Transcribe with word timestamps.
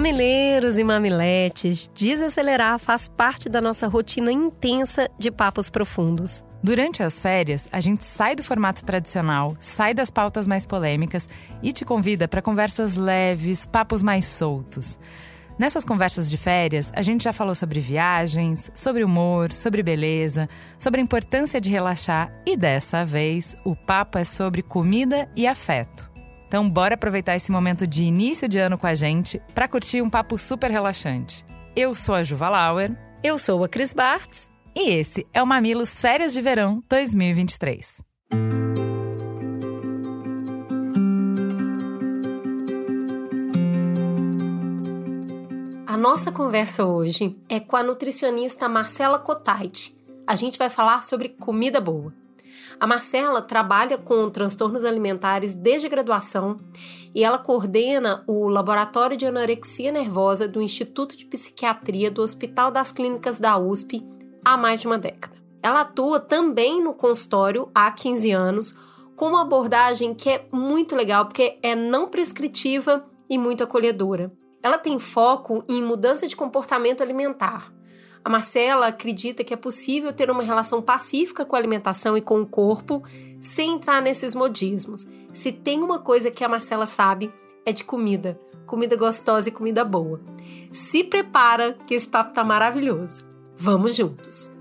Mamileiros 0.00 0.78
e 0.78 0.82
mamiletes, 0.82 1.90
desacelerar 1.94 2.78
faz 2.78 3.06
parte 3.06 3.50
da 3.50 3.60
nossa 3.60 3.86
rotina 3.86 4.32
intensa 4.32 5.10
de 5.18 5.30
papos 5.30 5.68
profundos. 5.68 6.42
Durante 6.62 7.02
as 7.02 7.20
férias, 7.20 7.68
a 7.70 7.80
gente 7.80 8.02
sai 8.02 8.34
do 8.34 8.42
formato 8.42 8.82
tradicional, 8.82 9.54
sai 9.60 9.92
das 9.92 10.10
pautas 10.10 10.48
mais 10.48 10.64
polêmicas 10.64 11.28
e 11.62 11.70
te 11.70 11.84
convida 11.84 12.26
para 12.26 12.40
conversas 12.40 12.94
leves, 12.94 13.66
papos 13.66 14.02
mais 14.02 14.24
soltos. 14.24 14.98
Nessas 15.58 15.84
conversas 15.84 16.30
de 16.30 16.38
férias, 16.38 16.90
a 16.94 17.02
gente 17.02 17.24
já 17.24 17.32
falou 17.34 17.54
sobre 17.54 17.78
viagens, 17.78 18.72
sobre 18.74 19.04
humor, 19.04 19.52
sobre 19.52 19.82
beleza, 19.82 20.48
sobre 20.78 21.02
a 21.02 21.04
importância 21.04 21.60
de 21.60 21.68
relaxar 21.68 22.32
e 22.46 22.56
dessa 22.56 23.04
vez 23.04 23.54
o 23.66 23.76
papo 23.76 24.16
é 24.16 24.24
sobre 24.24 24.62
comida 24.62 25.28
e 25.36 25.46
afeto. 25.46 26.09
Então, 26.50 26.68
bora 26.68 26.96
aproveitar 26.96 27.36
esse 27.36 27.52
momento 27.52 27.86
de 27.86 28.02
início 28.02 28.48
de 28.48 28.58
ano 28.58 28.76
com 28.76 28.84
a 28.84 28.92
gente 28.92 29.40
para 29.54 29.68
curtir 29.68 30.02
um 30.02 30.10
papo 30.10 30.36
super 30.36 30.68
relaxante. 30.68 31.46
Eu 31.76 31.94
sou 31.94 32.12
a 32.12 32.24
Juva 32.24 32.48
Lauer. 32.48 32.90
Eu 33.22 33.38
sou 33.38 33.62
a 33.62 33.68
Cris 33.68 33.94
Bartz. 33.94 34.50
E 34.74 34.90
esse 34.90 35.24
é 35.32 35.40
o 35.40 35.46
Mamilos 35.46 35.94
Férias 35.94 36.32
de 36.32 36.40
Verão 36.40 36.82
2023. 36.90 38.02
A 45.86 45.96
nossa 45.96 46.32
conversa 46.32 46.84
hoje 46.84 47.36
é 47.48 47.60
com 47.60 47.76
a 47.76 47.84
nutricionista 47.84 48.68
Marcela 48.68 49.20
Cotait. 49.20 49.96
A 50.26 50.34
gente 50.34 50.58
vai 50.58 50.68
falar 50.68 51.04
sobre 51.04 51.28
comida 51.28 51.80
boa. 51.80 52.12
A 52.80 52.86
Marcela 52.86 53.42
trabalha 53.42 53.98
com 53.98 54.30
transtornos 54.30 54.86
alimentares 54.86 55.54
desde 55.54 55.86
a 55.86 55.90
graduação 55.90 56.58
e 57.14 57.22
ela 57.22 57.36
coordena 57.36 58.24
o 58.26 58.48
Laboratório 58.48 59.18
de 59.18 59.26
Anorexia 59.26 59.92
Nervosa 59.92 60.48
do 60.48 60.62
Instituto 60.62 61.14
de 61.14 61.26
Psiquiatria 61.26 62.10
do 62.10 62.22
Hospital 62.22 62.70
das 62.70 62.90
Clínicas 62.90 63.38
da 63.38 63.58
USP 63.58 64.02
há 64.42 64.56
mais 64.56 64.80
de 64.80 64.86
uma 64.86 64.96
década. 64.96 65.36
Ela 65.62 65.82
atua 65.82 66.18
também 66.18 66.82
no 66.82 66.94
consultório 66.94 67.68
há 67.74 67.92
15 67.92 68.30
anos 68.30 68.74
com 69.14 69.26
uma 69.28 69.42
abordagem 69.42 70.14
que 70.14 70.30
é 70.30 70.46
muito 70.50 70.96
legal 70.96 71.26
porque 71.26 71.58
é 71.62 71.74
não 71.74 72.08
prescritiva 72.08 73.04
e 73.28 73.36
muito 73.36 73.62
acolhedora. 73.62 74.32
Ela 74.62 74.78
tem 74.78 74.98
foco 74.98 75.62
em 75.68 75.82
mudança 75.82 76.26
de 76.26 76.34
comportamento 76.34 77.02
alimentar, 77.02 77.70
a 78.24 78.28
Marcela 78.28 78.88
acredita 78.88 79.42
que 79.42 79.54
é 79.54 79.56
possível 79.56 80.12
ter 80.12 80.30
uma 80.30 80.42
relação 80.42 80.82
pacífica 80.82 81.44
com 81.44 81.56
a 81.56 81.58
alimentação 81.58 82.16
e 82.16 82.20
com 82.20 82.40
o 82.40 82.46
corpo 82.46 83.02
sem 83.40 83.74
entrar 83.74 84.02
nesses 84.02 84.34
modismos. 84.34 85.06
Se 85.32 85.50
tem 85.50 85.82
uma 85.82 85.98
coisa 85.98 86.30
que 86.30 86.44
a 86.44 86.48
Marcela 86.48 86.86
sabe, 86.86 87.32
é 87.64 87.72
de 87.72 87.84
comida. 87.84 88.38
Comida 88.66 88.94
gostosa 88.94 89.48
e 89.48 89.52
comida 89.52 89.84
boa. 89.84 90.20
Se 90.70 91.02
prepara 91.02 91.76
que 91.86 91.94
esse 91.94 92.06
papo 92.06 92.34
tá 92.34 92.44
maravilhoso. 92.44 93.24
Vamos 93.56 93.96
juntos! 93.96 94.59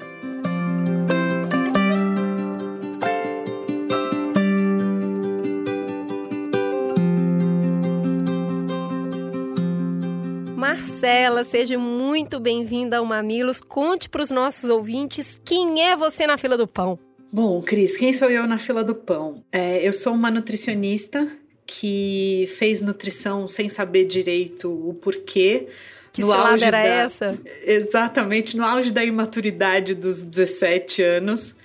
Marcela, 10.99 11.45
seja 11.45 11.77
muito 11.77 12.41
bem-vinda 12.41 12.97
ao 12.97 13.05
Mamilos. 13.05 13.61
Conte 13.61 14.09
para 14.09 14.21
os 14.21 14.29
nossos 14.29 14.69
ouvintes 14.69 15.39
quem 15.45 15.81
é 15.81 15.95
você 15.95 16.27
na 16.27 16.37
fila 16.37 16.57
do 16.57 16.67
pão. 16.67 16.99
Bom, 17.31 17.61
Cris, 17.61 17.95
quem 17.95 18.11
sou 18.11 18.29
eu 18.29 18.45
na 18.45 18.57
fila 18.57 18.83
do 18.83 18.93
pão? 18.93 19.41
É, 19.49 19.87
eu 19.87 19.93
sou 19.93 20.11
uma 20.11 20.29
nutricionista 20.29 21.25
que 21.65 22.49
fez 22.57 22.81
nutrição 22.81 23.47
sem 23.47 23.69
saber 23.69 24.07
direito 24.07 24.69
o 24.69 24.93
porquê. 24.93 25.67
Que 26.11 26.19
no 26.19 26.33
auge 26.33 26.65
era 26.65 26.83
da... 26.83 26.89
essa? 26.89 27.39
Exatamente, 27.63 28.57
no 28.57 28.65
auge 28.65 28.91
da 28.91 29.01
imaturidade 29.01 29.95
dos 29.95 30.21
17 30.21 31.01
anos. 31.01 31.55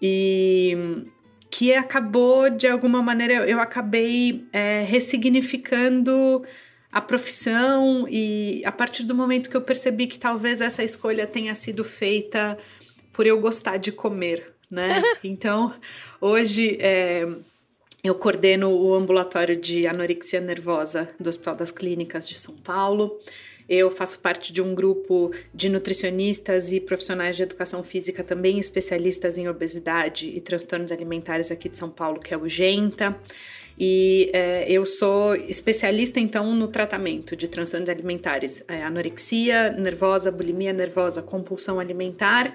E 0.00 1.04
que 1.50 1.74
acabou, 1.74 2.48
de 2.48 2.66
alguma 2.66 3.02
maneira, 3.02 3.46
eu 3.46 3.60
acabei 3.60 4.46
é, 4.50 4.82
ressignificando 4.88 6.42
a 6.90 7.00
profissão 7.00 8.06
e 8.08 8.62
a 8.64 8.72
partir 8.72 9.04
do 9.04 9.14
momento 9.14 9.50
que 9.50 9.56
eu 9.56 9.60
percebi 9.60 10.06
que 10.06 10.18
talvez 10.18 10.60
essa 10.60 10.82
escolha 10.82 11.26
tenha 11.26 11.54
sido 11.54 11.84
feita 11.84 12.58
por 13.12 13.26
eu 13.26 13.38
gostar 13.40 13.76
de 13.76 13.92
comer, 13.92 14.54
né? 14.70 15.02
então, 15.22 15.74
hoje 16.20 16.78
é, 16.80 17.26
eu 18.02 18.14
coordeno 18.14 18.70
o 18.70 18.94
ambulatório 18.94 19.56
de 19.56 19.86
anorexia 19.86 20.40
nervosa 20.40 21.10
do 21.18 21.28
Hospital 21.28 21.56
das 21.56 21.70
Clínicas 21.70 22.28
de 22.28 22.38
São 22.38 22.56
Paulo. 22.56 23.18
Eu 23.68 23.90
faço 23.90 24.20
parte 24.20 24.50
de 24.50 24.62
um 24.62 24.74
grupo 24.74 25.30
de 25.52 25.68
nutricionistas 25.68 26.72
e 26.72 26.80
profissionais 26.80 27.36
de 27.36 27.42
educação 27.42 27.82
física 27.82 28.24
também 28.24 28.58
especialistas 28.58 29.36
em 29.36 29.46
obesidade 29.46 30.30
e 30.30 30.40
transtornos 30.40 30.90
alimentares 30.90 31.50
aqui 31.50 31.68
de 31.68 31.76
São 31.76 31.90
Paulo, 31.90 32.18
que 32.18 32.32
é 32.32 32.36
o 32.36 32.48
GENTA. 32.48 33.14
E 33.80 34.30
é, 34.32 34.66
eu 34.70 34.84
sou 34.84 35.36
especialista, 35.36 36.18
então, 36.18 36.52
no 36.52 36.66
tratamento 36.66 37.36
de 37.36 37.46
transtornos 37.46 37.88
alimentares, 37.88 38.62
é, 38.66 38.82
anorexia 38.82 39.70
nervosa, 39.70 40.32
bulimia 40.32 40.72
nervosa, 40.72 41.22
compulsão 41.22 41.78
alimentar 41.78 42.52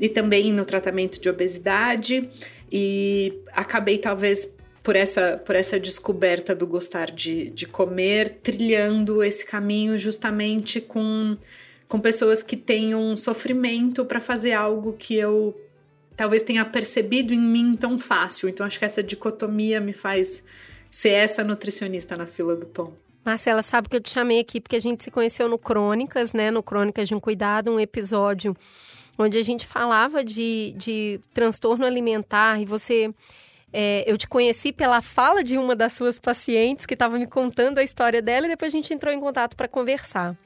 e 0.00 0.08
também 0.08 0.52
no 0.52 0.64
tratamento 0.64 1.20
de 1.20 1.28
obesidade. 1.28 2.28
E 2.70 3.32
acabei, 3.52 3.98
talvez, 3.98 4.56
por 4.82 4.96
essa, 4.96 5.40
por 5.44 5.54
essa 5.54 5.78
descoberta 5.78 6.52
do 6.52 6.66
gostar 6.66 7.12
de, 7.12 7.50
de 7.50 7.66
comer, 7.66 8.38
trilhando 8.42 9.22
esse 9.22 9.46
caminho 9.46 9.96
justamente 9.96 10.80
com, 10.80 11.36
com 11.86 12.00
pessoas 12.00 12.42
que 12.42 12.56
têm 12.56 12.92
um 12.92 13.16
sofrimento 13.16 14.04
para 14.04 14.20
fazer 14.20 14.52
algo 14.52 14.94
que 14.94 15.14
eu 15.14 15.56
talvez 16.16 16.42
tenha 16.42 16.64
percebido 16.64 17.32
em 17.34 17.40
mim 17.40 17.74
tão 17.74 17.98
fácil. 17.98 18.48
Então 18.48 18.66
acho 18.66 18.78
que 18.78 18.84
essa 18.84 19.02
dicotomia 19.02 19.80
me 19.80 19.92
faz 19.92 20.42
ser 20.90 21.10
essa 21.10 21.44
nutricionista 21.44 22.16
na 22.16 22.26
fila 22.26 22.56
do 22.56 22.66
pão. 22.66 22.94
Marcela, 23.24 23.62
sabe 23.62 23.88
que 23.88 23.96
eu 23.96 24.00
te 24.00 24.10
chamei 24.10 24.40
aqui 24.40 24.60
porque 24.60 24.76
a 24.76 24.80
gente 24.80 25.02
se 25.02 25.10
conheceu 25.10 25.48
no 25.48 25.58
Crônicas, 25.58 26.32
né? 26.32 26.50
No 26.50 26.62
Crônicas 26.62 27.08
de 27.08 27.14
um 27.14 27.20
Cuidado, 27.20 27.72
um 27.72 27.80
episódio 27.80 28.56
onde 29.18 29.38
a 29.38 29.42
gente 29.42 29.66
falava 29.66 30.24
de, 30.24 30.74
de 30.76 31.20
transtorno 31.34 31.84
alimentar 31.84 32.60
e 32.60 32.64
você. 32.64 33.12
É, 33.72 34.04
eu 34.06 34.16
te 34.16 34.28
conheci 34.28 34.72
pela 34.72 35.02
fala 35.02 35.42
de 35.42 35.58
uma 35.58 35.74
das 35.74 35.92
suas 35.92 36.18
pacientes 36.18 36.86
que 36.86 36.94
estava 36.94 37.18
me 37.18 37.26
contando 37.26 37.78
a 37.78 37.82
história 37.82 38.22
dela 38.22 38.46
e 38.46 38.48
depois 38.48 38.72
a 38.72 38.76
gente 38.76 38.94
entrou 38.94 39.12
em 39.12 39.20
contato 39.20 39.56
para 39.56 39.68
conversar. 39.68 40.36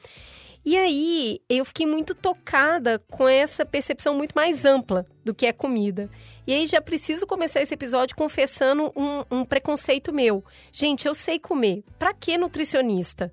E 0.65 0.77
aí 0.77 1.41
eu 1.49 1.65
fiquei 1.65 1.87
muito 1.87 2.15
tocada 2.15 2.99
com 3.11 3.27
essa 3.27 3.65
percepção 3.65 4.15
muito 4.15 4.33
mais 4.35 4.65
ampla 4.65 5.07
do 5.25 5.35
que 5.35 5.47
é 5.47 5.53
comida. 5.53 6.11
E 6.47 6.53
aí 6.53 6.67
já 6.67 6.81
preciso 6.81 7.27
começar 7.27 7.63
esse 7.63 7.73
episódio 7.73 8.15
confessando 8.15 8.93
um, 8.95 9.39
um 9.39 9.45
preconceito 9.45 10.13
meu. 10.13 10.45
Gente, 10.71 11.07
eu 11.07 11.15
sei 11.15 11.39
comer. 11.39 11.83
Pra 11.99 12.13
que 12.13 12.37
nutricionista? 12.37 13.33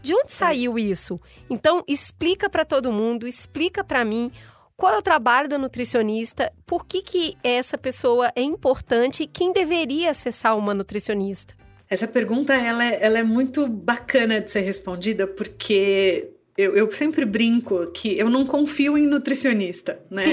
De 0.00 0.14
onde 0.14 0.32
saiu 0.32 0.78
isso? 0.78 1.20
Então 1.50 1.82
explica 1.86 2.48
para 2.48 2.64
todo 2.64 2.92
mundo, 2.92 3.26
explica 3.26 3.82
para 3.82 4.04
mim 4.04 4.32
qual 4.76 4.94
é 4.94 4.98
o 4.98 5.02
trabalho 5.02 5.48
do 5.48 5.58
nutricionista, 5.58 6.52
por 6.66 6.86
que, 6.86 7.02
que 7.02 7.36
essa 7.42 7.78
pessoa 7.78 8.32
é 8.34 8.42
importante 8.42 9.22
e 9.22 9.28
quem 9.28 9.52
deveria 9.52 10.10
acessar 10.10 10.56
uma 10.56 10.74
nutricionista? 10.74 11.54
Essa 11.88 12.08
pergunta 12.08 12.54
ela 12.54 12.84
é, 12.84 12.98
ela 13.00 13.18
é 13.18 13.22
muito 13.22 13.68
bacana 13.68 14.40
de 14.40 14.50
ser 14.50 14.62
respondida 14.62 15.26
porque 15.26 16.32
eu, 16.56 16.76
eu, 16.76 16.92
sempre 16.92 17.24
brinco 17.24 17.86
que 17.92 18.18
eu 18.18 18.28
não 18.28 18.44
confio 18.44 18.98
em 18.98 19.06
nutricionista, 19.06 19.98
né? 20.10 20.24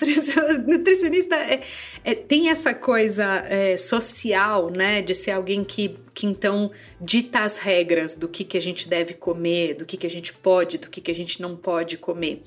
nutricionista 0.66 1.36
é, 1.36 1.60
é, 2.02 2.14
tem 2.14 2.48
essa 2.48 2.72
coisa 2.72 3.44
é, 3.46 3.76
social, 3.76 4.70
né? 4.70 5.02
De 5.02 5.14
ser 5.14 5.32
alguém 5.32 5.62
que, 5.62 5.94
que 6.14 6.26
então 6.26 6.70
dita 6.98 7.40
as 7.40 7.58
regras 7.58 8.14
do 8.14 8.28
que, 8.28 8.44
que 8.44 8.56
a 8.56 8.60
gente 8.60 8.88
deve 8.88 9.12
comer, 9.12 9.74
do 9.74 9.84
que, 9.84 9.98
que 9.98 10.06
a 10.06 10.10
gente 10.10 10.32
pode, 10.32 10.78
do 10.78 10.88
que, 10.88 11.02
que 11.02 11.10
a 11.10 11.14
gente 11.14 11.42
não 11.42 11.54
pode 11.54 11.98
comer. 11.98 12.42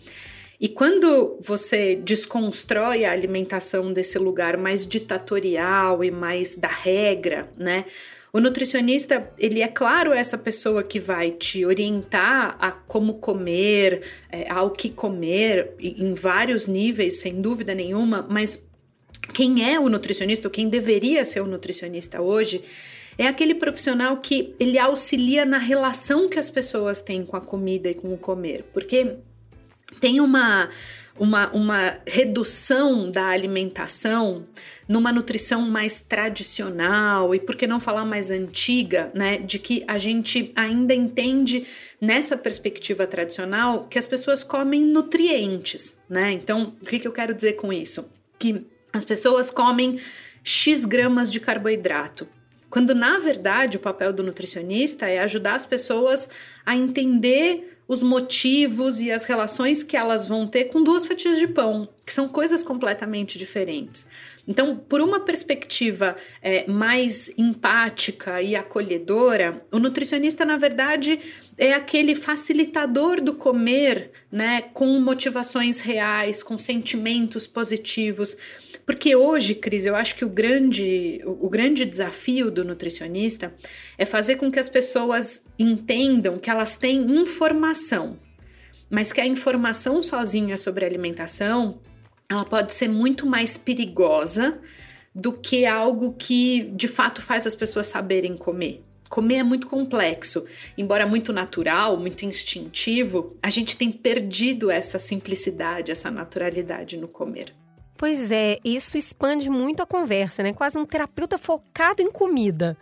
E 0.59 0.67
quando 0.69 1.37
você 1.39 1.95
desconstrói 1.95 3.03
a 3.05 3.11
alimentação 3.11 3.91
desse 3.91 4.19
lugar 4.19 4.57
mais 4.57 4.85
ditatorial 4.85 6.03
e 6.03 6.11
mais 6.11 6.55
da 6.55 6.67
regra, 6.67 7.49
né? 7.57 7.85
O 8.33 8.39
nutricionista, 8.39 9.29
ele 9.37 9.61
é 9.61 9.67
claro 9.67 10.13
essa 10.13 10.37
pessoa 10.37 10.83
que 10.83 10.99
vai 10.99 11.31
te 11.31 11.65
orientar 11.65 12.55
a 12.59 12.71
como 12.71 13.15
comer, 13.15 14.03
é, 14.31 14.49
ao 14.49 14.71
que 14.71 14.89
comer, 14.89 15.73
em 15.79 16.13
vários 16.13 16.65
níveis, 16.65 17.19
sem 17.19 17.41
dúvida 17.41 17.75
nenhuma, 17.75 18.25
mas 18.29 18.65
quem 19.33 19.69
é 19.69 19.77
o 19.77 19.89
nutricionista, 19.89 20.47
ou 20.47 20.51
quem 20.51 20.69
deveria 20.69 21.25
ser 21.25 21.41
o 21.41 21.45
nutricionista 21.45 22.21
hoje, 22.21 22.63
é 23.17 23.27
aquele 23.27 23.53
profissional 23.53 24.17
que 24.17 24.55
ele 24.57 24.79
auxilia 24.79 25.45
na 25.45 25.57
relação 25.57 26.29
que 26.29 26.39
as 26.39 26.49
pessoas 26.49 27.01
têm 27.01 27.25
com 27.25 27.35
a 27.35 27.41
comida 27.41 27.89
e 27.89 27.93
com 27.93 28.13
o 28.13 28.17
comer, 28.17 28.63
porque 28.73 29.17
tem 29.99 30.21
uma 30.21 30.69
uma, 31.21 31.51
uma 31.51 31.99
redução 32.07 33.11
da 33.11 33.27
alimentação 33.27 34.47
numa 34.89 35.11
nutrição 35.11 35.61
mais 35.61 36.01
tradicional 36.01 37.35
e 37.35 37.39
por 37.39 37.55
que 37.55 37.67
não 37.67 37.79
falar 37.79 38.03
mais 38.05 38.31
antiga, 38.31 39.11
né? 39.13 39.37
De 39.37 39.59
que 39.59 39.83
a 39.87 39.99
gente 39.99 40.51
ainda 40.55 40.95
entende 40.95 41.67
nessa 42.01 42.35
perspectiva 42.35 43.05
tradicional 43.05 43.85
que 43.87 43.99
as 43.99 44.07
pessoas 44.07 44.41
comem 44.41 44.81
nutrientes, 44.81 45.95
né? 46.09 46.31
Então, 46.31 46.73
o 46.81 46.87
que, 46.87 46.97
que 46.97 47.07
eu 47.07 47.11
quero 47.11 47.35
dizer 47.35 47.53
com 47.53 47.71
isso? 47.71 48.09
Que 48.39 48.65
as 48.91 49.05
pessoas 49.05 49.51
comem 49.51 49.99
X 50.43 50.85
gramas 50.85 51.31
de 51.31 51.39
carboidrato. 51.39 52.27
Quando 52.67 52.95
na 52.95 53.19
verdade 53.19 53.77
o 53.77 53.81
papel 53.81 54.11
do 54.11 54.23
nutricionista 54.23 55.07
é 55.07 55.19
ajudar 55.19 55.53
as 55.53 55.67
pessoas 55.67 56.27
a 56.65 56.75
entender 56.75 57.77
os 57.91 58.01
motivos 58.01 59.01
e 59.01 59.11
as 59.11 59.25
relações 59.25 59.83
que 59.83 59.97
elas 59.97 60.25
vão 60.25 60.47
ter 60.47 60.69
com 60.69 60.81
duas 60.81 61.05
fatias 61.05 61.37
de 61.37 61.45
pão, 61.45 61.89
que 62.05 62.13
são 62.13 62.25
coisas 62.25 62.63
completamente 62.63 63.37
diferentes. 63.37 64.07
Então, 64.47 64.77
por 64.77 65.01
uma 65.01 65.19
perspectiva 65.19 66.15
é, 66.41 66.65
mais 66.71 67.29
empática 67.37 68.41
e 68.41 68.55
acolhedora, 68.55 69.61
o 69.69 69.77
nutricionista, 69.77 70.45
na 70.45 70.55
verdade, 70.55 71.19
é 71.57 71.73
aquele 71.73 72.15
facilitador 72.15 73.19
do 73.19 73.33
comer, 73.33 74.11
né, 74.31 74.61
com 74.73 74.97
motivações 75.01 75.81
reais, 75.81 76.41
com 76.41 76.57
sentimentos 76.57 77.45
positivos. 77.45 78.37
Porque 78.85 79.15
hoje, 79.15 79.55
Cris, 79.55 79.85
eu 79.85 79.95
acho 79.95 80.15
que 80.15 80.25
o 80.25 80.29
grande, 80.29 81.21
o, 81.25 81.45
o 81.45 81.49
grande 81.49 81.85
desafio 81.85 82.49
do 82.49 82.63
nutricionista 82.63 83.53
é 83.97 84.05
fazer 84.05 84.35
com 84.35 84.51
que 84.51 84.59
as 84.59 84.69
pessoas 84.69 85.45
entendam 85.57 86.39
que 86.39 86.49
elas 86.49 86.75
têm 86.75 86.99
informação, 87.11 88.17
mas 88.89 89.11
que 89.13 89.21
a 89.21 89.25
informação 89.25 90.01
sozinha 90.01 90.57
sobre 90.57 90.85
alimentação 90.85 91.79
ela 92.29 92.45
pode 92.45 92.73
ser 92.73 92.87
muito 92.87 93.25
mais 93.25 93.57
perigosa 93.57 94.59
do 95.13 95.33
que 95.33 95.65
algo 95.65 96.13
que 96.13 96.63
de 96.73 96.87
fato 96.87 97.21
faz 97.21 97.45
as 97.45 97.53
pessoas 97.53 97.87
saberem 97.87 98.37
comer. 98.37 98.81
Comer 99.09 99.35
é 99.35 99.43
muito 99.43 99.67
complexo, 99.67 100.45
embora 100.77 101.05
muito 101.05 101.33
natural, 101.33 101.97
muito 101.97 102.25
instintivo, 102.25 103.35
a 103.43 103.49
gente 103.49 103.75
tem 103.75 103.91
perdido 103.91 104.71
essa 104.71 104.97
simplicidade, 104.97 105.91
essa 105.91 106.09
naturalidade 106.09 106.95
no 106.95 107.09
comer. 107.09 107.53
Pois 108.01 108.31
é, 108.31 108.57
isso 108.65 108.97
expande 108.97 109.47
muito 109.47 109.83
a 109.83 109.85
conversa, 109.85 110.41
né? 110.41 110.53
Quase 110.53 110.75
um 110.75 110.87
terapeuta 110.87 111.37
focado 111.37 112.01
em 112.01 112.09
comida, 112.09 112.75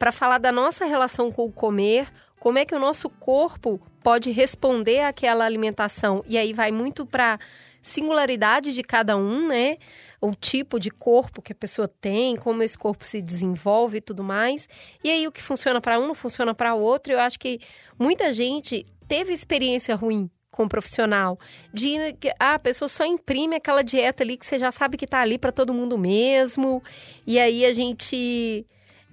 para 0.00 0.10
falar 0.10 0.38
da 0.38 0.50
nossa 0.50 0.84
relação 0.84 1.30
com 1.30 1.44
o 1.44 1.52
comer, 1.52 2.08
como 2.40 2.58
é 2.58 2.64
que 2.64 2.74
o 2.74 2.78
nosso 2.80 3.08
corpo 3.08 3.80
pode 4.02 4.32
responder 4.32 5.02
àquela 5.02 5.44
alimentação. 5.44 6.24
E 6.26 6.36
aí 6.36 6.52
vai 6.52 6.72
muito 6.72 7.06
para 7.06 7.38
singularidade 7.80 8.74
de 8.74 8.82
cada 8.82 9.16
um, 9.16 9.46
né? 9.46 9.76
O 10.20 10.34
tipo 10.34 10.80
de 10.80 10.90
corpo 10.90 11.40
que 11.40 11.52
a 11.52 11.54
pessoa 11.54 11.86
tem, 11.86 12.34
como 12.34 12.60
esse 12.60 12.76
corpo 12.76 13.04
se 13.04 13.22
desenvolve 13.22 13.98
e 13.98 14.00
tudo 14.00 14.24
mais. 14.24 14.68
E 15.04 15.08
aí 15.08 15.24
o 15.28 15.30
que 15.30 15.40
funciona 15.40 15.80
para 15.80 16.00
um 16.00 16.08
não 16.08 16.16
funciona 16.16 16.52
para 16.52 16.74
outro. 16.74 17.12
Eu 17.12 17.20
acho 17.20 17.38
que 17.38 17.60
muita 17.96 18.32
gente 18.32 18.84
teve 19.06 19.32
experiência 19.32 19.94
ruim 19.94 20.28
com 20.54 20.64
o 20.64 20.68
profissional, 20.68 21.38
de 21.72 21.96
ah, 22.38 22.54
a 22.54 22.58
pessoa 22.58 22.88
só 22.88 23.04
imprime 23.04 23.56
aquela 23.56 23.82
dieta 23.82 24.22
ali 24.22 24.36
que 24.36 24.46
você 24.46 24.58
já 24.58 24.70
sabe 24.70 24.96
que 24.96 25.06
tá 25.06 25.20
ali 25.20 25.36
para 25.36 25.50
todo 25.50 25.74
mundo 25.74 25.98
mesmo, 25.98 26.82
e 27.26 27.38
aí 27.38 27.66
a 27.66 27.72
gente 27.72 28.64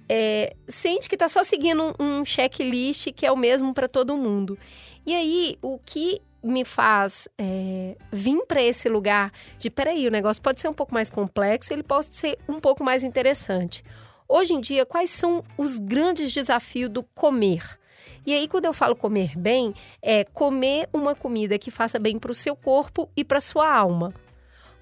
é, 0.08 0.54
sente 0.68 1.08
que 1.08 1.16
tá 1.16 1.28
só 1.28 1.42
seguindo 1.42 1.94
um, 1.98 2.20
um 2.20 2.24
checklist 2.24 3.12
que 3.12 3.26
é 3.26 3.32
o 3.32 3.36
mesmo 3.36 3.74
para 3.74 3.88
todo 3.88 4.16
mundo. 4.16 4.58
E 5.04 5.14
aí, 5.14 5.56
o 5.60 5.78
que 5.78 6.20
me 6.42 6.64
faz 6.64 7.28
é, 7.38 7.96
vir 8.12 8.44
para 8.46 8.62
esse 8.62 8.88
lugar 8.88 9.32
de 9.58 9.70
peraí, 9.70 10.06
o 10.06 10.10
negócio 10.10 10.42
pode 10.42 10.60
ser 10.60 10.68
um 10.68 10.72
pouco 10.72 10.94
mais 10.94 11.10
complexo, 11.10 11.72
ele 11.72 11.82
pode 11.82 12.14
ser 12.14 12.38
um 12.48 12.60
pouco 12.60 12.84
mais 12.84 13.02
interessante. 13.02 13.82
Hoje 14.28 14.54
em 14.54 14.60
dia, 14.60 14.86
quais 14.86 15.10
são 15.10 15.42
os 15.58 15.78
grandes 15.78 16.32
desafios 16.32 16.90
do 16.90 17.02
comer? 17.02 17.81
E 18.24 18.32
aí, 18.32 18.46
quando 18.46 18.66
eu 18.66 18.72
falo 18.72 18.94
comer 18.94 19.36
bem, 19.36 19.74
é 20.00 20.24
comer 20.24 20.88
uma 20.92 21.14
comida 21.14 21.58
que 21.58 21.70
faça 21.70 21.98
bem 21.98 22.18
para 22.18 22.30
o 22.30 22.34
seu 22.34 22.54
corpo 22.54 23.10
e 23.16 23.24
para 23.24 23.40
sua 23.40 23.68
alma. 23.68 24.14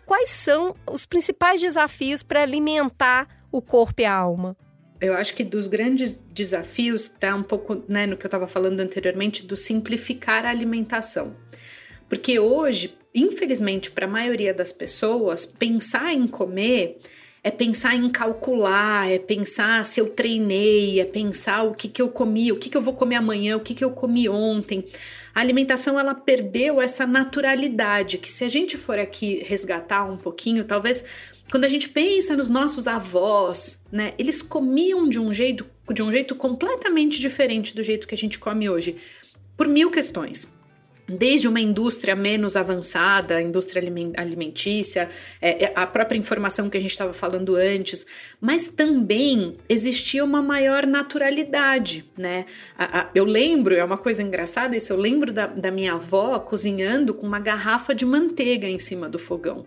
Quais 0.05 0.31
são 0.31 0.75
os 0.91 1.07
principais 1.07 1.61
desafios 1.61 2.23
para 2.23 2.43
alimentar 2.43 3.29
o 3.51 3.63
corpo 3.63 4.03
e 4.03 4.05
a 4.05 4.13
alma? 4.13 4.57
Eu 5.01 5.15
acho 5.15 5.35
que 5.35 5.43
dos 5.43 5.67
grandes 5.67 6.19
desafios 6.31 7.03
está 7.03 7.35
um 7.35 7.43
pouco 7.43 7.83
né, 7.89 8.07
no 8.07 8.17
que 8.17 8.27
eu 8.27 8.29
estava 8.29 8.47
falando 8.47 8.81
anteriormente 8.81 9.47
do 9.47 9.57
simplificar 9.57 10.45
a 10.45 10.51
alimentação. 10.51 11.35
Porque 12.09 12.39
hoje, 12.39 12.95
infelizmente, 13.15 13.91
para 13.91 14.05
a 14.05 14.11
maioria 14.11 14.53
das 14.53 14.73
pessoas, 14.73 15.47
pensar 15.47 16.13
em 16.13 16.27
comer 16.27 16.99
é 17.43 17.51
pensar 17.51 17.95
em 17.95 18.09
calcular, 18.11 19.11
é 19.11 19.19
pensar 19.19 19.87
se 19.87 20.01
eu 20.01 20.11
treinei, 20.11 21.01
é 21.01 21.05
pensar 21.05 21.63
o 21.63 21.75
que, 21.75 21.89
que 21.89 22.03
eu 22.03 22.09
comi, 22.09 22.53
o 22.53 22.57
que, 22.57 22.69
que 22.69 22.77
eu 22.77 22.83
vou 22.83 22.95
comer 22.95 23.17
amanhã, 23.17 23.57
o 23.57 23.61
que, 23.61 23.75
que 23.75 23.85
eu 23.85 23.91
comi 23.91 24.29
ontem. 24.29 24.85
A 25.35 25.41
alimentação 25.41 25.99
ela 25.99 26.15
perdeu 26.15 26.81
essa 26.81 27.07
naturalidade 27.07 28.19
que 28.19 28.31
se 28.31 28.45
a 28.45 28.49
gente 28.49 28.77
for 28.77 28.99
aqui 28.99 29.43
resgatar 29.47 30.05
um 30.05 30.17
pouquinho, 30.17 30.65
talvez 30.65 31.03
quando 31.51 31.65
a 31.65 31.69
gente 31.69 31.89
pensa 31.89 32.37
nos 32.37 32.49
nossos 32.49 32.87
avós, 32.87 33.83
né, 33.91 34.13
eles 34.19 34.43
comiam 34.43 35.09
de 35.09 35.19
um 35.19 35.33
jeito 35.33 35.67
de 35.93 36.05
um 36.05 36.13
jeito 36.13 36.37
completamente 36.37 37.21
diferente 37.21 37.75
do 37.75 37.83
jeito 37.83 38.07
que 38.07 38.15
a 38.15 38.19
gente 38.19 38.39
come 38.39 38.71
hoje, 38.71 38.97
por 39.57 39.67
mil 39.67 39.91
questões 39.91 40.49
desde 41.17 41.49
uma 41.49 41.61
indústria 41.61 42.15
menos 42.15 42.57
avançada, 42.57 43.41
indústria 43.41 43.83
alimentícia, 44.17 45.09
é, 45.41 45.65
é, 45.65 45.73
a 45.75 45.87
própria 45.87 46.17
informação 46.17 46.71
que 46.71 46.77
a 46.77 46.81
gente 46.81 46.93
estava 46.93 47.13
falando 47.13 47.57
antes, 47.57 48.07
mas 48.41 48.69
também 48.69 49.57
existia 49.69 50.25
uma 50.25 50.41
maior 50.41 50.87
naturalidade, 50.87 52.05
né? 52.17 52.47
A, 52.79 53.01
a, 53.01 53.11
eu 53.15 53.25
lembro, 53.25 53.75
é 53.75 53.85
uma 53.85 53.99
coisa 53.99 54.23
engraçada 54.23 54.77
isso, 54.77 54.93
eu 54.93 54.97
lembro 54.97 55.33
da, 55.33 55.47
da 55.47 55.71
minha 55.71 55.95
avó 55.95 56.39
cozinhando 56.39 57.13
com 57.13 57.27
uma 57.27 57.41
garrafa 57.41 57.95
de 57.95 58.05
manteiga 58.05 58.69
em 58.69 58.79
cima 58.79 59.09
do 59.09 59.19
fogão 59.19 59.67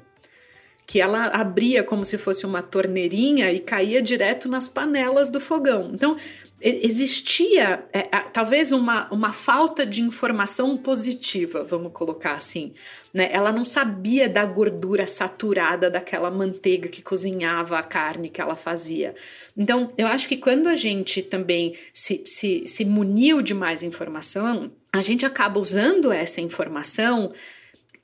que 0.86 1.00
ela 1.00 1.28
abria 1.28 1.82
como 1.82 2.04
se 2.04 2.18
fosse 2.18 2.46
uma 2.46 2.62
torneirinha 2.62 3.50
e 3.52 3.60
caía 3.60 4.02
direto 4.02 4.50
nas 4.50 4.68
panelas 4.68 5.30
do 5.30 5.40
fogão. 5.40 5.92
Então, 5.94 6.18
existia 6.64 7.84
é, 7.92 8.04
talvez 8.32 8.72
uma, 8.72 9.12
uma 9.12 9.34
falta 9.34 9.86
de 9.86 10.02
informação 10.02 10.78
positiva, 10.78 11.64
vamos 11.64 11.92
colocar 11.92 12.36
assim. 12.36 12.74
Né? 13.14 13.30
Ela 13.34 13.52
não 13.52 13.66
sabia 13.66 14.30
da 14.30 14.46
gordura 14.46 15.06
saturada 15.06 15.90
daquela 15.90 16.32
manteiga 16.32 16.88
que 16.88 17.02
cozinhava 17.02 17.78
a 17.78 17.84
carne 17.84 18.30
que 18.30 18.40
ela 18.40 18.56
fazia. 18.56 19.14
Então, 19.58 19.92
eu 19.98 20.08
acho 20.08 20.28
que 20.28 20.38
quando 20.38 20.68
a 20.68 20.76
gente 20.76 21.22
também 21.22 21.76
se, 21.92 22.24
se, 22.26 22.64
se 22.66 22.86
muniu 22.86 23.42
de 23.42 23.54
mais 23.54 23.84
informação, 23.84 24.72
a 24.92 25.02
gente 25.02 25.26
acaba 25.26 25.60
usando 25.60 26.12
essa 26.14 26.40
informação 26.40 27.34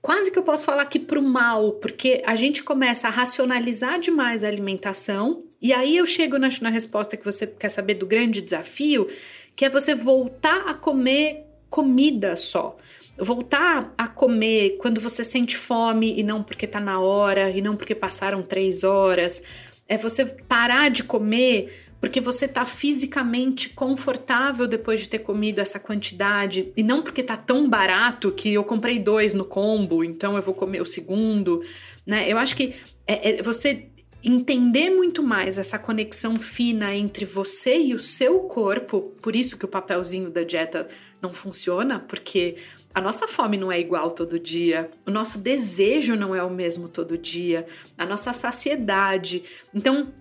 quase 0.01 0.31
que 0.31 0.39
eu 0.39 0.43
posso 0.43 0.65
falar 0.65 0.83
aqui 0.83 0.99
para 0.99 1.19
o 1.19 1.23
mal, 1.23 1.73
porque 1.73 2.21
a 2.25 2.35
gente 2.35 2.63
começa 2.63 3.07
a 3.07 3.11
racionalizar 3.11 3.99
demais 3.99 4.43
a 4.43 4.47
alimentação, 4.47 5.43
e 5.61 5.73
aí 5.73 5.97
eu 5.97 6.05
chego 6.05 6.37
na, 6.37 6.49
na 6.61 6.69
resposta 6.69 7.17
que 7.17 7.25
você 7.25 7.45
quer 7.45 7.69
saber 7.69 7.95
do 7.95 8.05
grande 8.05 8.41
desafio, 8.41 9.09
que 9.55 9.65
é 9.65 9.69
você 9.69 9.93
voltar 9.93 10.69
a 10.69 10.73
comer 10.73 11.45
comida 11.69 12.35
só. 12.35 12.77
Voltar 13.17 13.93
a 13.97 14.07
comer 14.07 14.77
quando 14.79 15.01
você 15.01 15.23
sente 15.23 15.57
fome 15.57 16.17
e 16.17 16.23
não 16.23 16.41
porque 16.41 16.65
tá 16.65 16.79
na 16.79 17.01
hora, 17.01 17.49
e 17.49 17.61
não 17.61 17.75
porque 17.75 17.93
passaram 17.93 18.41
três 18.41 18.85
horas. 18.85 19.43
É 19.87 19.97
você 19.97 20.25
parar 20.25 20.89
de 20.89 21.03
comer 21.03 21.87
porque 21.99 22.21
você 22.21 22.45
está 22.45 22.65
fisicamente 22.65 23.69
confortável 23.69 24.65
depois 24.67 25.01
de 25.01 25.09
ter 25.09 25.19
comido 25.19 25.59
essa 25.59 25.79
quantidade 25.79 26.71
e 26.77 26.81
não 26.81 27.01
porque 27.01 27.21
tá 27.21 27.35
tão 27.35 27.69
barato 27.69 28.31
que 28.31 28.53
eu 28.53 28.63
comprei 28.63 28.97
dois 28.97 29.33
no 29.33 29.43
combo, 29.43 30.01
então 30.01 30.37
eu 30.37 30.41
vou 30.41 30.53
comer 30.53 30.81
o 30.81 30.85
segundo, 30.85 31.61
né? 32.05 32.31
Eu 32.31 32.37
acho 32.37 32.55
que 32.55 32.73
é, 33.05 33.39
é 33.39 33.43
você 33.43 33.89
entender 34.23 34.89
muito 34.89 35.23
mais 35.23 35.57
essa 35.57 35.79
conexão 35.79 36.39
fina 36.39 36.95
entre 36.95 37.25
você 37.25 37.79
e 37.79 37.93
o 37.93 37.99
seu 37.99 38.41
corpo, 38.41 39.13
por 39.21 39.35
isso 39.35 39.57
que 39.57 39.65
o 39.65 39.69
papelzinho 39.69 40.29
da 40.29 40.43
dieta 40.43 40.89
não 41.21 41.31
funciona, 41.31 41.99
porque 41.99 42.57
a 42.93 42.99
nossa 42.99 43.27
fome 43.27 43.57
não 43.57 43.71
é 43.71 43.79
igual 43.79 44.11
todo 44.11 44.39
dia, 44.39 44.89
o 45.05 45.11
nosso 45.11 45.39
desejo 45.39 46.15
não 46.15 46.35
é 46.35 46.43
o 46.43 46.49
mesmo 46.49 46.89
todo 46.89 47.17
dia, 47.17 47.65
a 47.97 48.05
nossa 48.05 48.33
saciedade. 48.33 49.43
Então, 49.73 50.11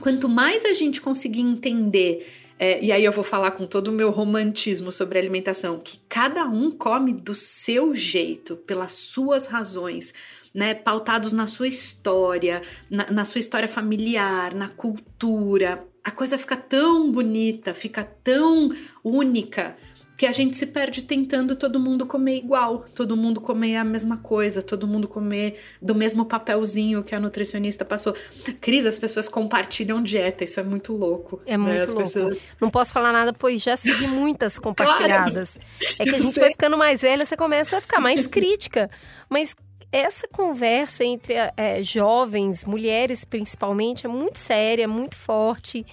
Quanto 0.00 0.28
mais 0.28 0.64
a 0.64 0.72
gente 0.72 1.00
conseguir 1.00 1.40
entender 1.40 2.34
é, 2.60 2.82
e 2.82 2.90
aí 2.90 3.04
eu 3.04 3.12
vou 3.12 3.22
falar 3.22 3.52
com 3.52 3.64
todo 3.64 3.86
o 3.86 3.92
meu 3.92 4.10
romantismo 4.10 4.90
sobre 4.90 5.16
alimentação, 5.16 5.78
que 5.78 6.00
cada 6.08 6.44
um 6.44 6.72
come 6.72 7.12
do 7.12 7.32
seu 7.32 7.94
jeito, 7.94 8.56
pelas 8.56 8.92
suas 8.92 9.46
razões, 9.46 10.12
né, 10.58 10.74
pautados 10.74 11.32
na 11.32 11.46
sua 11.46 11.68
história, 11.68 12.62
na, 12.90 13.08
na 13.12 13.24
sua 13.24 13.38
história 13.38 13.68
familiar, 13.68 14.52
na 14.52 14.68
cultura. 14.68 15.84
A 16.02 16.10
coisa 16.10 16.36
fica 16.36 16.56
tão 16.56 17.12
bonita, 17.12 17.72
fica 17.72 18.02
tão 18.02 18.74
única 19.04 19.76
que 20.16 20.26
a 20.26 20.32
gente 20.32 20.56
se 20.56 20.66
perde 20.66 21.02
tentando 21.02 21.54
todo 21.54 21.78
mundo 21.78 22.04
comer 22.04 22.38
igual, 22.38 22.84
todo 22.92 23.16
mundo 23.16 23.40
comer 23.40 23.76
a 23.76 23.84
mesma 23.84 24.16
coisa, 24.16 24.60
todo 24.60 24.84
mundo 24.84 25.06
comer 25.06 25.60
do 25.80 25.94
mesmo 25.94 26.24
papelzinho 26.24 27.04
que 27.04 27.14
a 27.14 27.20
nutricionista 27.20 27.84
passou. 27.84 28.16
Cris, 28.60 28.84
as 28.84 28.98
pessoas 28.98 29.28
compartilham 29.28 30.02
dieta, 30.02 30.42
isso 30.42 30.58
é 30.58 30.64
muito 30.64 30.92
louco. 30.92 31.40
É 31.46 31.56
né? 31.56 31.58
muito 31.58 31.92
louco. 31.92 32.02
Pessoas... 32.02 32.48
Não 32.60 32.68
posso 32.68 32.92
falar 32.92 33.12
nada, 33.12 33.32
pois 33.32 33.62
já 33.62 33.76
segui 33.76 34.08
muitas 34.10 34.58
compartilhadas. 34.58 35.56
Claro. 35.78 35.94
É 36.00 36.04
que 36.04 36.16
a 36.16 36.20
gente 36.20 36.40
vai 36.40 36.50
ficando 36.50 36.76
mais 36.76 37.02
velha, 37.02 37.24
você 37.24 37.36
começa 37.36 37.76
a 37.76 37.80
ficar 37.80 38.00
mais 38.00 38.26
crítica. 38.26 38.90
Mas 39.30 39.54
essa 39.90 40.28
conversa 40.28 41.04
entre 41.04 41.34
é, 41.56 41.82
jovens, 41.82 42.64
mulheres 42.64 43.24
principalmente, 43.24 44.06
é 44.06 44.08
muito 44.08 44.38
séria, 44.38 44.86
muito 44.86 45.16
forte. 45.16 45.84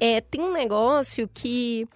É, 0.00 0.20
tem 0.20 0.40
um 0.40 0.52
negócio 0.52 1.28
que 1.32 1.86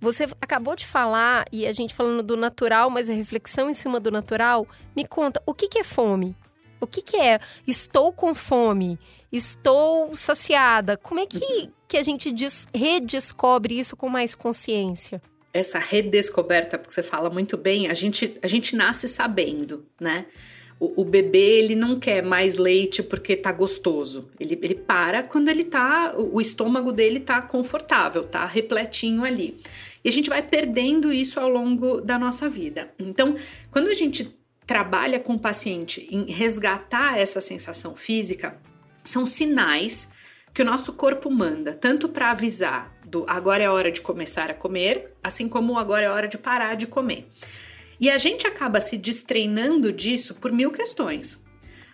você 0.00 0.26
acabou 0.40 0.74
de 0.74 0.86
falar, 0.86 1.44
e 1.52 1.66
a 1.66 1.72
gente 1.72 1.94
falando 1.94 2.22
do 2.22 2.36
natural, 2.36 2.90
mas 2.90 3.08
a 3.08 3.12
reflexão 3.12 3.70
em 3.70 3.74
cima 3.74 4.00
do 4.00 4.10
natural, 4.10 4.66
me 4.96 5.06
conta, 5.06 5.40
o 5.46 5.54
que, 5.54 5.68
que 5.68 5.78
é 5.78 5.84
fome? 5.84 6.36
O 6.80 6.86
que, 6.88 7.00
que 7.00 7.16
é 7.16 7.38
estou 7.64 8.12
com 8.12 8.34
fome? 8.34 8.98
Estou 9.30 10.12
saciada? 10.16 10.96
Como 10.96 11.20
é 11.20 11.26
que, 11.26 11.70
que 11.86 11.96
a 11.96 12.02
gente 12.02 12.34
redescobre 12.74 13.78
isso 13.78 13.96
com 13.96 14.08
mais 14.08 14.34
consciência? 14.34 15.22
Essa 15.54 15.78
redescoberta, 15.78 16.76
porque 16.76 16.92
você 16.92 17.02
fala 17.02 17.30
muito 17.30 17.56
bem, 17.56 17.86
a 17.86 17.94
gente, 17.94 18.36
a 18.42 18.48
gente 18.48 18.74
nasce 18.74 19.06
sabendo, 19.06 19.86
né? 20.00 20.26
O, 20.82 21.02
o, 21.02 21.04
bebê, 21.04 21.60
ele 21.60 21.76
não 21.76 22.00
quer 22.00 22.24
mais 22.24 22.56
leite 22.56 23.04
porque 23.04 23.36
tá 23.36 23.52
gostoso. 23.52 24.28
Ele, 24.40 24.58
ele 24.60 24.74
para 24.74 25.22
quando 25.22 25.48
ele 25.48 25.62
tá. 25.62 26.12
O 26.16 26.40
estômago 26.40 26.90
dele 26.90 27.20
tá 27.20 27.40
confortável, 27.40 28.24
tá 28.24 28.44
repletinho 28.46 29.22
ali. 29.22 29.60
E 30.02 30.08
a 30.08 30.12
gente 30.12 30.28
vai 30.28 30.42
perdendo 30.42 31.12
isso 31.12 31.38
ao 31.38 31.48
longo 31.48 32.00
da 32.00 32.18
nossa 32.18 32.48
vida. 32.48 32.92
Então, 32.98 33.36
quando 33.70 33.86
a 33.86 33.94
gente 33.94 34.36
trabalha 34.66 35.20
com 35.20 35.34
o 35.34 35.38
paciente 35.38 36.08
em 36.10 36.24
resgatar 36.32 37.16
essa 37.16 37.40
sensação 37.40 37.94
física, 37.94 38.58
são 39.04 39.24
sinais 39.24 40.10
que 40.52 40.62
o 40.62 40.64
nosso 40.64 40.94
corpo 40.94 41.30
manda, 41.30 41.74
tanto 41.74 42.08
para 42.08 42.32
avisar 42.32 42.92
do 43.06 43.24
agora 43.28 43.62
é 43.62 43.70
hora 43.70 43.92
de 43.92 44.00
começar 44.00 44.50
a 44.50 44.54
comer, 44.54 45.14
assim 45.22 45.48
como 45.48 45.78
agora 45.78 46.06
é 46.06 46.10
hora 46.10 46.26
de 46.26 46.38
parar 46.38 46.74
de 46.74 46.88
comer. 46.88 47.28
E 48.02 48.10
a 48.10 48.18
gente 48.18 48.48
acaba 48.48 48.80
se 48.80 48.96
destreinando 48.96 49.92
disso 49.92 50.34
por 50.34 50.50
mil 50.50 50.72
questões. 50.72 51.40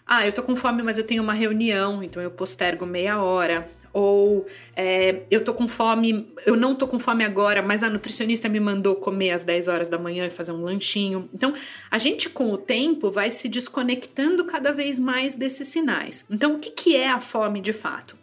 Ah, 0.07 0.27
eu 0.27 0.33
tô 0.33 0.43
com 0.43 0.57
fome, 0.57 0.83
mas 0.83 0.97
eu 0.97 1.05
tenho 1.05 1.23
uma 1.23 1.35
reunião, 1.35 2.03
então 2.03 2.23
eu 2.23 2.31
postergo 2.31 2.87
meia 2.87 3.23
hora 3.23 3.69
ou 3.93 4.47
é, 4.75 5.25
eu 5.31 5.45
tô 5.45 5.53
com 5.53 5.69
fome, 5.69 6.33
eu 6.47 6.57
não 6.57 6.75
tô 6.75 6.89
com 6.89 6.99
fome 6.99 7.25
agora, 7.25 7.61
mas 7.61 7.83
a 7.83 7.91
nutricionista 7.91 8.49
me 8.49 8.59
mandou 8.59 8.97
comer 8.97 9.33
às 9.33 9.43
10 9.43 9.69
horas 9.69 9.91
da 9.91 9.99
manhã 9.99 10.25
e 10.25 10.31
fazer 10.31 10.53
um 10.53 10.63
lanchinho. 10.63 11.29
Então, 11.35 11.53
a 11.91 11.99
gente 11.99 12.31
com 12.31 12.51
o 12.53 12.57
tempo 12.57 13.11
vai 13.11 13.31
se 13.31 13.47
desconectando 13.47 14.47
cada 14.47 14.73
vez 14.73 14.99
mais 14.99 15.35
desses 15.35 15.69
sinais. 15.69 16.25
Então, 16.31 16.55
o 16.55 16.59
que, 16.59 16.71
que 16.71 16.97
é 16.97 17.11
a 17.11 17.21
fome 17.21 17.61
de 17.61 17.75
fato? 17.75 18.17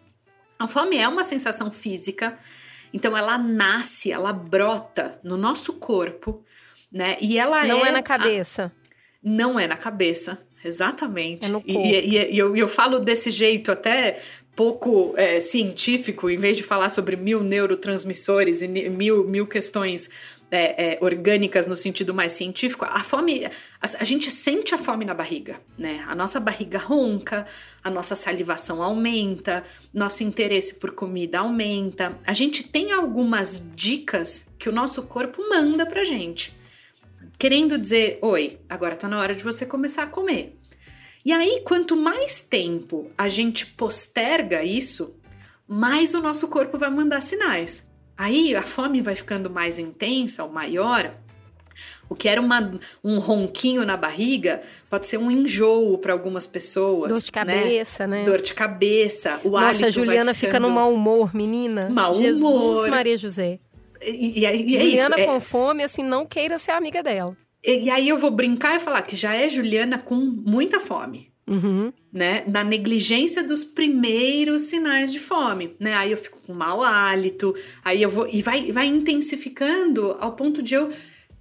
A 0.57 0.67
fome 0.67 0.97
é 0.97 1.07
uma 1.07 1.23
sensação 1.23 1.69
física, 1.69 2.35
então 2.91 3.15
ela 3.15 3.37
nasce, 3.37 4.11
ela 4.11 4.33
brota 4.33 5.19
no 5.23 5.37
nosso 5.37 5.73
corpo, 5.73 6.43
né? 6.91 7.17
E 7.19 7.37
ela 7.37 7.65
não 7.65 7.85
é, 7.85 7.89
é 7.89 7.91
na 7.91 8.01
cabeça. 8.01 8.65
A... 8.65 8.85
Não 9.23 9.59
é 9.59 9.67
na 9.67 9.77
cabeça. 9.77 10.39
Exatamente. 10.63 11.45
É 11.45 11.49
no 11.49 11.61
corpo. 11.61 11.79
E, 11.79 12.15
e, 12.15 12.33
e 12.33 12.37
eu, 12.37 12.55
eu, 12.55 12.67
falo 12.67 12.99
desse 12.99 13.29
jeito 13.29 13.71
até 13.71 14.19
pouco 14.55 15.13
é, 15.17 15.39
científico, 15.39 16.29
em 16.29 16.37
vez 16.37 16.57
de 16.57 16.63
falar 16.63 16.89
sobre 16.89 17.15
mil 17.15 17.43
neurotransmissores 17.43 18.61
e 18.61 18.67
mil, 18.67 19.27
mil 19.27 19.45
questões 19.45 20.09
é, 20.49 20.93
é, 20.93 20.97
orgânicas 21.01 21.67
no 21.67 21.75
sentido 21.75 22.13
mais 22.13 22.31
científico, 22.31 22.85
a 22.85 23.03
fome, 23.03 23.45
a, 23.45 23.51
a, 23.81 24.03
gente 24.03 24.31
sente 24.31 24.73
a 24.73 24.77
fome 24.77 25.03
na 25.03 25.13
barriga, 25.13 25.59
né? 25.77 26.05
A 26.07 26.15
nossa 26.15 26.39
barriga 26.39 26.77
ronca, 26.77 27.45
a 27.83 27.89
nossa 27.89 28.15
salivação 28.15 28.81
aumenta, 28.81 29.65
nosso 29.93 30.23
interesse 30.23 30.75
por 30.75 30.91
comida 30.91 31.39
aumenta. 31.39 32.17
A 32.25 32.31
gente 32.31 32.63
tem 32.63 32.91
algumas 32.91 33.61
dicas 33.75 34.47
que 34.57 34.69
o 34.69 34.71
nosso 34.71 35.03
corpo 35.03 35.41
manda 35.49 35.85
pra 35.85 36.03
gente, 36.03 36.54
querendo 37.37 37.77
dizer: 37.77 38.19
oi, 38.21 38.59
agora 38.69 38.95
tá 38.95 39.07
na 39.07 39.19
hora 39.19 39.35
de 39.35 39.43
você 39.43 39.65
começar 39.65 40.03
a 40.03 40.07
comer. 40.07 40.57
E 41.23 41.31
aí, 41.31 41.61
quanto 41.65 41.95
mais 41.95 42.39
tempo 42.39 43.09
a 43.17 43.27
gente 43.27 43.65
posterga 43.65 44.63
isso, 44.63 45.15
mais 45.67 46.13
o 46.13 46.21
nosso 46.21 46.47
corpo 46.47 46.77
vai 46.77 46.89
mandar 46.89 47.21
sinais. 47.21 47.89
Aí 48.17 48.55
a 48.55 48.61
fome 48.61 49.01
vai 49.01 49.15
ficando 49.15 49.49
mais 49.49 49.79
intensa 49.79 50.43
ou 50.43 50.51
maior. 50.51 51.11
O 52.07 52.13
que 52.13 52.29
era 52.29 52.39
uma, 52.39 52.79
um 53.03 53.19
ronquinho 53.19 53.83
na 53.83 53.97
barriga 53.97 54.61
pode 54.89 55.07
ser 55.07 55.17
um 55.17 55.31
enjoo 55.31 55.97
para 55.97 56.13
algumas 56.13 56.45
pessoas. 56.45 57.11
Dor 57.11 57.21
de 57.21 57.31
cabeça, 57.31 58.05
né? 58.05 58.19
né? 58.19 58.25
Dor 58.25 58.41
de 58.41 58.53
cabeça. 58.53 59.39
O 59.43 59.49
Nossa, 59.49 59.87
a 59.87 59.89
Juliana 59.89 60.33
ficando... 60.33 60.51
fica 60.53 60.59
no 60.59 60.69
mau 60.69 60.93
humor, 60.93 61.35
menina. 61.35 61.89
Mau 61.89 62.13
Jesus, 62.13 62.41
humor. 62.41 62.87
Maria 62.89 63.17
José. 63.17 63.59
E, 64.05 64.39
e, 64.39 64.41
e 64.41 64.45
é 64.45 64.79
Juliana 64.83 65.15
isso. 65.17 65.25
com 65.25 65.35
é... 65.35 65.39
fome, 65.39 65.83
assim, 65.83 66.03
não 66.03 66.25
queira 66.25 66.57
ser 66.57 66.71
amiga 66.71 67.01
dela. 67.01 67.35
E, 67.63 67.89
aí 67.89 68.07
eu 68.07 68.17
vou 68.17 68.29
brincar 68.29 68.75
e 68.75 68.79
falar 68.79 69.01
que 69.01 69.15
já 69.15 69.33
é 69.33 69.49
Juliana 69.49 69.97
com 69.97 70.15
muita 70.15 70.79
fome. 70.79 71.31
Uhum. 71.47 71.91
Né? 72.11 72.43
Na 72.47 72.63
negligência 72.63 73.43
dos 73.43 73.63
primeiros 73.63 74.63
sinais 74.63 75.11
de 75.11 75.19
fome, 75.19 75.75
né? 75.79 75.93
Aí 75.93 76.11
eu 76.11 76.17
fico 76.17 76.39
com 76.41 76.53
mau 76.53 76.81
hálito, 76.81 77.55
aí 77.83 78.01
eu 78.01 78.09
vou. 78.09 78.27
E 78.27 78.41
vai, 78.41 78.71
vai 78.71 78.87
intensificando 78.87 80.15
ao 80.19 80.33
ponto 80.35 80.63
de 80.63 80.73
eu 80.73 80.91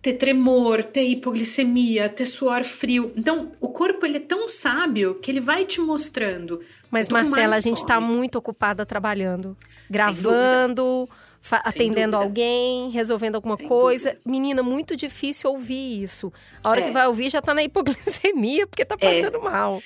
ter 0.02 0.14
tremor, 0.14 0.85
ter 0.85 1.04
hipoglicemia, 1.04 2.11
ter 2.11 2.26
suor 2.26 2.64
frio. 2.64 3.11
Então, 3.16 3.52
o 3.59 3.68
corpo 3.68 4.04
ele 4.04 4.18
é 4.18 4.21
tão 4.21 4.50
sábio 4.50 5.14
que 5.14 5.30
ele 5.30 5.40
vai 5.40 5.64
te 5.64 5.80
mostrando. 5.80 6.61
Mas, 6.90 7.09
Marcela, 7.09 7.56
a 7.56 7.61
gente 7.61 7.78
está 7.78 7.99
muito 7.99 8.37
ocupada 8.37 8.85
trabalhando, 8.85 9.56
gravando 9.88 11.09
atendendo 11.50 12.16
alguém, 12.16 12.90
resolvendo 12.90 13.34
alguma 13.36 13.56
Sem 13.56 13.68
coisa. 13.68 14.10
Dúvida. 14.10 14.30
Menina, 14.30 14.62
muito 14.62 14.96
difícil 14.96 15.50
ouvir 15.50 16.02
isso. 16.02 16.32
A 16.62 16.70
hora 16.70 16.80
é. 16.80 16.84
que 16.84 16.90
vai 16.90 17.06
ouvir 17.06 17.30
já 17.30 17.42
tá 17.42 17.52
na 17.52 17.62
hipoglicemia, 17.62 18.66
porque 18.66 18.84
tá 18.84 18.96
é. 18.98 19.12
passando 19.12 19.38
é. 19.38 19.40
mal. 19.40 19.82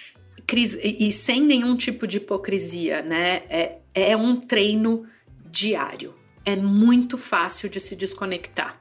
Cris, 0.46 0.74
e, 0.82 1.08
e, 1.08 1.12
sem 1.12 1.42
nenhum 1.42 1.76
tipo 1.76 2.06
de 2.06 2.18
hipocrisia, 2.18 3.02
né? 3.02 3.42
É, 3.50 3.78
é 3.94 4.16
um 4.16 4.36
treino 4.36 5.04
diário. 5.50 6.14
É 6.44 6.56
muito 6.56 7.18
fácil 7.18 7.68
de 7.68 7.80
se 7.80 7.94
desconectar. 7.94 8.80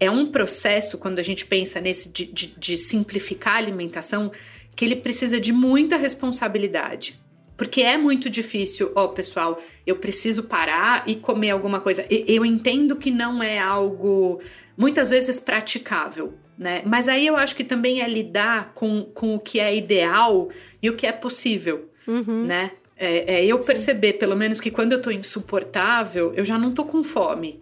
É 0.00 0.10
um 0.10 0.26
processo, 0.26 0.98
quando 0.98 1.18
a 1.18 1.22
gente 1.22 1.44
pensa 1.44 1.80
nesse 1.80 2.08
de, 2.08 2.24
de, 2.24 2.46
de 2.58 2.76
simplificar 2.76 3.54
a 3.54 3.58
alimentação, 3.58 4.32
que 4.74 4.84
ele 4.84 4.96
precisa 4.96 5.40
de 5.40 5.52
muita 5.52 5.96
responsabilidade. 5.96 7.18
Porque 7.58 7.82
é 7.82 7.98
muito 7.98 8.30
difícil, 8.30 8.92
ó, 8.94 9.06
oh, 9.06 9.08
pessoal, 9.08 9.60
eu 9.84 9.96
preciso 9.96 10.44
parar 10.44 11.02
e 11.08 11.16
comer 11.16 11.50
alguma 11.50 11.80
coisa. 11.80 12.06
Eu 12.08 12.46
entendo 12.46 12.94
que 12.94 13.10
não 13.10 13.42
é 13.42 13.58
algo 13.58 14.40
muitas 14.76 15.10
vezes 15.10 15.40
praticável, 15.40 16.34
né? 16.56 16.82
Mas 16.86 17.08
aí 17.08 17.26
eu 17.26 17.36
acho 17.36 17.56
que 17.56 17.64
também 17.64 18.00
é 18.00 18.08
lidar 18.08 18.72
com, 18.74 19.02
com 19.02 19.34
o 19.34 19.40
que 19.40 19.58
é 19.58 19.74
ideal 19.74 20.48
e 20.80 20.88
o 20.88 20.94
que 20.94 21.04
é 21.04 21.10
possível, 21.10 21.90
uhum. 22.06 22.44
né? 22.46 22.70
É, 22.96 23.40
é 23.40 23.44
eu 23.44 23.58
Sim. 23.58 23.66
perceber, 23.66 24.12
pelo 24.14 24.36
menos, 24.36 24.60
que 24.60 24.70
quando 24.70 24.92
eu 24.92 25.02
tô 25.02 25.10
insuportável, 25.10 26.32
eu 26.36 26.44
já 26.44 26.56
não 26.56 26.72
tô 26.72 26.84
com 26.84 27.02
fome. 27.02 27.60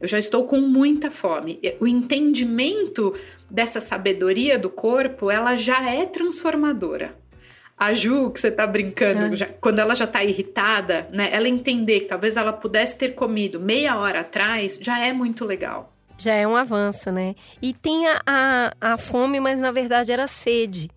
Eu 0.00 0.08
já 0.08 0.18
estou 0.18 0.44
com 0.44 0.58
muita 0.58 1.10
fome. 1.10 1.60
O 1.80 1.86
entendimento 1.86 3.14
dessa 3.50 3.78
sabedoria 3.78 4.58
do 4.58 4.70
corpo, 4.70 5.30
ela 5.30 5.54
já 5.54 5.90
é 5.90 6.06
transformadora. 6.06 7.14
A 7.76 7.92
Ju, 7.92 8.30
que 8.30 8.40
você 8.40 8.50
tá 8.50 8.66
brincando, 8.66 9.34
é. 9.34 9.36
já, 9.36 9.46
quando 9.60 9.80
ela 9.80 9.94
já 9.94 10.06
tá 10.06 10.22
irritada, 10.22 11.08
né? 11.12 11.28
Ela 11.32 11.48
entender 11.48 12.00
que 12.00 12.06
talvez 12.06 12.36
ela 12.36 12.52
pudesse 12.52 12.96
ter 12.96 13.10
comido 13.10 13.58
meia 13.58 13.98
hora 13.98 14.20
atrás, 14.20 14.78
já 14.80 14.98
é 15.04 15.12
muito 15.12 15.44
legal. 15.44 15.92
Já 16.16 16.34
é 16.34 16.46
um 16.46 16.56
avanço, 16.56 17.10
né? 17.10 17.34
E 17.60 17.74
tem 17.74 18.06
a, 18.06 18.22
a, 18.24 18.72
a 18.80 18.98
fome, 18.98 19.40
mas 19.40 19.58
na 19.58 19.72
verdade 19.72 20.12
era 20.12 20.26
sede. 20.26 20.88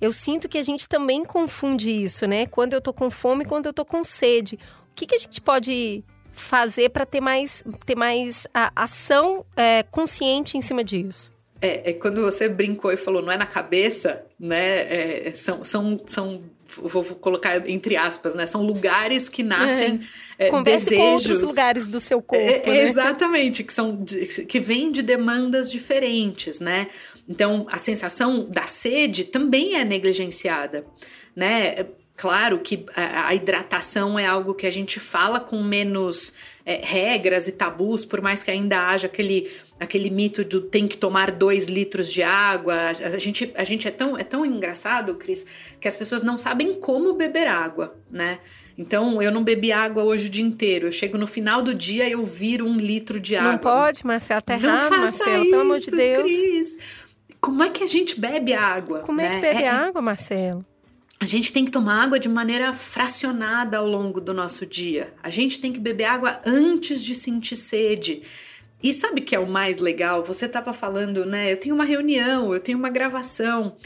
Eu 0.00 0.12
sinto 0.12 0.48
que 0.48 0.58
a 0.58 0.62
gente 0.62 0.88
também 0.88 1.24
confunde 1.24 1.90
isso, 1.90 2.26
né? 2.26 2.46
Quando 2.46 2.72
eu 2.72 2.80
tô 2.80 2.92
com 2.92 3.10
fome 3.10 3.44
e 3.44 3.46
quando 3.46 3.66
eu 3.66 3.72
tô 3.72 3.84
com 3.84 4.02
sede. 4.04 4.58
O 4.90 4.94
que, 4.94 5.06
que 5.06 5.14
a 5.14 5.18
gente 5.18 5.40
pode 5.40 6.04
fazer 6.32 6.90
para 6.90 7.04
ter 7.04 7.20
mais, 7.20 7.64
ter 7.84 7.96
mais 7.96 8.46
a, 8.54 8.72
ação 8.74 9.44
é, 9.56 9.82
consciente 9.84 10.56
em 10.56 10.60
cima 10.60 10.82
disso? 10.82 11.32
É, 11.60 11.90
é, 11.90 11.92
quando 11.92 12.22
você 12.22 12.48
brincou 12.48 12.92
e 12.92 12.96
falou, 12.96 13.20
não 13.20 13.32
é 13.32 13.36
na 13.36 13.46
cabeça, 13.46 14.24
né? 14.38 15.28
É, 15.28 15.32
são, 15.34 15.64
são, 15.64 16.00
são 16.06 16.42
vou, 16.68 17.02
vou 17.02 17.16
colocar 17.16 17.68
entre 17.68 17.96
aspas, 17.96 18.34
né? 18.34 18.46
São 18.46 18.62
lugares 18.62 19.28
que 19.28 19.42
nascem 19.42 20.00
é. 20.38 20.46
É, 20.46 20.50
Converse 20.50 20.90
desejos. 20.90 21.04
com 21.04 21.12
outros 21.14 21.42
lugares 21.42 21.86
do 21.86 21.98
seu 21.98 22.22
corpo, 22.22 22.44
É, 22.44 22.62
né? 22.64 22.82
Exatamente, 22.82 23.64
que 23.64 23.72
são 23.72 24.04
que 24.48 24.60
vêm 24.60 24.92
de 24.92 25.02
demandas 25.02 25.70
diferentes, 25.70 26.60
né? 26.60 26.88
Então, 27.28 27.66
a 27.70 27.78
sensação 27.78 28.48
da 28.48 28.66
sede 28.66 29.24
também 29.24 29.74
é 29.74 29.84
negligenciada, 29.84 30.84
né? 31.34 31.86
Claro 32.16 32.58
que 32.58 32.84
a 32.96 33.32
hidratação 33.32 34.18
é 34.18 34.26
algo 34.26 34.52
que 34.52 34.66
a 34.66 34.70
gente 34.70 34.98
fala 34.98 35.38
com 35.38 35.62
menos 35.62 36.34
é, 36.68 36.82
regras 36.84 37.48
e 37.48 37.52
tabus, 37.52 38.04
por 38.04 38.20
mais 38.20 38.42
que 38.42 38.50
ainda 38.50 38.88
haja 38.88 39.06
aquele, 39.06 39.50
aquele 39.80 40.10
mito 40.10 40.44
do 40.44 40.60
tem 40.60 40.86
que 40.86 40.98
tomar 40.98 41.30
dois 41.30 41.66
litros 41.66 42.12
de 42.12 42.22
água. 42.22 42.74
A, 42.74 42.90
a 42.90 43.18
gente, 43.18 43.50
a 43.54 43.64
gente 43.64 43.88
é, 43.88 43.90
tão, 43.90 44.18
é 44.18 44.22
tão 44.22 44.44
engraçado, 44.44 45.14
Cris, 45.14 45.46
que 45.80 45.88
as 45.88 45.96
pessoas 45.96 46.22
não 46.22 46.36
sabem 46.36 46.74
como 46.74 47.14
beber 47.14 47.46
água, 47.46 47.96
né? 48.10 48.38
Então, 48.76 49.22
eu 49.22 49.32
não 49.32 49.42
bebi 49.42 49.72
água 49.72 50.04
hoje 50.04 50.26
o 50.26 50.30
dia 50.30 50.44
inteiro. 50.44 50.88
Eu 50.88 50.92
chego 50.92 51.16
no 51.16 51.26
final 51.26 51.62
do 51.62 51.74
dia 51.74 52.06
e 52.06 52.12
eu 52.12 52.22
viro 52.22 52.66
um 52.66 52.76
litro 52.76 53.18
de 53.18 53.34
água. 53.34 53.52
Não 53.52 53.58
pode, 53.58 54.06
Marcela, 54.06 54.42
tá 54.42 54.58
Não 54.58 54.68
faça 54.68 54.96
Marcela, 54.98 55.44
pelo 55.44 55.60
amor 55.62 55.76
de 55.78 55.86
isso, 55.86 55.96
Deus. 55.96 56.30
Cris. 56.30 56.76
Como 57.40 57.62
é 57.62 57.70
que 57.70 57.82
a 57.82 57.86
gente 57.86 58.20
bebe 58.20 58.52
água? 58.52 59.00
Como 59.00 59.22
é 59.22 59.30
que 59.30 59.36
né? 59.36 59.40
bebe 59.40 59.64
água, 59.64 60.02
Marcelo? 60.02 60.64
A 61.20 61.26
gente 61.26 61.52
tem 61.52 61.64
que 61.64 61.70
tomar 61.70 62.04
água 62.04 62.20
de 62.20 62.28
maneira 62.28 62.72
fracionada 62.72 63.78
ao 63.78 63.88
longo 63.88 64.20
do 64.20 64.32
nosso 64.32 64.64
dia. 64.64 65.12
A 65.22 65.30
gente 65.30 65.60
tem 65.60 65.72
que 65.72 65.80
beber 65.80 66.04
água 66.04 66.40
antes 66.46 67.02
de 67.02 67.14
sentir 67.14 67.56
sede. 67.56 68.22
E 68.80 68.94
sabe 68.94 69.20
o 69.20 69.24
que 69.24 69.34
é 69.34 69.38
o 69.38 69.48
mais 69.48 69.78
legal? 69.78 70.22
Você 70.24 70.46
estava 70.46 70.72
falando, 70.72 71.26
né? 71.26 71.52
Eu 71.52 71.56
tenho 71.56 71.74
uma 71.74 71.84
reunião, 71.84 72.54
eu 72.54 72.60
tenho 72.60 72.78
uma 72.78 72.88
gravação. 72.88 73.76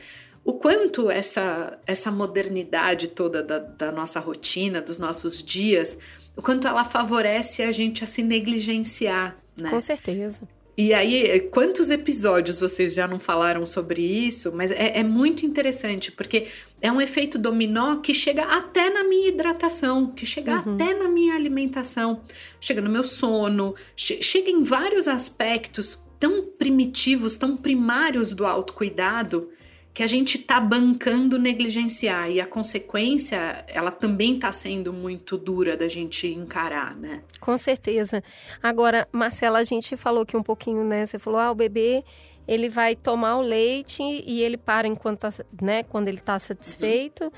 O 0.45 0.53
quanto 0.53 1.11
essa, 1.11 1.79
essa 1.87 2.11
modernidade 2.11 3.09
toda 3.09 3.43
da, 3.43 3.59
da 3.59 3.91
nossa 3.91 4.21
rotina, 4.21 4.83
dos 4.83 4.99
nossos 4.99 5.43
dias, 5.43 5.97
o 6.37 6.43
quanto 6.43 6.69
ela 6.69 6.85
favorece 6.85 7.63
a 7.63 7.73
gente 7.73 8.05
a 8.05 8.07
se 8.07 8.23
negligenciar, 8.23 9.39
né? 9.57 9.71
Com 9.71 9.81
certeza. 9.81 10.47
E 10.77 10.95
aí, 10.95 11.39
quantos 11.51 11.91
episódios 11.91 12.59
vocês 12.59 12.95
já 12.95 13.07
não 13.07 13.21
falaram 13.21 13.67
sobre 13.67 14.01
isso? 14.03 14.51
Mas 14.55 14.71
é, 14.71 15.01
é 15.01 15.03
muito 15.05 15.45
interessante, 15.45 16.11
porque 16.11 16.47
é 16.81 16.91
um 16.91 16.99
efeito 16.99 17.39
dominó 17.39 17.97
que 17.99 18.15
chega 18.15 18.43
até 18.45 18.89
na 18.89 19.05
minha 19.05 19.29
hidratação, 19.29 20.07
que 20.13 20.25
chega 20.25 20.57
até 20.75 20.95
na 20.95 21.09
minha 21.09 21.35
alimentação, 21.35 22.23
chega 22.59 22.81
no 22.81 22.89
meu 22.89 23.05
sono, 23.05 23.75
che- 23.95 24.23
chega 24.23 24.51
em 24.51 24.63
vários 24.63 25.07
aspectos 25.07 26.03
tão 26.19 26.47
primitivos, 26.59 27.37
tão 27.37 27.55
primários 27.57 28.33
do 28.33 28.47
autocuidado, 28.47 29.51
que 29.95 30.03
a 30.03 30.07
gente 30.07 30.39
tá 30.39 30.59
bancando 30.59 31.39
negligenciar. 31.39 32.31
E 32.31 32.41
a 32.41 32.47
consequência, 32.47 33.65
ela 33.69 33.91
também 33.91 34.39
tá 34.39 34.51
sendo 34.51 34.93
muito 34.93 35.37
dura 35.37 35.77
da 35.77 35.89
gente 35.89 36.27
encarar, 36.27 36.97
né? 36.97 37.23
Com 37.41 37.57
certeza. 37.59 38.23
Agora, 38.63 39.07
Marcela, 39.13 39.59
a 39.59 39.65
gente 39.65 39.97
falou 39.97 40.23
aqui 40.23 40.37
um 40.37 40.43
pouquinho, 40.43 40.85
né? 40.85 41.05
Você 41.05 41.19
falou, 41.19 41.39
ah, 41.39 41.51
o 41.51 41.55
bebê, 41.55 42.03
ele 42.49 42.69
vai 42.69 42.97
tomar 42.97 43.37
o 43.37 43.43
leite 43.43 44.03
e 44.03 44.41
ele 44.41 44.57
para 44.57 44.89
enquanto 44.89 45.21
tá, 45.21 45.31
né, 45.61 45.83
quando 45.83 46.09
ele 46.09 46.19
está 46.19 46.39
satisfeito. 46.39 47.33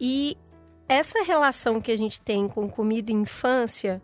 E 0.00 0.36
essa 0.88 1.22
relação 1.22 1.80
que 1.80 1.92
a 1.92 1.96
gente 1.96 2.20
tem 2.20 2.48
com 2.48 2.68
comida 2.68 3.12
e 3.12 3.14
infância, 3.14 4.02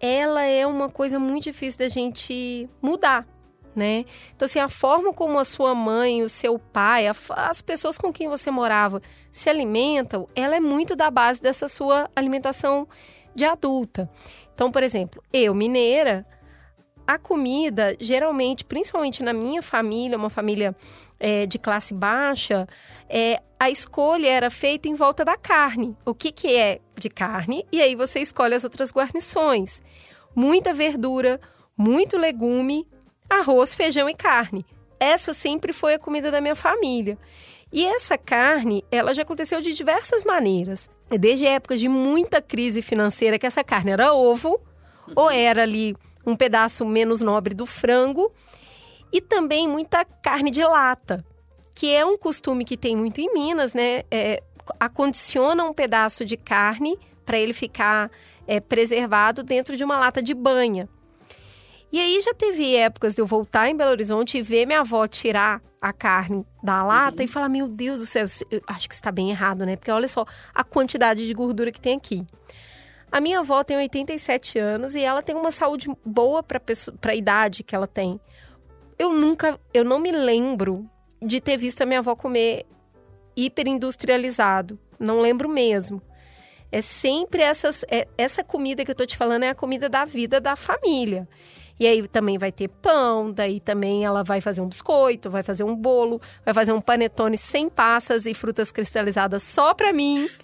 ela 0.00 0.42
é 0.42 0.66
uma 0.66 0.90
coisa 0.90 1.18
muito 1.18 1.44
difícil 1.44 1.78
da 1.78 1.88
gente 1.88 2.68
mudar. 2.82 3.26
Né? 3.74 4.04
Então, 4.34 4.46
assim, 4.46 4.58
a 4.58 4.68
forma 4.68 5.12
como 5.12 5.38
a 5.38 5.44
sua 5.44 5.76
mãe, 5.76 6.24
o 6.24 6.28
seu 6.28 6.58
pai, 6.58 7.06
a- 7.06 7.14
as 7.36 7.62
pessoas 7.62 7.96
com 7.96 8.12
quem 8.12 8.28
você 8.28 8.50
morava 8.50 9.00
se 9.30 9.48
alimentam, 9.48 10.28
ela 10.34 10.56
é 10.56 10.60
muito 10.60 10.96
da 10.96 11.08
base 11.08 11.40
dessa 11.40 11.68
sua 11.68 12.10
alimentação 12.16 12.88
de 13.32 13.44
adulta. 13.44 14.10
Então, 14.52 14.72
por 14.72 14.82
exemplo, 14.82 15.22
eu, 15.32 15.54
mineira, 15.54 16.26
a 17.06 17.18
comida, 17.18 17.96
geralmente, 18.00 18.64
principalmente 18.64 19.22
na 19.22 19.32
minha 19.32 19.62
família, 19.62 20.18
uma 20.18 20.30
família 20.30 20.74
é, 21.18 21.46
de 21.46 21.58
classe 21.58 21.94
baixa, 21.94 22.68
é, 23.08 23.40
a 23.58 23.70
escolha 23.70 24.28
era 24.28 24.50
feita 24.50 24.88
em 24.88 24.94
volta 24.94 25.24
da 25.24 25.36
carne. 25.36 25.96
O 26.04 26.14
que, 26.14 26.30
que 26.30 26.56
é 26.56 26.80
de 26.98 27.08
carne? 27.08 27.66
E 27.72 27.80
aí 27.80 27.94
você 27.94 28.20
escolhe 28.20 28.54
as 28.54 28.64
outras 28.64 28.92
guarnições. 28.92 29.82
Muita 30.34 30.72
verdura, 30.72 31.40
muito 31.76 32.16
legume, 32.16 32.86
arroz, 33.30 33.74
feijão 33.74 34.10
e 34.10 34.14
carne. 34.14 34.66
Essa 34.98 35.32
sempre 35.32 35.72
foi 35.72 35.94
a 35.94 35.98
comida 35.98 36.30
da 36.30 36.40
minha 36.40 36.56
família. 36.56 37.16
E 37.72 37.86
essa 37.86 38.18
carne, 38.18 38.84
ela 38.90 39.14
já 39.14 39.22
aconteceu 39.22 39.60
de 39.60 39.72
diversas 39.72 40.24
maneiras. 40.24 40.90
Desde 41.08 41.46
épocas 41.46 41.80
de 41.80 41.88
muita 41.88 42.42
crise 42.42 42.82
financeira, 42.82 43.38
que 43.38 43.46
essa 43.46 43.62
carne 43.62 43.92
era 43.92 44.12
ovo, 44.12 44.60
ou 45.14 45.30
era 45.30 45.62
ali 45.62 45.96
um 46.26 46.36
pedaço 46.36 46.84
menos 46.84 47.20
nobre 47.20 47.54
do 47.54 47.64
frango, 47.64 48.30
e 49.12 49.20
também 49.20 49.68
muita 49.68 50.04
carne 50.04 50.50
de 50.50 50.62
lata, 50.62 51.24
que 51.74 51.92
é 51.92 52.04
um 52.04 52.16
costume 52.16 52.64
que 52.64 52.76
tem 52.76 52.96
muito 52.96 53.20
em 53.20 53.32
Minas, 53.32 53.72
né? 53.72 54.02
É, 54.10 54.42
acondiciona 54.78 55.64
um 55.64 55.72
pedaço 55.72 56.24
de 56.24 56.36
carne 56.36 56.98
para 57.24 57.38
ele 57.38 57.52
ficar 57.52 58.10
é, 58.46 58.60
preservado 58.60 59.42
dentro 59.42 59.76
de 59.76 59.84
uma 59.84 59.98
lata 59.98 60.22
de 60.22 60.34
banha. 60.34 60.88
E 61.92 61.98
aí 61.98 62.20
já 62.20 62.32
teve 62.32 62.76
épocas 62.76 63.14
de 63.14 63.20
eu 63.20 63.26
voltar 63.26 63.68
em 63.68 63.76
Belo 63.76 63.90
Horizonte 63.90 64.38
e 64.38 64.42
ver 64.42 64.64
minha 64.64 64.80
avó 64.80 65.06
tirar 65.08 65.60
a 65.80 65.92
carne 65.92 66.46
da 66.62 66.84
lata 66.84 67.22
e 67.22 67.28
falar: 67.28 67.48
Meu 67.48 67.66
Deus 67.66 68.00
do 68.00 68.06
céu, 68.06 68.24
eu 68.50 68.62
acho 68.66 68.88
que 68.88 68.94
está 68.94 69.10
bem 69.10 69.30
errado, 69.30 69.66
né? 69.66 69.76
Porque 69.76 69.90
olha 69.90 70.06
só 70.06 70.24
a 70.54 70.62
quantidade 70.62 71.26
de 71.26 71.34
gordura 71.34 71.72
que 71.72 71.80
tem 71.80 71.96
aqui. 71.96 72.24
A 73.10 73.20
minha 73.20 73.40
avó 73.40 73.64
tem 73.64 73.76
87 73.76 74.58
anos 74.58 74.94
e 74.94 75.00
ela 75.00 75.20
tem 75.20 75.34
uma 75.34 75.50
saúde 75.50 75.88
boa 76.04 76.44
para 76.44 76.60
a 77.08 77.14
idade 77.14 77.64
que 77.64 77.74
ela 77.74 77.88
tem. 77.88 78.20
Eu 78.96 79.12
nunca, 79.12 79.58
eu 79.74 79.84
não 79.84 79.98
me 79.98 80.12
lembro 80.12 80.88
de 81.20 81.40
ter 81.40 81.56
visto 81.56 81.82
a 81.82 81.86
minha 81.86 81.98
avó 81.98 82.14
comer 82.14 82.66
hiperindustrializado. 83.34 84.78
Não 84.98 85.20
lembro 85.20 85.48
mesmo. 85.48 86.00
É 86.70 86.80
sempre 86.80 87.42
essas, 87.42 87.84
é, 87.90 88.06
essa 88.16 88.44
comida 88.44 88.84
que 88.84 88.92
eu 88.92 88.94
tô 88.94 89.04
te 89.04 89.16
falando 89.16 89.42
é 89.42 89.48
a 89.48 89.54
comida 89.56 89.88
da 89.88 90.04
vida 90.04 90.40
da 90.40 90.54
família. 90.54 91.28
E 91.80 91.86
aí 91.86 92.06
também 92.06 92.36
vai 92.36 92.52
ter 92.52 92.68
pão, 92.68 93.32
daí 93.32 93.58
também 93.58 94.04
ela 94.04 94.22
vai 94.22 94.42
fazer 94.42 94.60
um 94.60 94.68
biscoito, 94.68 95.30
vai 95.30 95.42
fazer 95.42 95.64
um 95.64 95.74
bolo, 95.74 96.20
vai 96.44 96.52
fazer 96.52 96.74
um 96.74 96.80
panetone 96.80 97.38
sem 97.38 97.70
passas 97.70 98.26
e 98.26 98.34
frutas 98.34 98.70
cristalizadas 98.70 99.42
só 99.42 99.72
para 99.72 99.92
mim. 99.92 100.28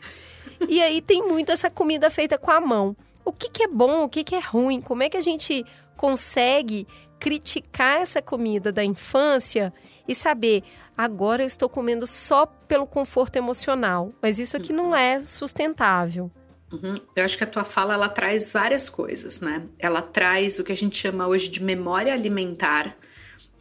E 0.71 0.81
aí 0.81 1.03
tem 1.03 1.23
muito 1.23 1.53
essa 1.53 1.69
comida 1.69 2.09
feita 2.09 2.39
com 2.39 2.51
a 2.51 2.59
mão. 2.59 2.97
O 3.23 3.31
que, 3.31 3.51
que 3.51 3.65
é 3.65 3.69
bom, 3.69 4.05
o 4.05 4.09
que, 4.09 4.25
que 4.25 4.35
é 4.35 4.41
ruim? 4.41 4.81
Como 4.81 5.03
é 5.03 5.11
que 5.11 5.17
a 5.19 5.21
gente 5.21 5.63
consegue 5.99 6.87
criticar 7.19 8.01
essa 8.01 8.23
comida 8.23 8.73
da 8.73 8.83
infância 8.83 9.71
e 10.09 10.15
saber 10.15 10.63
agora 10.97 11.43
eu 11.43 11.47
estou 11.47 11.69
comendo 11.69 12.07
só 12.07 12.47
pelo 12.47 12.87
conforto 12.87 13.37
emocional, 13.37 14.15
mas 14.23 14.39
isso 14.39 14.57
aqui 14.57 14.73
não 14.73 14.97
é 14.97 15.21
sustentável. 15.21 16.31
Uhum. 16.73 16.97
Eu 17.15 17.25
acho 17.25 17.39
que 17.39 17.45
a 17.45 17.47
tua 17.47 17.65
fala 17.65 17.95
ela 17.95 18.09
traz 18.09 18.51
várias 18.51 18.89
coisas, 18.89 19.41
né? 19.41 19.63
Ela 19.79 20.03
traz 20.03 20.59
o 20.59 20.65
que 20.65 20.73
a 20.73 20.77
gente 20.77 20.99
chama 20.99 21.27
hoje 21.27 21.49
de 21.49 21.63
memória 21.63 22.13
alimentar, 22.13 22.97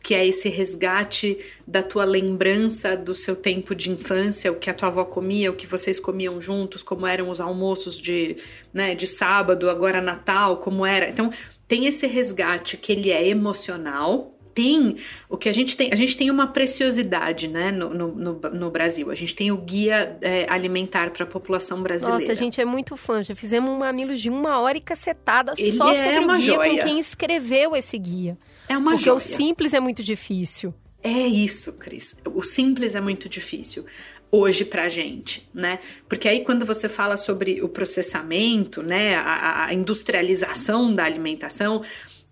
que 0.02 0.13
é 0.13 0.26
esse 0.26 0.50
resgate 0.50 1.39
da 1.68 1.82
tua 1.82 2.04
lembrança 2.04 2.96
do 2.96 3.15
seu 3.15 3.36
tempo 3.36 3.74
de 3.74 3.89
infância, 3.91 4.52
o 4.52 4.56
que 4.56 4.70
a 4.70 4.74
tua 4.74 4.89
avó 4.89 5.06
comia, 5.06 5.52
o 5.52 5.56
que 5.56 5.65
vocês 5.65 6.00
comiam 6.00 6.39
juntos, 6.39 6.84
como 6.84 7.08
eram 7.08 7.30
os 7.30 7.39
almoços 7.39 8.00
de, 8.00 8.38
né, 8.74 8.94
de 8.94 9.08
sábado, 9.08 9.70
agora 9.70 10.02
Natal, 10.02 10.58
como 10.58 10.86
era. 10.86 11.10
Então, 11.10 11.32
tem 11.68 11.88
esse 11.88 12.06
resgate 12.06 12.78
que 12.78 12.91
ele 12.91 13.10
é 13.12 13.28
emocional, 13.28 14.35
tem 14.56 14.98
o 15.30 15.38
que 15.38 15.50
a 15.50 15.52
gente 15.52 15.76
tem. 15.76 15.91
A 15.91 15.96
gente 15.96 16.15
tem 16.15 16.32
uma 16.32 16.48
preciosidade, 16.48 17.50
né, 17.50 17.72
no, 17.72 17.94
no, 17.94 18.39
no, 18.39 18.72
Brasil. 18.72 19.12
A 19.12 19.15
gente 19.15 19.36
tem 19.36 19.52
o 19.52 19.58
guia 19.58 20.18
é, 20.22 20.46
alimentar 20.50 21.12
para 21.12 21.24
a 21.24 21.28
população 21.28 21.84
brasileira. 21.84 22.20
Nossa, 22.20 22.32
a 22.32 22.36
gente 22.36 22.62
é 22.62 22.65
muito 22.65 22.96
fã. 22.96 23.22
Já 23.22 23.36
fizemos 23.36 23.70
um 23.70 23.78
mamilos 23.78 24.22
de 24.22 24.30
uma 24.30 24.58
hora 24.60 24.78
e 24.78 24.82
cacetada 24.82 25.54
Ele 25.58 25.74
só 25.74 25.91
é 25.91 25.96
sobre 25.96 26.26
o 26.26 26.38
guia 26.38 26.56
joia. 26.56 26.80
com 26.80 26.88
quem 26.88 27.00
escreveu 27.00 27.76
esse 27.76 27.98
guia. 28.00 28.38
É 28.70 28.78
uma 28.78 28.91
Porque 28.91 29.06
joia. 29.06 29.18
o 29.18 29.20
simples 29.20 29.74
é 29.74 29.80
muito 29.82 30.02
difícil. 30.02 30.74
É 31.04 31.28
isso, 31.28 31.74
Cris. 31.74 32.18
O 32.34 32.41
simples 32.41 32.96
é 32.96 33.02
muito 33.02 33.28
difícil 33.28 33.86
hoje 34.32 34.65
pra 34.65 34.89
gente, 34.89 35.48
né? 35.54 35.80
Porque 36.10 36.28
aí 36.28 36.44
quando 36.44 36.65
você 36.65 36.89
fala 36.89 37.15
sobre 37.15 37.62
o 37.62 37.70
processamento, 37.70 38.82
né, 38.82 39.15
a, 39.15 39.65
a 39.65 39.74
industrialização 39.74 40.94
da 40.94 41.06
alimentação, 41.06 41.84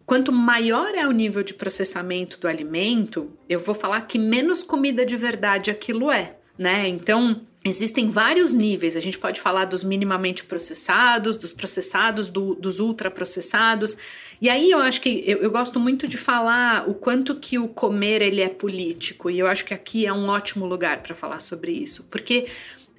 quanto 0.05 0.31
maior 0.31 0.93
é 0.95 1.07
o 1.07 1.11
nível 1.11 1.43
de 1.43 1.53
processamento 1.53 2.39
do 2.39 2.47
alimento, 2.47 3.31
eu 3.47 3.59
vou 3.59 3.75
falar 3.75 4.01
que 4.01 4.17
menos 4.17 4.63
comida 4.63 5.05
de 5.05 5.15
verdade 5.15 5.71
aquilo 5.71 6.11
é, 6.11 6.37
né? 6.57 6.87
Então, 6.87 7.41
Existem 7.65 8.11
vários 8.11 8.51
níveis, 8.51 8.97
a 8.97 8.99
gente 8.99 9.17
pode 9.17 9.39
falar 9.39 9.63
dos 9.63 9.85
minimamente 9.85 10.43
processados, 10.43 11.37
dos 11.37 11.53
processados, 11.53 12.27
do, 12.27 12.55
dos 12.55 12.79
ultraprocessados. 12.79 13.95
E 14.41 14.49
aí 14.49 14.69
eu 14.69 14.79
acho 14.79 14.99
que 14.99 15.23
eu, 15.25 15.37
eu, 15.37 15.49
gosto 15.49 15.79
muito 15.79 16.05
de 16.05 16.17
falar 16.17 16.89
o 16.89 16.93
quanto 16.93 17.35
que 17.35 17.57
o 17.57 17.69
comer 17.69 18.21
ele 18.21 18.41
é 18.41 18.49
político, 18.49 19.29
e 19.29 19.39
eu 19.39 19.47
acho 19.47 19.63
que 19.63 19.73
aqui 19.73 20.05
é 20.05 20.11
um 20.11 20.27
ótimo 20.27 20.65
lugar 20.65 21.01
para 21.01 21.15
falar 21.15 21.39
sobre 21.39 21.71
isso, 21.71 22.05
porque 22.11 22.47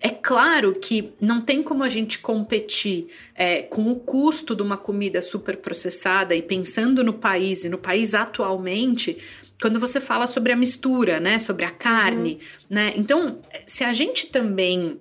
É 0.04 0.10
claro 0.10 0.74
que 0.74 1.14
não 1.18 1.40
tem 1.40 1.62
como 1.62 1.82
a 1.82 1.88
gente 1.88 2.18
competir 2.18 3.06
é, 3.34 3.62
com 3.62 3.90
o 3.90 3.96
custo 3.96 4.54
de 4.54 4.60
uma 4.60 4.76
comida 4.76 5.22
super 5.22 5.56
processada 5.56 6.34
e 6.34 6.42
pensando 6.42 7.02
no 7.02 7.14
país 7.14 7.64
e 7.64 7.70
no 7.70 7.78
país 7.78 8.12
atualmente, 8.12 9.16
quando 9.62 9.80
você 9.80 9.98
fala 10.02 10.26
sobre 10.26 10.52
a 10.52 10.56
mistura, 10.56 11.18
né, 11.18 11.38
sobre 11.38 11.64
a 11.64 11.70
carne, 11.70 12.34
uhum. 12.34 12.38
né? 12.68 12.92
Então, 12.96 13.40
se 13.66 13.82
a 13.82 13.94
gente 13.94 14.26
também 14.26 15.00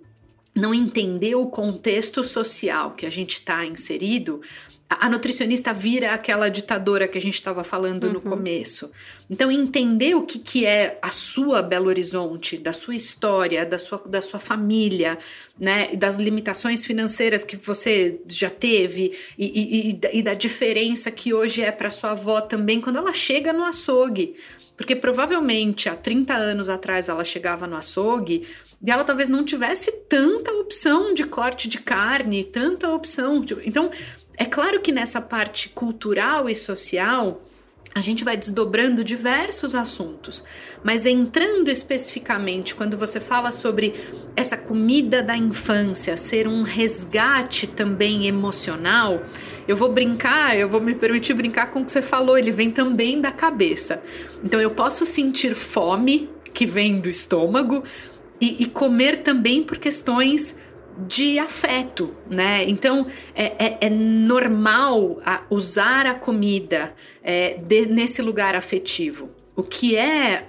não 0.55 0.73
entender 0.73 1.35
o 1.35 1.47
contexto 1.47 2.23
social 2.23 2.91
que 2.91 3.05
a 3.05 3.09
gente 3.09 3.33
está 3.33 3.65
inserido, 3.65 4.39
a 4.99 5.09
nutricionista 5.09 5.73
vira 5.73 6.13
aquela 6.13 6.49
ditadora 6.49 7.07
que 7.07 7.17
a 7.17 7.21
gente 7.21 7.35
estava 7.35 7.63
falando 7.63 8.05
uhum. 8.05 8.13
no 8.13 8.21
começo. 8.21 8.91
Então, 9.29 9.51
entender 9.51 10.15
o 10.15 10.23
que, 10.23 10.39
que 10.39 10.65
é 10.65 10.97
a 11.01 11.09
sua 11.09 11.61
Belo 11.61 11.87
Horizonte, 11.87 12.57
da 12.57 12.73
sua 12.73 12.95
história, 12.95 13.65
da 13.65 13.79
sua, 13.79 14.01
da 14.05 14.21
sua 14.21 14.39
família, 14.39 15.17
né? 15.59 15.95
Das 15.95 16.17
limitações 16.17 16.85
financeiras 16.85 17.43
que 17.43 17.55
você 17.55 18.19
já 18.27 18.49
teve 18.49 19.17
e, 19.37 19.91
e, 19.91 20.19
e 20.19 20.21
da 20.23 20.33
diferença 20.33 21.09
que 21.09 21.33
hoje 21.33 21.61
é 21.61 21.71
para 21.71 21.89
sua 21.89 22.11
avó 22.11 22.41
também 22.41 22.81
quando 22.81 22.97
ela 22.97 23.13
chega 23.13 23.53
no 23.53 23.63
açougue. 23.63 24.35
Porque 24.75 24.95
provavelmente 24.95 25.87
há 25.87 25.95
30 25.95 26.33
anos 26.33 26.67
atrás 26.67 27.07
ela 27.07 27.23
chegava 27.23 27.67
no 27.67 27.75
açougue 27.75 28.47
e 28.85 28.91
ela 28.91 29.05
talvez 29.05 29.29
não 29.29 29.45
tivesse 29.45 29.91
tanta 30.09 30.51
opção 30.51 31.13
de 31.13 31.23
corte 31.23 31.69
de 31.69 31.79
carne, 31.79 32.43
tanta 32.43 32.89
opção. 32.89 33.45
Então, 33.63 33.89
é 34.37 34.45
claro 34.45 34.81
que 34.81 34.91
nessa 34.91 35.21
parte 35.21 35.69
cultural 35.69 36.49
e 36.49 36.55
social, 36.55 37.41
a 37.95 38.01
gente 38.01 38.23
vai 38.23 38.35
desdobrando 38.35 39.03
diversos 39.03 39.75
assuntos, 39.75 40.43
mas 40.83 41.05
entrando 41.05 41.69
especificamente 41.69 42.73
quando 42.73 42.97
você 42.97 43.19
fala 43.19 43.51
sobre 43.51 43.93
essa 44.35 44.57
comida 44.57 45.21
da 45.21 45.37
infância 45.37 46.17
ser 46.17 46.47
um 46.47 46.63
resgate 46.63 47.67
também 47.67 48.25
emocional, 48.25 49.23
eu 49.67 49.75
vou 49.75 49.93
brincar, 49.93 50.57
eu 50.57 50.67
vou 50.67 50.81
me 50.81 50.95
permitir 50.95 51.35
brincar 51.35 51.67
com 51.67 51.81
o 51.81 51.85
que 51.85 51.91
você 51.91 52.01
falou, 52.01 52.37
ele 52.37 52.51
vem 52.51 52.71
também 52.71 53.21
da 53.21 53.31
cabeça. 53.31 54.01
Então 54.43 54.59
eu 54.59 54.71
posso 54.71 55.05
sentir 55.05 55.53
fome, 55.53 56.29
que 56.51 56.65
vem 56.65 56.99
do 56.99 57.09
estômago, 57.09 57.83
e, 58.41 58.63
e 58.63 58.65
comer 58.65 59.17
também 59.17 59.63
por 59.63 59.77
questões 59.77 60.57
de 60.97 61.39
afeto, 61.39 62.13
né? 62.29 62.63
Então 62.67 63.07
é, 63.35 63.65
é, 63.65 63.77
é 63.81 63.89
normal 63.89 65.21
a, 65.25 65.43
usar 65.49 66.05
a 66.05 66.13
comida 66.13 66.93
é, 67.23 67.55
de, 67.55 67.85
nesse 67.85 68.21
lugar 68.21 68.55
afetivo. 68.55 69.29
O 69.55 69.61
que 69.61 69.95
é 69.95 70.47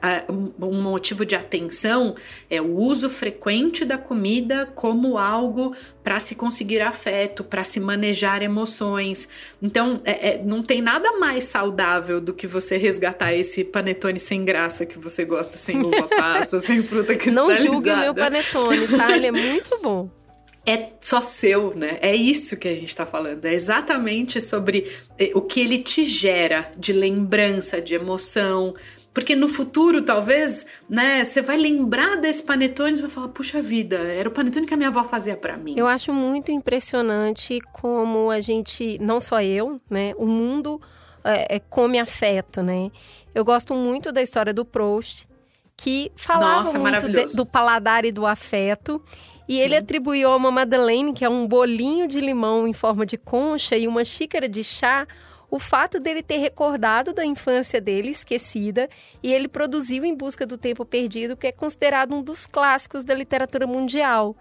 um 0.59 0.81
motivo 0.81 1.27
de 1.27 1.37
atenção 1.37 2.17
é 2.49 2.59
o 2.59 2.75
uso 2.75 3.11
frequente 3.11 3.85
da 3.85 3.99
comida 3.99 4.65
como 4.75 5.19
algo 5.19 5.77
para 6.03 6.19
se 6.19 6.35
conseguir 6.35 6.81
afeto, 6.81 7.45
para 7.45 7.63
se 7.65 7.79
manejar 7.79 8.43
emoções. 8.43 9.29
Então, 9.61 10.01
é, 10.07 10.31
é, 10.31 10.43
não 10.43 10.63
tem 10.63 10.81
nada 10.81 11.19
mais 11.19 11.45
saudável 11.45 12.19
do 12.19 12.33
que 12.33 12.47
você 12.47 12.79
resgatar 12.79 13.35
esse 13.35 13.63
panetone 13.63 14.19
sem 14.19 14.43
graça 14.43 14.87
que 14.87 14.99
você 14.99 15.23
gosta, 15.27 15.59
sem 15.59 15.77
uva 15.85 16.09
passa, 16.09 16.59
sem 16.59 16.83
fruta 16.83 17.15
cristalizada. 17.15 17.59
Não 17.59 17.75
julgue 17.75 17.91
o 17.91 17.97
meu 17.99 18.15
panetone, 18.15 18.89
tá? 18.89 19.15
Ele 19.15 19.27
é 19.27 19.33
muito 19.33 19.79
bom 19.83 20.09
é 20.67 20.93
só 21.01 21.21
seu, 21.21 21.75
né? 21.75 21.99
É 22.01 22.15
isso 22.15 22.57
que 22.57 22.69
a 22.69 22.75
gente 22.75 22.89
está 22.89 23.05
falando. 23.05 23.45
É 23.45 23.53
exatamente 23.53 24.41
sobre 24.41 24.91
eh, 25.19 25.31
o 25.35 25.43
que 25.43 25.61
ele 25.61 25.79
te 25.79 26.05
gera 26.05 26.73
de 26.77 26.93
lembrança, 26.93 27.81
de 27.81 27.95
emoção. 27.95 28.75
Porque 29.13 29.37
no 29.37 29.49
futuro, 29.49 30.03
talvez, 30.03 30.67
né, 30.89 31.23
você 31.23 31.41
vai 31.41 31.57
lembrar 31.57 32.17
desse 32.17 32.43
panetone 32.43 32.99
e 32.99 33.03
vai 33.03 33.11
falar: 33.11 33.29
puxa 33.29 33.63
vida, 33.63 33.97
era 33.97 34.29
o 34.29 34.33
panetone 34.33 34.67
que 34.67 34.75
a 34.75 34.77
minha 34.77 34.89
avó 34.89 35.05
fazia 35.05 35.37
para 35.37 35.57
mim. 35.57 35.75
Eu 35.77 35.87
acho 35.87 36.13
muito 36.13 36.51
impressionante 36.51 37.61
como 37.73 38.31
a 38.31 38.41
gente, 38.41 38.99
não 39.01 39.21
só 39.21 39.41
eu, 39.41 39.81
né, 39.89 40.15
o 40.17 40.27
mundo 40.27 40.81
é, 41.23 41.57
é, 41.57 41.59
come 41.61 41.99
afeto, 41.99 42.63
né? 42.63 42.91
Eu 43.35 43.45
gosto 43.45 43.75
muito 43.75 44.11
da 44.11 44.21
história 44.21 44.53
do 44.53 44.65
Proust, 44.65 45.29
que 45.77 46.11
falava 46.17 46.65
Nossa, 46.65 46.79
muito 46.79 47.09
de, 47.09 47.37
do 47.37 47.45
paladar 47.45 48.05
e 48.05 48.13
do 48.13 48.27
afeto. 48.27 49.03
E 49.47 49.61
ele 49.61 49.77
atribuiu 49.77 50.31
a 50.31 50.37
uma 50.37 50.51
Madeleine, 50.51 51.13
que 51.13 51.25
é 51.25 51.29
um 51.29 51.47
bolinho 51.47 52.09
de 52.09 52.21
limão 52.21 52.67
em 52.67 52.73
forma 52.73 53.05
de 53.05 53.19
concha 53.19 53.77
e 53.77 53.87
uma 53.87 54.05
xícara 54.05 54.49
de 54.49 54.65
chá, 54.65 55.07
o 55.51 55.59
fato 55.59 56.01
dele 56.01 56.23
ter 56.23 56.39
recordado 56.39 57.13
da 57.13 57.25
infância 57.25 57.81
dele, 57.81 58.11
esquecida, 58.11 58.89
e 59.23 59.33
ele 59.33 59.47
produziu 59.47 60.05
Em 60.05 60.15
Busca 60.15 60.47
do 60.47 60.57
Tempo 60.57 60.85
Perdido, 60.85 61.37
que 61.37 61.47
é 61.47 61.53
considerado 61.53 62.15
um 62.15 62.23
dos 62.23 62.47
clássicos 62.47 63.05
da 63.05 63.15
literatura 63.15 63.67
mundial. 63.67 64.35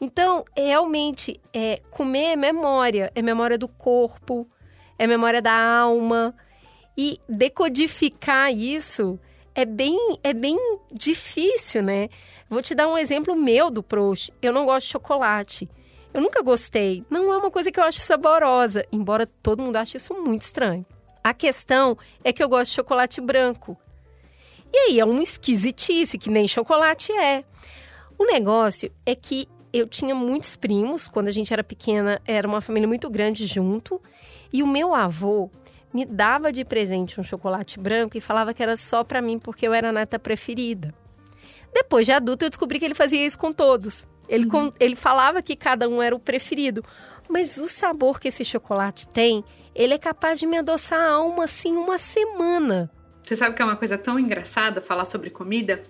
Então, 0.00 0.44
realmente, 0.56 1.40
é, 1.52 1.80
comer 1.90 2.32
é 2.32 2.36
memória, 2.36 3.10
é 3.14 3.22
memória 3.22 3.56
do 3.56 3.66
corpo, 3.66 4.46
é 4.98 5.06
memória 5.06 5.40
da 5.40 5.52
alma. 5.52 6.34
E 6.96 7.18
decodificar 7.26 8.52
isso 8.52 9.18
é 9.54 9.64
bem, 9.64 10.18
é 10.22 10.32
bem 10.32 10.56
difícil, 10.92 11.82
né? 11.82 12.08
Vou 12.48 12.62
te 12.62 12.74
dar 12.74 12.88
um 12.88 12.98
exemplo 12.98 13.34
meu 13.34 13.70
do 13.70 13.82
Proust. 13.82 14.32
Eu 14.40 14.52
não 14.52 14.64
gosto 14.64 14.86
de 14.86 14.92
chocolate. 14.92 15.68
Eu 16.12 16.20
nunca 16.20 16.42
gostei. 16.42 17.04
Não 17.08 17.32
é 17.32 17.36
uma 17.36 17.50
coisa 17.50 17.70
que 17.70 17.80
eu 17.80 17.84
acho 17.84 18.00
saborosa, 18.00 18.86
embora 18.92 19.26
todo 19.26 19.62
mundo 19.62 19.76
ache 19.76 19.96
isso 19.96 20.14
muito 20.14 20.42
estranho. 20.42 20.84
A 21.24 21.32
questão 21.32 21.96
é 22.24 22.32
que 22.32 22.42
eu 22.42 22.48
gosto 22.48 22.70
de 22.70 22.76
chocolate 22.76 23.20
branco. 23.20 23.76
E 24.72 24.76
aí 24.76 25.00
é 25.00 25.04
uma 25.04 25.22
esquisitice, 25.22 26.18
que 26.18 26.30
nem 26.30 26.48
chocolate 26.48 27.12
é. 27.12 27.44
O 28.18 28.24
negócio 28.24 28.90
é 29.04 29.14
que 29.14 29.48
eu 29.72 29.86
tinha 29.86 30.14
muitos 30.14 30.56
primos, 30.56 31.08
quando 31.08 31.28
a 31.28 31.30
gente 31.30 31.52
era 31.52 31.64
pequena, 31.64 32.20
era 32.26 32.46
uma 32.46 32.60
família 32.60 32.86
muito 32.86 33.08
grande 33.08 33.46
junto, 33.46 34.00
e 34.52 34.62
o 34.62 34.66
meu 34.66 34.94
avô 34.94 35.50
me 35.92 36.04
dava 36.04 36.52
de 36.52 36.64
presente 36.64 37.20
um 37.20 37.22
chocolate 37.22 37.78
branco 37.78 38.16
e 38.16 38.20
falava 38.20 38.54
que 38.54 38.62
era 38.62 38.76
só 38.76 39.04
para 39.04 39.20
mim 39.20 39.38
porque 39.38 39.66
eu 39.66 39.74
era 39.74 39.90
a 39.90 39.92
neta 39.92 40.18
preferida. 40.18 40.94
Depois 41.72 42.06
de 42.06 42.12
adulta, 42.12 42.44
eu 42.44 42.50
descobri 42.50 42.78
que 42.78 42.84
ele 42.84 42.94
fazia 42.94 43.24
isso 43.24 43.38
com 43.38 43.52
todos. 43.52 44.06
Ele, 44.28 44.46
uhum. 44.46 44.70
ele 44.78 44.94
falava 44.94 45.42
que 45.42 45.56
cada 45.56 45.88
um 45.88 46.02
era 46.02 46.14
o 46.14 46.18
preferido. 46.18 46.84
Mas 47.28 47.56
o 47.56 47.66
sabor 47.66 48.20
que 48.20 48.28
esse 48.28 48.44
chocolate 48.44 49.08
tem, 49.08 49.44
ele 49.74 49.94
é 49.94 49.98
capaz 49.98 50.38
de 50.38 50.46
me 50.46 50.58
adoçar 50.58 51.00
a 51.00 51.12
alma 51.12 51.44
assim 51.44 51.76
uma 51.76 51.98
semana. 51.98 52.90
Você 53.22 53.36
sabe 53.36 53.54
que 53.54 53.62
é 53.62 53.64
uma 53.64 53.76
coisa 53.76 53.96
tão 53.96 54.18
engraçada 54.18 54.80
falar 54.80 55.04
sobre 55.04 55.30
comida? 55.30 55.82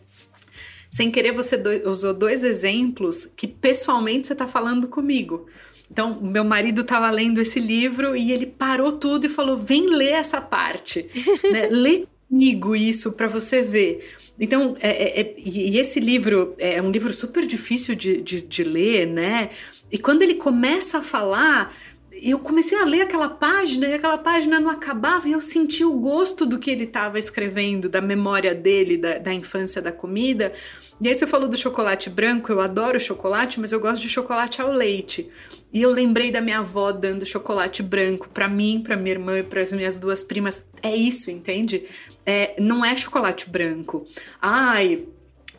Sem 0.90 1.10
querer, 1.10 1.32
você 1.32 1.56
do, 1.56 1.88
usou 1.88 2.12
dois 2.12 2.44
exemplos 2.44 3.24
que 3.24 3.46
pessoalmente 3.46 4.26
você 4.26 4.34
está 4.34 4.46
falando 4.46 4.86
comigo. 4.88 5.46
Então, 5.92 6.18
meu 6.22 6.42
marido 6.42 6.80
estava 6.80 7.10
lendo 7.10 7.38
esse 7.38 7.60
livro 7.60 8.16
e 8.16 8.32
ele 8.32 8.46
parou 8.46 8.92
tudo 8.92 9.26
e 9.26 9.28
falou: 9.28 9.58
vem 9.58 9.94
ler 9.94 10.12
essa 10.12 10.40
parte. 10.40 11.06
né? 11.52 11.68
Lê 11.70 12.00
comigo 12.26 12.74
isso 12.74 13.12
para 13.12 13.28
você 13.28 13.60
ver. 13.60 14.16
Então, 14.40 14.74
é, 14.80 14.88
é, 14.88 15.20
é, 15.20 15.34
e 15.36 15.78
esse 15.78 16.00
livro 16.00 16.54
é 16.58 16.80
um 16.80 16.90
livro 16.90 17.12
super 17.12 17.44
difícil 17.44 17.94
de, 17.94 18.22
de, 18.22 18.40
de 18.40 18.64
ler, 18.64 19.06
né? 19.06 19.50
E 19.90 19.98
quando 19.98 20.22
ele 20.22 20.36
começa 20.36 20.98
a 20.98 21.02
falar, 21.02 21.76
eu 22.12 22.38
comecei 22.38 22.78
a 22.78 22.84
ler 22.84 23.02
aquela 23.02 23.28
página 23.28 23.86
e 23.86 23.94
aquela 23.94 24.18
página 24.18 24.60
não 24.60 24.70
acabava 24.70 25.28
e 25.28 25.32
eu 25.32 25.40
senti 25.40 25.84
o 25.84 25.92
gosto 25.92 26.44
do 26.44 26.58
que 26.58 26.70
ele 26.70 26.84
estava 26.84 27.18
escrevendo, 27.18 27.88
da 27.88 28.00
memória 28.00 28.54
dele, 28.54 28.96
da, 28.96 29.18
da 29.18 29.32
infância 29.32 29.80
da 29.80 29.90
comida. 29.90 30.52
E 31.00 31.08
aí 31.08 31.14
você 31.14 31.26
falou 31.26 31.48
do 31.48 31.56
chocolate 31.56 32.10
branco, 32.10 32.52
eu 32.52 32.60
adoro 32.60 33.00
chocolate, 33.00 33.58
mas 33.58 33.72
eu 33.72 33.80
gosto 33.80 34.02
de 34.02 34.08
chocolate 34.08 34.60
ao 34.60 34.70
leite. 34.70 35.30
E 35.72 35.80
eu 35.80 35.90
lembrei 35.90 36.30
da 36.30 36.40
minha 36.40 36.58
avó 36.58 36.92
dando 36.92 37.24
chocolate 37.24 37.82
branco 37.82 38.28
para 38.28 38.46
mim, 38.46 38.82
para 38.84 38.96
minha 38.96 39.14
irmã 39.14 39.38
e 39.38 39.42
para 39.42 39.62
as 39.62 39.72
minhas 39.72 39.96
duas 39.96 40.22
primas. 40.22 40.62
É 40.82 40.94
isso, 40.94 41.30
entende? 41.30 41.88
É, 42.26 42.54
não 42.60 42.84
é 42.84 42.94
chocolate 42.94 43.48
branco. 43.48 44.06
Ai, 44.40 45.06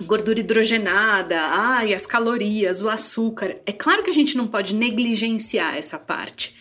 gordura 0.03 0.39
hidrogenada, 0.39 1.39
ai, 1.39 1.93
as 1.93 2.05
calorias, 2.05 2.81
o 2.81 2.89
açúcar. 2.89 3.57
É 3.65 3.71
claro 3.71 4.03
que 4.03 4.09
a 4.09 4.13
gente 4.13 4.37
não 4.37 4.47
pode 4.47 4.75
negligenciar 4.75 5.75
essa 5.75 5.97
parte, 5.97 6.55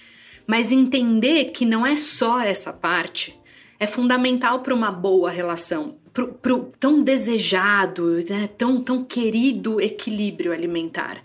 mas 0.46 0.72
entender 0.72 1.46
que 1.46 1.64
não 1.64 1.86
é 1.86 1.96
só 1.96 2.40
essa 2.40 2.72
parte 2.72 3.38
é 3.78 3.86
fundamental 3.86 4.60
para 4.60 4.74
uma 4.74 4.92
boa 4.92 5.30
relação, 5.30 5.98
para 6.12 6.54
o 6.54 6.72
tão 6.78 7.02
desejado, 7.02 8.24
né, 8.28 8.48
tão, 8.56 8.80
tão 8.80 9.04
querido 9.04 9.80
equilíbrio 9.80 10.52
alimentar 10.52 11.22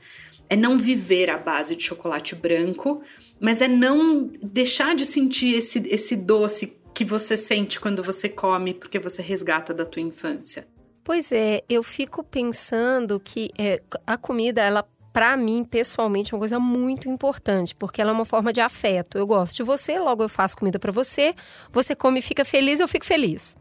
é 0.50 0.56
não 0.56 0.78
viver 0.78 1.30
à 1.30 1.38
base 1.38 1.76
de 1.76 1.84
chocolate 1.84 2.36
branco, 2.36 3.02
mas 3.40 3.62
é 3.62 3.68
não 3.68 4.30
deixar 4.42 4.96
de 4.96 5.06
sentir 5.06 5.56
esse, 5.56 5.80
esse 5.90 6.16
doce 6.16 6.78
que 6.94 7.06
você 7.06 7.38
sente 7.38 7.80
quando 7.80 8.02
você 8.02 8.28
come, 8.28 8.74
porque 8.74 8.98
você 8.98 9.22
resgata 9.22 9.74
da 9.74 9.86
tua 9.86 10.02
infância. 10.02 10.68
Pois 11.08 11.32
é, 11.32 11.64
eu 11.70 11.84
fico 11.84 12.22
pensando 12.22 13.18
que 13.18 13.50
é, 13.58 13.82
a 14.06 14.18
comida, 14.18 14.62
ela 14.62 14.86
para 15.14 15.38
mim, 15.38 15.64
pessoalmente, 15.64 16.34
é 16.34 16.36
uma 16.36 16.42
coisa 16.42 16.60
muito 16.60 17.08
importante, 17.08 17.74
porque 17.74 18.02
ela 18.02 18.12
é 18.12 18.14
uma 18.14 18.26
forma 18.26 18.52
de 18.52 18.60
afeto. 18.60 19.18
Eu 19.18 19.26
gosto 19.26 19.56
de 19.56 19.64
você, 19.64 19.98
logo 19.98 20.22
eu 20.22 20.28
faço 20.28 20.58
comida 20.58 20.78
para 20.78 20.92
você, 20.92 21.34
você 21.72 21.96
come 21.96 22.20
e 22.20 22.22
fica 22.22 22.44
feliz, 22.44 22.82
eu 22.82 22.90
fico 22.90 23.06
feliz. 23.06 23.56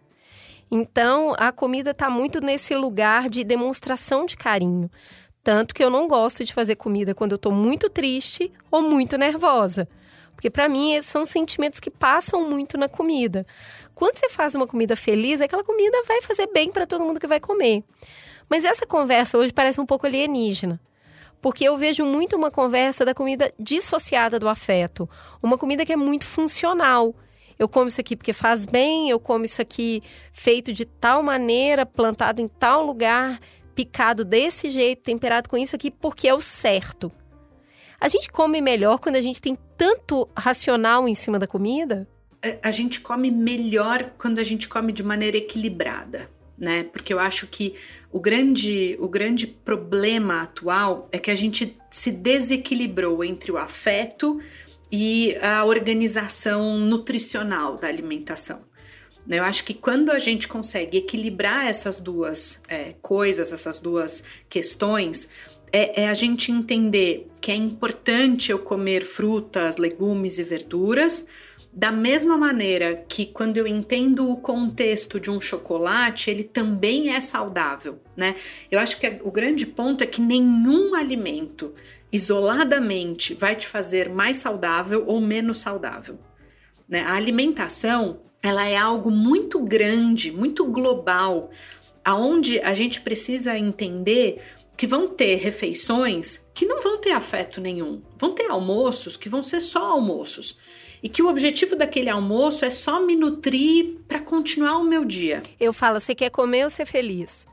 Então, 0.68 1.36
a 1.38 1.52
comida 1.52 1.92
está 1.92 2.10
muito 2.10 2.40
nesse 2.40 2.74
lugar 2.74 3.30
de 3.30 3.44
demonstração 3.44 4.26
de 4.26 4.36
carinho 4.36 4.90
Tanto 5.44 5.72
que 5.72 5.84
eu 5.84 5.88
não 5.88 6.08
gosto 6.08 6.42
de 6.42 6.52
fazer 6.52 6.74
comida 6.74 7.14
quando 7.14 7.30
eu 7.30 7.38
tô 7.38 7.52
muito 7.52 7.88
triste 7.88 8.50
ou 8.72 8.82
muito 8.82 9.16
nervosa. 9.16 9.86
Porque 10.34 10.50
para 10.50 10.68
mim 10.68 11.00
são 11.00 11.24
sentimentos 11.24 11.78
que 11.78 11.90
passam 11.90 12.50
muito 12.50 12.76
na 12.76 12.88
comida. 12.88 13.46
Quando 13.96 14.18
você 14.18 14.28
faz 14.28 14.54
uma 14.54 14.66
comida 14.66 14.94
feliz, 14.94 15.40
aquela 15.40 15.64
comida 15.64 16.02
vai 16.06 16.20
fazer 16.20 16.46
bem 16.52 16.70
para 16.70 16.86
todo 16.86 17.02
mundo 17.02 17.18
que 17.18 17.26
vai 17.26 17.40
comer. 17.40 17.82
Mas 18.46 18.62
essa 18.62 18.86
conversa 18.86 19.38
hoje 19.38 19.54
parece 19.54 19.80
um 19.80 19.86
pouco 19.86 20.04
alienígena. 20.04 20.78
Porque 21.40 21.64
eu 21.64 21.78
vejo 21.78 22.04
muito 22.04 22.36
uma 22.36 22.50
conversa 22.50 23.06
da 23.06 23.14
comida 23.14 23.50
dissociada 23.58 24.38
do 24.38 24.50
afeto. 24.50 25.08
Uma 25.42 25.56
comida 25.56 25.86
que 25.86 25.94
é 25.94 25.96
muito 25.96 26.26
funcional. 26.26 27.14
Eu 27.58 27.70
como 27.70 27.88
isso 27.88 27.98
aqui 27.98 28.14
porque 28.14 28.34
faz 28.34 28.66
bem, 28.66 29.08
eu 29.08 29.18
como 29.18 29.46
isso 29.46 29.62
aqui 29.62 30.02
feito 30.30 30.74
de 30.74 30.84
tal 30.84 31.22
maneira, 31.22 31.86
plantado 31.86 32.42
em 32.42 32.48
tal 32.48 32.84
lugar, 32.84 33.40
picado 33.74 34.26
desse 34.26 34.68
jeito, 34.68 35.04
temperado 35.04 35.48
com 35.48 35.56
isso 35.56 35.74
aqui 35.74 35.90
porque 35.90 36.28
é 36.28 36.34
o 36.34 36.40
certo. 36.42 37.10
A 37.98 38.08
gente 38.08 38.30
come 38.30 38.60
melhor 38.60 38.98
quando 38.98 39.16
a 39.16 39.22
gente 39.22 39.40
tem 39.40 39.56
tanto 39.74 40.28
racional 40.36 41.08
em 41.08 41.14
cima 41.14 41.38
da 41.38 41.46
comida? 41.46 42.06
A 42.62 42.70
gente 42.70 43.00
come 43.00 43.30
melhor 43.30 44.12
quando 44.18 44.38
a 44.38 44.42
gente 44.42 44.68
come 44.68 44.92
de 44.92 45.02
maneira 45.02 45.36
equilibrada, 45.36 46.28
né? 46.58 46.84
Porque 46.84 47.12
eu 47.12 47.18
acho 47.18 47.46
que 47.46 47.74
o 48.12 48.20
grande, 48.20 48.96
o 48.98 49.08
grande 49.08 49.46
problema 49.46 50.42
atual 50.42 51.08
é 51.12 51.18
que 51.18 51.30
a 51.30 51.34
gente 51.34 51.76
se 51.90 52.10
desequilibrou 52.10 53.22
entre 53.24 53.52
o 53.52 53.58
afeto 53.58 54.40
e 54.90 55.36
a 55.42 55.64
organização 55.64 56.78
nutricional 56.78 57.76
da 57.76 57.88
alimentação. 57.88 58.64
Eu 59.28 59.42
acho 59.42 59.64
que 59.64 59.74
quando 59.74 60.10
a 60.10 60.18
gente 60.18 60.46
consegue 60.46 60.98
equilibrar 60.98 61.66
essas 61.66 61.98
duas 61.98 62.62
é, 62.68 62.94
coisas, 63.02 63.52
essas 63.52 63.76
duas 63.76 64.22
questões, 64.48 65.28
é, 65.72 66.04
é, 66.04 66.08
a 66.08 66.14
gente 66.14 66.52
entender 66.52 67.28
que 67.40 67.50
é 67.50 67.54
importante 67.54 68.52
eu 68.52 68.58
comer 68.58 69.04
frutas, 69.04 69.76
legumes 69.78 70.38
e 70.38 70.44
verduras, 70.44 71.26
da 71.76 71.92
mesma 71.92 72.38
maneira 72.38 73.04
que 73.06 73.26
quando 73.26 73.58
eu 73.58 73.66
entendo 73.66 74.30
o 74.30 74.38
contexto 74.38 75.20
de 75.20 75.30
um 75.30 75.38
chocolate, 75.38 76.30
ele 76.30 76.42
também 76.42 77.14
é 77.14 77.20
saudável, 77.20 78.00
né? 78.16 78.34
Eu 78.70 78.80
acho 78.80 78.98
que 78.98 79.18
o 79.22 79.30
grande 79.30 79.66
ponto 79.66 80.02
é 80.02 80.06
que 80.06 80.22
nenhum 80.22 80.94
alimento 80.94 81.74
isoladamente 82.10 83.34
vai 83.34 83.54
te 83.54 83.66
fazer 83.66 84.08
mais 84.08 84.38
saudável 84.38 85.04
ou 85.06 85.20
menos 85.20 85.58
saudável. 85.58 86.18
Né? 86.88 87.02
A 87.02 87.12
alimentação 87.12 88.20
ela 88.42 88.66
é 88.66 88.76
algo 88.76 89.10
muito 89.10 89.60
grande, 89.60 90.32
muito 90.32 90.64
global, 90.64 91.50
aonde 92.02 92.58
a 92.60 92.72
gente 92.72 93.02
precisa 93.02 93.58
entender 93.58 94.40
que 94.78 94.86
vão 94.86 95.08
ter 95.08 95.36
refeições 95.36 96.42
que 96.54 96.64
não 96.64 96.80
vão 96.80 96.96
ter 96.96 97.12
afeto 97.12 97.60
nenhum, 97.60 98.00
vão 98.18 98.32
ter 98.32 98.50
almoços 98.50 99.14
que 99.14 99.28
vão 99.28 99.42
ser 99.42 99.60
só 99.60 99.84
almoços. 99.84 100.58
E 101.06 101.08
que 101.08 101.22
o 101.22 101.28
objetivo 101.28 101.76
daquele 101.76 102.10
almoço 102.10 102.64
é 102.64 102.70
só 102.70 102.98
me 102.98 103.14
nutrir 103.14 103.98
para 104.08 104.18
continuar 104.18 104.78
o 104.78 104.82
meu 104.82 105.04
dia. 105.04 105.40
Eu 105.60 105.72
falo, 105.72 106.00
você 106.00 106.16
quer 106.16 106.30
comer 106.30 106.64
ou 106.64 106.68
ser 106.68 106.84
feliz? 106.84 107.46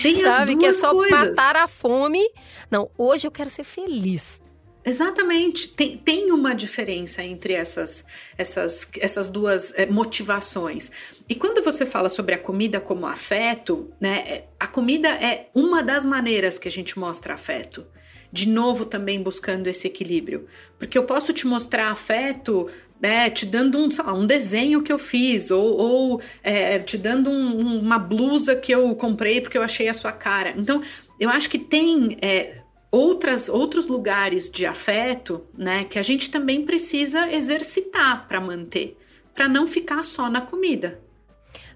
Tem 0.00 0.14
Sabe 0.14 0.56
que 0.56 0.64
é 0.64 0.72
só 0.72 0.92
coisas. 0.92 1.28
matar 1.28 1.56
a 1.56 1.68
fome. 1.68 2.26
Não, 2.70 2.90
hoje 2.96 3.26
eu 3.26 3.30
quero 3.30 3.50
ser 3.50 3.64
feliz. 3.64 4.40
Exatamente. 4.82 5.68
Tem, 5.68 5.98
tem 5.98 6.32
uma 6.32 6.54
diferença 6.54 7.22
entre 7.22 7.52
essas, 7.52 8.02
essas, 8.38 8.90
essas 8.98 9.28
duas 9.28 9.74
é, 9.76 9.84
motivações. 9.84 10.90
E 11.28 11.34
quando 11.34 11.62
você 11.62 11.84
fala 11.84 12.08
sobre 12.08 12.34
a 12.34 12.38
comida 12.38 12.80
como 12.80 13.06
afeto, 13.06 13.92
né? 14.00 14.24
É, 14.26 14.44
a 14.58 14.66
comida 14.66 15.10
é 15.10 15.50
uma 15.54 15.82
das 15.82 16.02
maneiras 16.02 16.58
que 16.58 16.66
a 16.66 16.72
gente 16.72 16.98
mostra 16.98 17.34
afeto. 17.34 17.86
De 18.32 18.48
novo, 18.48 18.84
também 18.84 19.22
buscando 19.22 19.66
esse 19.66 19.86
equilíbrio. 19.86 20.46
Porque 20.78 20.96
eu 20.96 21.04
posso 21.04 21.32
te 21.32 21.46
mostrar 21.46 21.90
afeto 21.90 22.70
né, 23.00 23.30
te 23.30 23.46
dando 23.46 23.78
um, 23.78 23.88
lá, 24.04 24.12
um 24.12 24.26
desenho 24.26 24.82
que 24.82 24.92
eu 24.92 24.98
fiz, 24.98 25.50
ou, 25.50 25.76
ou 25.76 26.22
é, 26.42 26.78
te 26.78 26.98
dando 26.98 27.30
um, 27.30 27.78
uma 27.78 27.98
blusa 27.98 28.54
que 28.54 28.70
eu 28.70 28.94
comprei 28.94 29.40
porque 29.40 29.56
eu 29.56 29.62
achei 29.62 29.88
a 29.88 29.94
sua 29.94 30.12
cara. 30.12 30.54
Então, 30.56 30.82
eu 31.18 31.30
acho 31.30 31.48
que 31.48 31.58
tem 31.58 32.18
é, 32.20 32.58
outras, 32.90 33.48
outros 33.48 33.86
lugares 33.86 34.50
de 34.50 34.66
afeto, 34.66 35.46
né, 35.56 35.84
que 35.84 35.98
a 35.98 36.02
gente 36.02 36.30
também 36.30 36.64
precisa 36.64 37.32
exercitar 37.32 38.28
para 38.28 38.40
manter, 38.40 38.98
para 39.34 39.48
não 39.48 39.66
ficar 39.66 40.04
só 40.04 40.28
na 40.28 40.42
comida. 40.42 41.00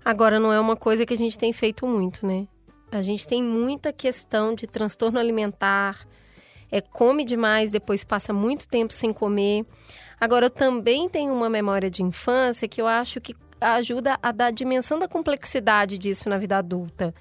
Agora 0.04 0.38
não 0.38 0.52
é 0.52 0.60
uma 0.60 0.76
coisa 0.76 1.06
que 1.06 1.14
a 1.14 1.18
gente 1.18 1.38
tem 1.38 1.52
feito 1.52 1.86
muito, 1.86 2.26
né? 2.26 2.46
A 2.92 3.00
gente 3.00 3.26
tem 3.26 3.42
muita 3.42 3.90
questão 3.90 4.54
de 4.54 4.66
transtorno 4.66 5.18
alimentar, 5.18 6.06
é 6.74 6.80
come 6.80 7.24
demais, 7.24 7.70
depois 7.70 8.02
passa 8.02 8.32
muito 8.32 8.66
tempo 8.66 8.92
sem 8.92 9.12
comer. 9.12 9.64
Agora 10.20 10.46
eu 10.46 10.50
também 10.50 11.08
tenho 11.08 11.32
uma 11.32 11.48
memória 11.48 11.88
de 11.88 12.02
infância 12.02 12.66
que 12.66 12.80
eu 12.80 12.88
acho 12.88 13.20
que 13.20 13.36
ajuda 13.60 14.18
a 14.20 14.32
dar 14.32 14.46
a 14.46 14.50
dimensão 14.50 14.98
da 14.98 15.06
complexidade 15.06 15.96
disso 15.96 16.28
na 16.28 16.36
vida 16.36 16.58
adulta. 16.58 17.14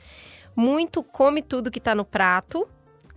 Muito 0.56 1.04
come 1.04 1.44
tudo 1.44 1.70
que 1.70 1.78
está 1.78 1.94
no 1.94 2.04
prato, 2.04 2.68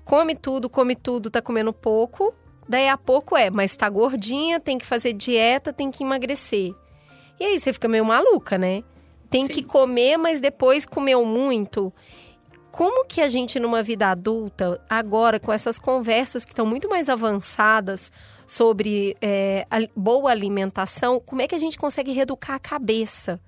come 0.05 0.37
tudo, 0.37 0.69
come 0.69 0.95
tudo, 0.95 1.31
tá 1.31 1.41
comendo 1.41 1.73
pouco. 1.73 2.35
Daí 2.69 2.87
a 2.87 2.99
pouco 2.99 3.35
é, 3.35 3.49
mas 3.49 3.75
tá 3.75 3.89
gordinha, 3.89 4.61
tem 4.61 4.77
que 4.77 4.85
fazer 4.85 5.15
dieta, 5.15 5.73
tem 5.73 5.91
que 5.91 6.05
emagrecer. 6.05 6.75
E 7.41 7.45
aí 7.47 7.59
você 7.59 7.73
fica 7.73 7.89
meio 7.89 8.05
maluca, 8.05 8.59
né? 8.59 8.85
Tem 9.31 9.47
Sim. 9.47 9.53
que 9.55 9.63
comer, 9.63 10.19
mas 10.19 10.39
depois 10.39 10.85
comeu 10.85 11.25
muito. 11.25 11.91
Como 12.77 13.07
que 13.07 13.23
a 13.23 13.29
gente, 13.31 13.59
numa 13.59 13.83
vida 13.83 14.11
adulta, 14.11 14.79
agora, 14.87 15.41
com 15.41 15.51
essas 15.51 15.79
conversas 15.79 16.45
que 16.45 16.53
estão 16.53 16.67
muito 16.67 16.91
mais 16.91 17.09
avançadas 17.09 18.13
sobre 18.47 19.17
é, 19.19 19.67
boa 19.97 20.31
alimentação, 20.31 21.19
como 21.19 21.41
é 21.41 21.49
que 21.49 21.55
a 21.55 21.59
gente 21.59 21.79
consegue 21.79 22.13
reeducar 22.13 22.57
a 22.57 22.59
cabeça? 22.59 23.41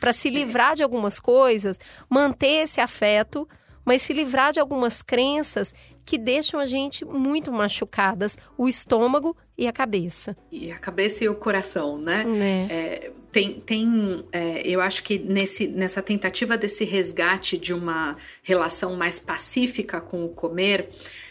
Para 0.00 0.14
se 0.14 0.30
livrar 0.30 0.74
de 0.74 0.82
algumas 0.82 1.20
coisas, 1.20 1.78
manter 2.08 2.62
esse 2.62 2.80
afeto, 2.80 3.46
mas 3.84 4.00
se 4.00 4.14
livrar 4.14 4.50
de 4.50 4.60
algumas 4.60 5.02
crenças 5.02 5.74
que 6.04 6.18
deixam 6.18 6.58
a 6.58 6.66
gente 6.66 7.04
muito 7.04 7.52
machucadas, 7.52 8.36
o 8.56 8.68
estômago 8.68 9.36
e 9.56 9.66
a 9.66 9.72
cabeça. 9.72 10.36
E 10.50 10.72
a 10.72 10.78
cabeça 10.78 11.24
e 11.24 11.28
o 11.28 11.34
coração, 11.34 11.98
né? 11.98 12.24
É. 12.68 12.74
É, 12.74 13.12
tem, 13.30 13.60
tem 13.60 14.24
é, 14.32 14.62
eu 14.66 14.80
acho 14.80 15.02
que 15.02 15.18
nesse, 15.18 15.68
nessa 15.68 16.02
tentativa 16.02 16.56
desse 16.56 16.84
resgate 16.84 17.56
de 17.56 17.72
uma 17.72 18.16
relação 18.42 18.96
mais 18.96 19.20
pacífica 19.20 20.00
com 20.00 20.24
o 20.24 20.28
comer, 20.28 20.88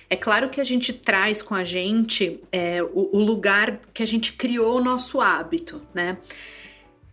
é 0.09 0.15
claro 0.15 0.49
que 0.49 0.61
a 0.61 0.63
gente 0.63 0.93
traz 0.93 1.41
com 1.41 1.53
a 1.53 1.63
gente 1.63 2.39
é, 2.51 2.81
o, 2.81 3.17
o 3.17 3.19
lugar 3.19 3.79
que 3.93 4.01
a 4.01 4.07
gente 4.07 4.33
criou 4.33 4.77
o 4.77 4.83
nosso 4.83 5.19
hábito, 5.19 5.81
né? 5.93 6.17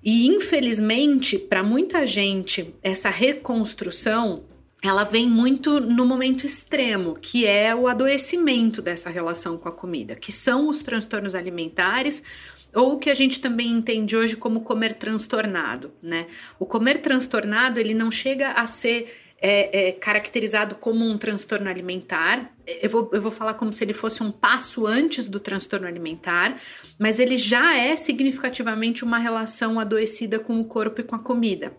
E 0.02 0.28
infelizmente, 0.28 1.36
para 1.36 1.64
muita 1.64 2.06
gente, 2.06 2.72
essa 2.80 3.10
reconstrução 3.10 4.44
ela 4.82 5.04
vem 5.04 5.26
muito 5.26 5.80
no 5.80 6.04
momento 6.04 6.44
extremo, 6.46 7.16
que 7.16 7.46
é 7.46 7.74
o 7.74 7.88
adoecimento 7.88 8.82
dessa 8.82 9.10
relação 9.10 9.56
com 9.56 9.68
a 9.68 9.72
comida, 9.72 10.14
que 10.14 10.30
são 10.30 10.68
os 10.68 10.82
transtornos 10.82 11.34
alimentares 11.34 12.22
ou 12.74 12.92
o 12.92 12.98
que 12.98 13.08
a 13.08 13.14
gente 13.14 13.40
também 13.40 13.68
entende 13.68 14.16
hoje 14.16 14.36
como 14.36 14.60
comer 14.60 14.94
transtornado, 14.94 15.92
né? 16.02 16.26
O 16.58 16.66
comer 16.66 16.98
transtornado 16.98 17.80
ele 17.80 17.94
não 17.94 18.10
chega 18.10 18.52
a 18.52 18.66
ser 18.66 19.25
é, 19.40 19.88
é, 19.88 19.92
caracterizado 19.92 20.76
como 20.76 21.04
um 21.04 21.18
transtorno 21.18 21.68
alimentar. 21.68 22.52
Eu 22.66 22.90
vou, 22.90 23.10
eu 23.12 23.20
vou 23.20 23.30
falar 23.30 23.54
como 23.54 23.72
se 23.72 23.84
ele 23.84 23.92
fosse 23.92 24.22
um 24.22 24.30
passo 24.32 24.86
antes 24.86 25.28
do 25.28 25.38
transtorno 25.38 25.86
alimentar, 25.86 26.60
mas 26.98 27.18
ele 27.18 27.36
já 27.36 27.76
é 27.76 27.94
significativamente 27.96 29.04
uma 29.04 29.18
relação 29.18 29.78
adoecida 29.78 30.38
com 30.38 30.58
o 30.60 30.64
corpo 30.64 31.00
e 31.00 31.04
com 31.04 31.14
a 31.14 31.18
comida. 31.18 31.72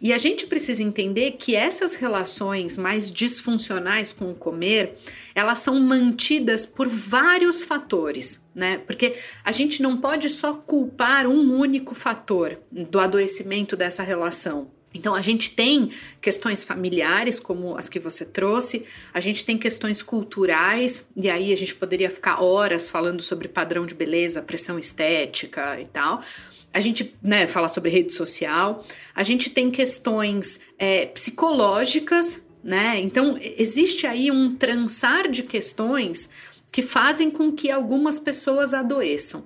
E 0.00 0.12
a 0.12 0.18
gente 0.18 0.46
precisa 0.46 0.82
entender 0.82 1.32
que 1.32 1.54
essas 1.54 1.94
relações 1.94 2.76
mais 2.76 3.10
disfuncionais 3.10 4.12
com 4.12 4.30
o 4.30 4.34
comer, 4.34 4.98
elas 5.34 5.60
são 5.60 5.80
mantidas 5.80 6.66
por 6.66 6.88
vários 6.88 7.62
fatores, 7.62 8.42
né? 8.54 8.78
Porque 8.78 9.16
a 9.42 9.52
gente 9.52 9.80
não 9.80 9.96
pode 9.96 10.28
só 10.28 10.52
culpar 10.52 11.26
um 11.26 11.56
único 11.56 11.94
fator 11.94 12.58
do 12.70 12.98
adoecimento 12.98 13.76
dessa 13.76 14.02
relação. 14.02 14.73
Então, 14.94 15.14
a 15.14 15.20
gente 15.20 15.50
tem 15.50 15.90
questões 16.20 16.62
familiares, 16.62 17.40
como 17.40 17.76
as 17.76 17.88
que 17.88 17.98
você 17.98 18.24
trouxe, 18.24 18.86
a 19.12 19.18
gente 19.18 19.44
tem 19.44 19.58
questões 19.58 20.02
culturais, 20.02 21.06
e 21.16 21.28
aí 21.28 21.52
a 21.52 21.56
gente 21.56 21.74
poderia 21.74 22.08
ficar 22.08 22.40
horas 22.40 22.88
falando 22.88 23.20
sobre 23.20 23.48
padrão 23.48 23.84
de 23.84 23.94
beleza, 23.94 24.40
pressão 24.40 24.78
estética 24.78 25.80
e 25.80 25.86
tal. 25.86 26.22
A 26.72 26.80
gente 26.80 27.14
né, 27.20 27.48
fala 27.48 27.66
sobre 27.66 27.90
rede 27.90 28.12
social, 28.12 28.84
a 29.14 29.22
gente 29.24 29.50
tem 29.50 29.70
questões 29.70 30.60
é, 30.78 31.06
psicológicas, 31.06 32.44
né? 32.62 33.00
Então, 33.00 33.38
existe 33.40 34.06
aí 34.06 34.30
um 34.30 34.56
trançar 34.56 35.28
de 35.28 35.42
questões 35.42 36.30
que 36.72 36.82
fazem 36.82 37.30
com 37.30 37.52
que 37.52 37.70
algumas 37.70 38.18
pessoas 38.18 38.72
adoeçam. 38.72 39.44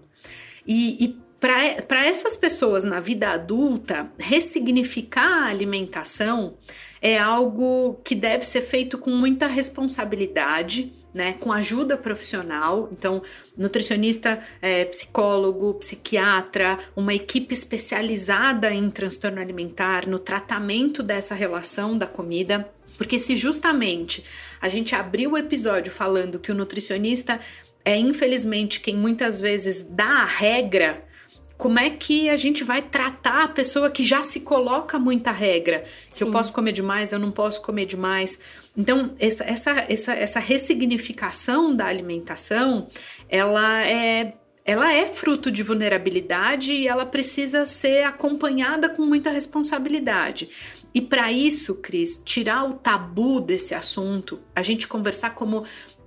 E, 0.67 1.05
e 1.05 1.28
para 1.40 2.07
essas 2.07 2.37
pessoas 2.37 2.83
na 2.83 2.98
vida 3.01 3.31
adulta, 3.31 4.11
ressignificar 4.18 5.44
a 5.44 5.46
alimentação 5.46 6.57
é 7.01 7.16
algo 7.16 8.01
que 8.05 8.14
deve 8.14 8.44
ser 8.44 8.61
feito 8.61 8.98
com 8.98 9.11
muita 9.11 9.46
responsabilidade, 9.46 10.92
né, 11.14 11.35
com 11.35 11.53
ajuda 11.53 11.96
profissional. 11.96 12.88
Então, 12.90 13.22
nutricionista, 13.57 14.42
é, 14.61 14.85
psicólogo, 14.85 15.74
psiquiatra, 15.74 16.79
uma 16.96 17.14
equipe 17.14 17.55
especializada 17.55 18.72
em 18.72 18.90
transtorno 18.90 19.40
alimentar, 19.40 20.09
no 20.09 20.18
tratamento 20.18 21.03
dessa 21.03 21.35
relação 21.35 21.96
da 21.96 22.07
comida. 22.07 22.68
Porque 22.96 23.18
se 23.18 23.37
justamente 23.37 24.24
a 24.61 24.68
gente 24.68 24.94
abriu 24.94 25.33
o 25.33 25.38
episódio 25.38 25.92
falando 25.92 26.40
que 26.40 26.51
o 26.51 26.55
nutricionista 26.55 27.38
é 27.85 27.96
infelizmente 27.96 28.81
quem 28.81 28.96
muitas 28.96 29.40
vezes 29.40 29.83
dá 29.83 30.22
a 30.22 30.24
regra 30.24 31.08
como 31.59 31.77
é 31.81 31.90
que 31.90 32.31
a 32.31 32.37
gente 32.37 32.62
vai 32.62 32.81
tratar 32.81 33.42
a 33.42 33.49
pessoa 33.49 33.90
que 33.90 34.05
já 34.05 34.23
se 34.23 34.40
coloca 34.40 34.97
muita 34.97 35.33
regra? 35.33 35.85
Que 36.09 36.18
Sim. 36.18 36.27
eu 36.27 36.31
posso 36.31 36.53
comer 36.53 36.71
demais, 36.71 37.12
eu 37.12 37.18
não 37.18 37.33
posso 37.33 37.61
comer 37.61 37.85
demais. 37.85 38.38
Então, 38.77 39.12
essa, 39.18 39.42
essa, 39.42 39.71
essa, 39.88 40.12
essa 40.14 40.38
ressignificação 40.38 41.75
da 41.75 41.87
alimentação, 41.87 42.88
ela 43.29 43.85
é 43.85 44.35
ela 44.64 44.92
é 44.92 45.09
fruto 45.09 45.51
de 45.51 45.62
vulnerabilidade 45.62 46.75
e 46.75 46.87
ela 46.87 47.07
precisa 47.07 47.64
ser 47.64 48.05
acompanhada 48.05 48.90
com 48.90 49.03
muita 49.03 49.31
responsabilidade. 49.31 50.51
E 50.94 51.01
para 51.01 51.33
isso, 51.33 51.77
Cris, 51.77 52.21
tirar 52.23 52.68
o 52.68 52.75
tabu 52.75 53.40
desse 53.40 53.75
assunto, 53.75 54.38
a 54.55 54.61
gente 54.61 54.87
conversar 54.87 55.31
como 55.31 55.64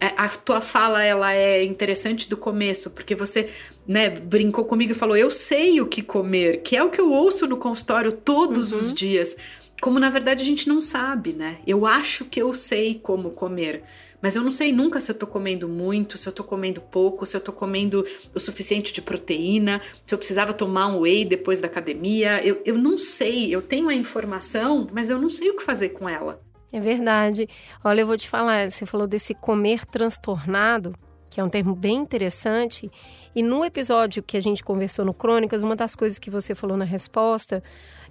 a 0.08 0.28
tua 0.30 0.62
fala 0.62 1.04
ela 1.04 1.34
é 1.34 1.64
interessante 1.64 2.28
do 2.28 2.36
começo, 2.36 2.90
porque 2.90 3.14
você 3.14 3.50
né, 3.88 4.10
brincou 4.10 4.66
comigo 4.66 4.92
e 4.92 4.96
falou: 4.96 5.16
Eu 5.16 5.30
sei 5.30 5.80
o 5.80 5.86
que 5.86 6.02
comer, 6.02 6.62
que 6.64 6.76
é 6.76 6.84
o 6.84 6.90
que 6.90 7.00
eu 7.00 7.12
ouço 7.12 7.46
no 7.48 7.58
consultório 7.58 8.12
todos 8.12 8.72
uhum. 8.72 8.80
os 8.80 8.94
dias. 8.94 9.36
Como 9.80 10.00
na 10.00 10.10
verdade 10.10 10.44
a 10.44 10.46
gente 10.46 10.68
não 10.68 10.82
sabe, 10.82 11.34
né? 11.34 11.60
Eu 11.66 11.86
acho 11.86 12.26
que 12.26 12.42
eu 12.42 12.54
sei 12.54 13.00
como 13.02 13.32
comer. 13.32 13.84
Mas 14.22 14.36
eu 14.36 14.44
não 14.44 14.52
sei 14.52 14.72
nunca 14.72 15.00
se 15.00 15.10
eu 15.10 15.16
tô 15.16 15.26
comendo 15.26 15.68
muito, 15.68 16.18
se 16.18 16.30
eu 16.30 16.32
tô 16.32 16.44
comendo 16.44 16.80
pouco, 16.80 17.26
se 17.26 17.36
eu 17.36 17.42
tô 17.42 17.52
comendo 17.52 18.06
o 18.36 18.40
suficiente 18.40 18.94
de 18.94 19.02
proteína, 19.02 19.82
se 20.06 20.14
eu 20.14 20.18
precisava 20.18 20.54
tomar 20.54 20.88
um 20.88 21.00
whey 21.00 21.26
depois 21.26 21.60
da 21.60 21.66
academia. 21.66 22.40
Eu, 22.46 22.62
eu 22.64 22.78
não 22.78 22.98
sei, 23.00 23.54
eu 23.54 23.64
tenho 23.64 23.90
a 23.90 23.96
informação, 23.96 24.88
mas 24.94 25.10
eu 25.10 25.20
não 25.20 25.30
sei 25.30 25.50
o 25.50 25.56
que 25.56 25.64
fazer 25.64 25.90
com 25.90 26.08
ela. 26.08 26.40
É 26.74 26.80
verdade. 26.80 27.48
Olha, 27.84 28.02
eu 28.02 28.08
vou 28.08 28.18
te 28.18 28.30
falar, 28.30 28.72
você 28.72 28.86
falou 28.86 29.08
desse 29.08 29.34
comer 29.34 29.86
transtornado 29.86 30.94
que 31.32 31.40
é 31.40 31.44
um 31.44 31.50
termo 31.50 31.74
bem 31.74 31.96
interessante. 31.96 32.92
E 33.34 33.42
no 33.42 33.64
episódio 33.64 34.22
que 34.22 34.36
a 34.36 34.42
gente 34.42 34.62
conversou 34.62 35.06
no 35.06 35.14
Crônicas, 35.14 35.64
uma 35.64 35.78
das 35.78 35.96
coisas 35.96 36.20
que 36.20 36.30
você 36.30 36.54
falou 36.54 36.76
na 36.76 36.84
resposta, 36.84 37.64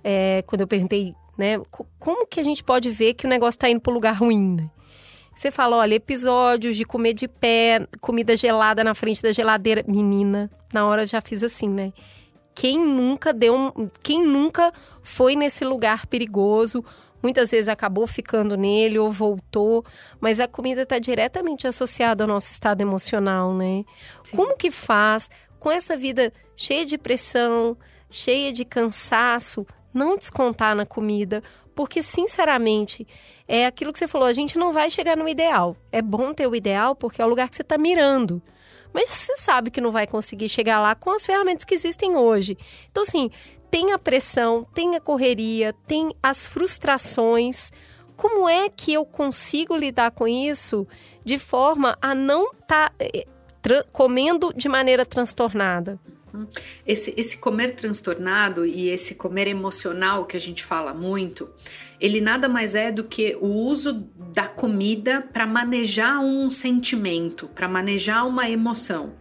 é, 0.02 0.42
quando 0.46 0.62
eu 0.62 0.66
perguntei, 0.66 1.14
né, 1.36 1.60
como 1.98 2.26
que 2.26 2.40
a 2.40 2.42
gente 2.42 2.64
pode 2.64 2.88
ver 2.88 3.12
que 3.12 3.26
o 3.26 3.28
negócio 3.28 3.58
está 3.58 3.68
indo 3.68 3.80
para 3.80 3.92
lugar 3.92 4.16
ruim, 4.16 4.56
né? 4.56 4.70
Você 5.36 5.50
fala, 5.50 5.76
olha, 5.76 5.94
episódios 5.94 6.76
de 6.76 6.84
comer 6.84 7.12
de 7.12 7.28
pé, 7.28 7.86
comida 8.00 8.36
gelada 8.36 8.82
na 8.82 8.94
frente 8.94 9.22
da 9.22 9.32
geladeira. 9.32 9.84
Menina, 9.86 10.50
na 10.72 10.86
hora 10.86 11.02
eu 11.02 11.06
já 11.06 11.20
fiz 11.20 11.42
assim, 11.42 11.68
né? 11.68 11.92
Quem 12.54 12.84
nunca 12.84 13.32
deu 13.32 13.72
quem 14.02 14.26
nunca 14.26 14.72
foi 15.02 15.36
nesse 15.36 15.64
lugar 15.64 16.06
perigoso 16.06 16.84
muitas 17.22 17.50
vezes 17.50 17.68
acabou 17.68 18.06
ficando 18.06 18.56
nele 18.56 18.98
ou 18.98 19.10
voltou, 19.10 19.84
mas 20.20 20.40
a 20.40 20.48
comida 20.48 20.82
está 20.82 20.98
diretamente 20.98 21.66
associada 21.66 22.24
ao 22.24 22.28
nosso 22.28 22.50
estado 22.52 22.80
emocional, 22.80 23.54
né? 23.54 23.84
Sim. 24.24 24.36
Como 24.36 24.56
que 24.56 24.70
faz 24.70 25.30
com 25.58 25.70
essa 25.70 25.96
vida 25.96 26.32
cheia 26.56 26.84
de 26.84 26.96
pressão, 26.98 27.76
cheia 28.08 28.52
de 28.52 28.64
cansaço, 28.64 29.66
não 29.92 30.16
descontar 30.16 30.74
na 30.74 30.86
comida? 30.86 31.42
Porque, 31.74 32.02
sinceramente, 32.02 33.06
é 33.48 33.66
aquilo 33.66 33.92
que 33.92 33.98
você 33.98 34.08
falou, 34.08 34.28
a 34.28 34.32
gente 34.32 34.58
não 34.58 34.72
vai 34.72 34.90
chegar 34.90 35.16
no 35.16 35.28
ideal. 35.28 35.76
É 35.90 36.02
bom 36.02 36.34
ter 36.34 36.46
o 36.46 36.54
ideal 36.54 36.94
porque 36.94 37.22
é 37.22 37.24
o 37.24 37.28
lugar 37.28 37.48
que 37.48 37.56
você 37.56 37.62
está 37.62 37.78
mirando. 37.78 38.42
Mas 38.92 39.10
você 39.10 39.36
sabe 39.36 39.70
que 39.70 39.80
não 39.80 39.92
vai 39.92 40.06
conseguir 40.06 40.48
chegar 40.48 40.80
lá 40.80 40.94
com 40.94 41.10
as 41.10 41.24
ferramentas 41.24 41.64
que 41.64 41.74
existem 41.74 42.16
hoje. 42.16 42.58
Então, 42.90 43.02
assim, 43.02 43.30
tem 43.70 43.92
a 43.92 43.98
pressão, 43.98 44.64
tem 44.74 44.96
a 44.96 45.00
correria, 45.00 45.74
tem 45.86 46.14
as 46.22 46.46
frustrações. 46.46 47.70
Como 48.16 48.48
é 48.48 48.68
que 48.68 48.92
eu 48.92 49.04
consigo 49.04 49.76
lidar 49.76 50.10
com 50.10 50.26
isso 50.26 50.86
de 51.24 51.38
forma 51.38 51.96
a 52.02 52.14
não 52.14 52.52
estar 52.52 52.90
tá, 52.90 52.94
eh, 52.98 53.26
comendo 53.92 54.52
de 54.54 54.68
maneira 54.68 55.06
transtornada? 55.06 55.98
Esse, 56.86 57.12
esse 57.16 57.38
comer 57.38 57.74
transtornado 57.74 58.64
e 58.64 58.88
esse 58.88 59.14
comer 59.14 59.48
emocional 59.48 60.26
que 60.26 60.36
a 60.36 60.40
gente 60.40 60.64
fala 60.64 60.94
muito, 60.94 61.48
ele 62.00 62.20
nada 62.20 62.48
mais 62.48 62.74
é 62.74 62.90
do 62.90 63.04
que 63.04 63.36
o 63.40 63.48
uso 63.48 64.08
da 64.32 64.46
comida 64.46 65.22
para 65.32 65.46
manejar 65.46 66.20
um 66.20 66.50
sentimento, 66.50 67.48
para 67.48 67.68
manejar 67.68 68.26
uma 68.26 68.48
emoção. 68.48 69.14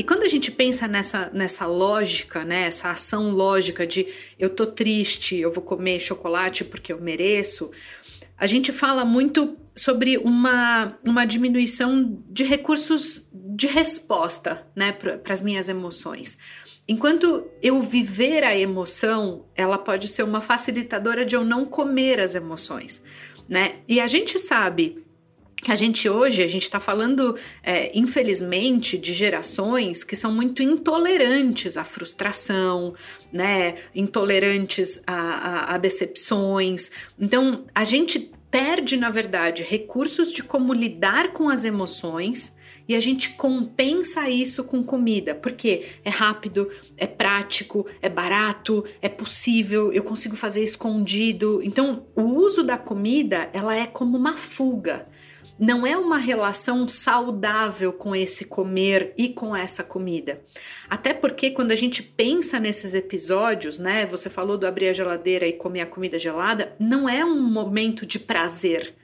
E 0.00 0.02
quando 0.02 0.22
a 0.22 0.28
gente 0.28 0.50
pensa 0.50 0.88
nessa, 0.88 1.28
nessa 1.30 1.66
lógica, 1.66 2.42
né, 2.42 2.62
essa 2.62 2.90
ação 2.90 3.28
lógica 3.32 3.86
de 3.86 4.06
eu 4.38 4.48
tô 4.48 4.64
triste, 4.64 5.36
eu 5.36 5.52
vou 5.52 5.62
comer 5.62 6.00
chocolate 6.00 6.64
porque 6.64 6.90
eu 6.90 6.98
mereço, 6.98 7.70
a 8.38 8.46
gente 8.46 8.72
fala 8.72 9.04
muito 9.04 9.58
sobre 9.76 10.16
uma, 10.16 10.96
uma 11.04 11.26
diminuição 11.26 12.18
de 12.30 12.44
recursos 12.44 13.28
de 13.30 13.66
resposta 13.66 14.66
né, 14.74 14.90
para 14.90 15.20
as 15.28 15.42
minhas 15.42 15.68
emoções. 15.68 16.38
Enquanto 16.88 17.46
eu 17.60 17.78
viver 17.82 18.42
a 18.42 18.56
emoção, 18.56 19.44
ela 19.54 19.76
pode 19.76 20.08
ser 20.08 20.22
uma 20.22 20.40
facilitadora 20.40 21.26
de 21.26 21.36
eu 21.36 21.44
não 21.44 21.66
comer 21.66 22.20
as 22.20 22.34
emoções. 22.34 23.04
Né? 23.46 23.80
E 23.86 24.00
a 24.00 24.06
gente 24.06 24.38
sabe 24.38 25.04
que 25.60 25.70
a 25.70 25.76
gente 25.76 26.08
hoje, 26.08 26.42
a 26.42 26.46
gente 26.46 26.62
está 26.62 26.80
falando, 26.80 27.36
é, 27.62 27.96
infelizmente, 27.96 28.96
de 28.96 29.12
gerações 29.12 30.02
que 30.02 30.16
são 30.16 30.32
muito 30.32 30.62
intolerantes 30.62 31.76
à 31.76 31.84
frustração, 31.84 32.94
né? 33.32 33.76
Intolerantes 33.94 35.02
a, 35.06 35.14
a, 35.14 35.74
a 35.74 35.78
decepções. 35.78 36.90
Então, 37.18 37.64
a 37.74 37.84
gente 37.84 38.30
perde, 38.50 38.96
na 38.96 39.10
verdade, 39.10 39.62
recursos 39.62 40.32
de 40.32 40.42
como 40.42 40.72
lidar 40.72 41.32
com 41.32 41.48
as 41.48 41.64
emoções 41.64 42.58
e 42.88 42.96
a 42.96 43.00
gente 43.00 43.34
compensa 43.34 44.28
isso 44.28 44.64
com 44.64 44.82
comida, 44.82 45.32
porque 45.32 45.84
é 46.04 46.10
rápido, 46.10 46.68
é 46.96 47.06
prático, 47.06 47.86
é 48.02 48.08
barato, 48.08 48.84
é 49.00 49.08
possível, 49.08 49.92
eu 49.92 50.02
consigo 50.02 50.34
fazer 50.34 50.64
escondido. 50.64 51.60
Então, 51.62 52.06
o 52.16 52.22
uso 52.22 52.64
da 52.64 52.76
comida, 52.76 53.48
ela 53.52 53.76
é 53.76 53.86
como 53.86 54.16
uma 54.16 54.34
fuga 54.34 55.06
não 55.60 55.86
é 55.86 55.94
uma 55.94 56.16
relação 56.16 56.88
saudável 56.88 57.92
com 57.92 58.16
esse 58.16 58.46
comer 58.46 59.12
e 59.18 59.28
com 59.28 59.54
essa 59.54 59.84
comida. 59.84 60.40
Até 60.88 61.12
porque 61.12 61.50
quando 61.50 61.70
a 61.70 61.76
gente 61.76 62.02
pensa 62.02 62.58
nesses 62.58 62.94
episódios, 62.94 63.78
né? 63.78 64.06
Você 64.06 64.30
falou 64.30 64.56
do 64.56 64.66
abrir 64.66 64.88
a 64.88 64.92
geladeira 64.94 65.46
e 65.46 65.52
comer 65.52 65.82
a 65.82 65.86
comida 65.86 66.18
gelada, 66.18 66.74
não 66.80 67.06
é 67.06 67.22
um 67.22 67.42
momento 67.42 68.06
de 68.06 68.18
prazer 68.18 68.94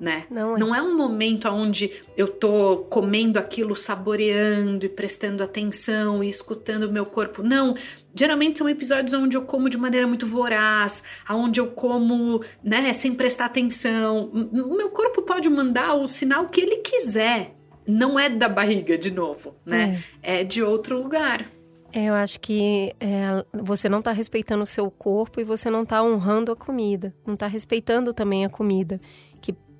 né? 0.00 0.24
Não 0.30 0.56
é. 0.56 0.58
Não 0.58 0.74
é 0.74 0.82
um 0.82 0.96
momento 0.96 1.46
onde 1.48 1.92
eu 2.16 2.26
tô 2.26 2.78
comendo 2.88 3.38
aquilo, 3.38 3.76
saboreando 3.76 4.86
e 4.86 4.88
prestando 4.88 5.42
atenção 5.42 6.24
e 6.24 6.28
escutando 6.28 6.84
o 6.84 6.92
meu 6.92 7.04
corpo. 7.04 7.42
Não. 7.42 7.76
Geralmente 8.14 8.58
são 8.58 8.68
episódios 8.68 9.12
onde 9.12 9.36
eu 9.36 9.42
como 9.42 9.68
de 9.68 9.76
maneira 9.76 10.06
muito 10.06 10.26
voraz, 10.26 11.02
onde 11.28 11.60
eu 11.60 11.68
como, 11.68 12.42
né, 12.64 12.92
sem 12.92 13.14
prestar 13.14 13.44
atenção. 13.44 14.30
O 14.32 14.76
meu 14.76 14.88
corpo 14.88 15.22
pode 15.22 15.48
mandar 15.50 15.94
o 15.94 16.08
sinal 16.08 16.48
que 16.48 16.62
ele 16.62 16.78
quiser. 16.78 17.54
Não 17.86 18.18
é 18.18 18.28
da 18.28 18.48
barriga, 18.48 18.96
de 18.96 19.10
novo, 19.10 19.54
né? 19.64 20.02
É, 20.22 20.40
é 20.40 20.44
de 20.44 20.62
outro 20.62 21.00
lugar. 21.00 21.50
É, 21.92 22.04
eu 22.04 22.14
acho 22.14 22.38
que 22.38 22.92
é, 23.00 23.44
você 23.52 23.88
não 23.88 23.98
está 23.98 24.12
respeitando 24.12 24.62
o 24.62 24.66
seu 24.66 24.88
corpo 24.92 25.40
e 25.40 25.44
você 25.44 25.68
não 25.68 25.82
está 25.82 26.02
honrando 26.02 26.52
a 26.52 26.56
comida, 26.56 27.12
não 27.26 27.34
está 27.34 27.48
respeitando 27.48 28.14
também 28.14 28.44
a 28.44 28.48
comida 28.48 29.00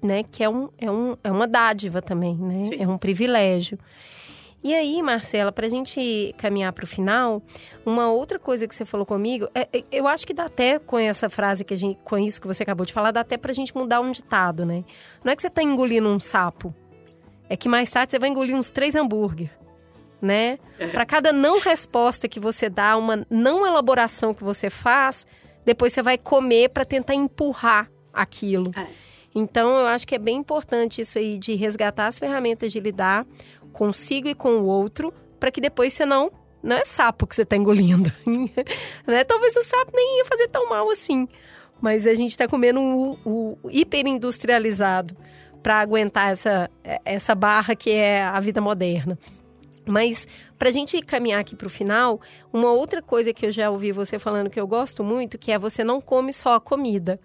né? 0.02 0.22
Que 0.22 0.42
é, 0.42 0.48
um, 0.48 0.68
é, 0.78 0.90
um, 0.90 1.16
é 1.22 1.30
uma 1.30 1.46
dádiva 1.46 2.00
também, 2.00 2.36
né? 2.36 2.64
Sim. 2.64 2.82
É 2.82 2.88
um 2.88 2.98
privilégio. 2.98 3.78
E 4.62 4.74
aí, 4.74 5.02
Marcela, 5.02 5.50
para 5.50 5.66
a 5.66 5.70
gente 5.70 6.34
caminhar 6.36 6.72
para 6.74 6.84
o 6.84 6.86
final, 6.86 7.42
uma 7.84 8.10
outra 8.10 8.38
coisa 8.38 8.68
que 8.68 8.74
você 8.74 8.84
falou 8.84 9.06
comigo, 9.06 9.48
é, 9.54 9.66
é, 9.72 9.84
eu 9.90 10.06
acho 10.06 10.26
que 10.26 10.34
dá 10.34 10.44
até 10.44 10.78
com 10.78 10.98
essa 10.98 11.30
frase 11.30 11.64
que 11.64 11.72
a 11.72 11.76
gente, 11.78 11.98
com 12.04 12.18
isso 12.18 12.40
que 12.40 12.46
você 12.46 12.62
acabou 12.62 12.84
de 12.84 12.92
falar, 12.92 13.10
dá 13.10 13.20
até 13.20 13.38
para 13.38 13.52
a 13.52 13.54
gente 13.54 13.74
mudar 13.74 14.00
um 14.00 14.10
ditado, 14.10 14.66
né? 14.66 14.84
Não 15.24 15.32
é 15.32 15.36
que 15.36 15.40
você 15.40 15.48
está 15.48 15.62
engolindo 15.62 16.06
um 16.08 16.20
sapo, 16.20 16.74
é 17.48 17.56
que 17.56 17.70
mais 17.70 17.90
tarde 17.90 18.10
você 18.10 18.18
vai 18.18 18.28
engolir 18.28 18.54
uns 18.54 18.70
três 18.70 18.94
hambúrguer, 18.94 19.50
né? 20.20 20.58
É. 20.78 20.88
Para 20.88 21.06
cada 21.06 21.32
não 21.32 21.58
resposta 21.58 22.28
que 22.28 22.38
você 22.38 22.68
dá, 22.68 22.98
uma 22.98 23.26
não 23.30 23.66
elaboração 23.66 24.34
que 24.34 24.44
você 24.44 24.68
faz, 24.68 25.26
depois 25.64 25.94
você 25.94 26.02
vai 26.02 26.18
comer 26.18 26.68
para 26.68 26.84
tentar 26.84 27.14
empurrar 27.14 27.90
aquilo. 28.12 28.72
É. 28.76 29.09
Então, 29.34 29.68
eu 29.70 29.86
acho 29.86 30.06
que 30.06 30.14
é 30.14 30.18
bem 30.18 30.36
importante 30.36 31.00
isso 31.00 31.18
aí 31.18 31.38
de 31.38 31.54
resgatar 31.54 32.06
as 32.06 32.18
ferramentas 32.18 32.72
de 32.72 32.80
lidar 32.80 33.26
consigo 33.72 34.28
e 34.28 34.34
com 34.34 34.58
o 34.58 34.66
outro, 34.66 35.12
para 35.38 35.50
que 35.50 35.60
depois 35.60 35.92
você 35.92 36.04
não 36.04 36.30
não 36.62 36.76
é 36.76 36.84
sapo 36.84 37.26
que 37.26 37.34
você 37.34 37.42
está 37.42 37.56
engolindo. 37.56 38.12
né? 39.06 39.24
Talvez 39.24 39.56
o 39.56 39.62
sapo 39.62 39.92
nem 39.94 40.18
ia 40.18 40.24
fazer 40.26 40.48
tão 40.48 40.68
mal 40.68 40.90
assim. 40.90 41.26
Mas 41.80 42.06
a 42.06 42.14
gente 42.14 42.32
está 42.32 42.46
comendo 42.46 42.80
o, 42.80 43.58
o 43.62 43.70
hiperindustrializado 43.70 45.16
para 45.62 45.80
aguentar 45.80 46.32
essa, 46.32 46.70
essa 47.04 47.34
barra 47.34 47.74
que 47.74 47.90
é 47.90 48.22
a 48.22 48.38
vida 48.40 48.60
moderna. 48.60 49.18
Mas 49.86 50.28
para 50.58 50.68
a 50.68 50.72
gente 50.72 51.00
caminhar 51.00 51.40
aqui 51.40 51.56
para 51.56 51.66
o 51.66 51.70
final, 51.70 52.20
uma 52.52 52.70
outra 52.70 53.00
coisa 53.00 53.32
que 53.32 53.46
eu 53.46 53.50
já 53.50 53.70
ouvi 53.70 53.92
você 53.92 54.18
falando 54.18 54.50
que 54.50 54.60
eu 54.60 54.66
gosto 54.66 55.02
muito, 55.02 55.38
que 55.38 55.50
é 55.50 55.58
você 55.58 55.82
não 55.82 56.00
come 56.00 56.32
só 56.32 56.54
a 56.54 56.60
comida. 56.60 57.18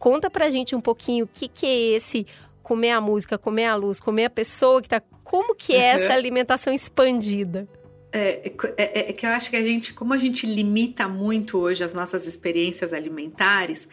Conta 0.00 0.30
para 0.30 0.46
a 0.46 0.50
gente 0.50 0.74
um 0.74 0.80
pouquinho 0.80 1.26
o 1.26 1.28
que, 1.28 1.46
que 1.46 1.66
é 1.66 1.96
esse 1.96 2.26
comer 2.62 2.92
a 2.92 3.02
música, 3.02 3.36
comer 3.36 3.66
a 3.66 3.76
luz, 3.76 4.00
comer 4.00 4.24
a 4.24 4.30
pessoa 4.30 4.80
que 4.80 4.86
está. 4.86 5.02
Como 5.22 5.54
que 5.54 5.74
é 5.74 5.88
essa 5.88 6.14
alimentação 6.14 6.72
expandida? 6.72 7.68
É, 8.10 8.50
é, 8.50 8.52
é, 8.78 9.10
é, 9.10 9.12
que 9.12 9.26
eu 9.26 9.30
acho 9.30 9.50
que 9.50 9.56
a 9.56 9.62
gente, 9.62 9.92
como 9.92 10.14
a 10.14 10.16
gente 10.16 10.46
limita 10.46 11.06
muito 11.06 11.58
hoje 11.58 11.84
as 11.84 11.92
nossas 11.92 12.26
experiências 12.26 12.94
alimentares, 12.94 13.86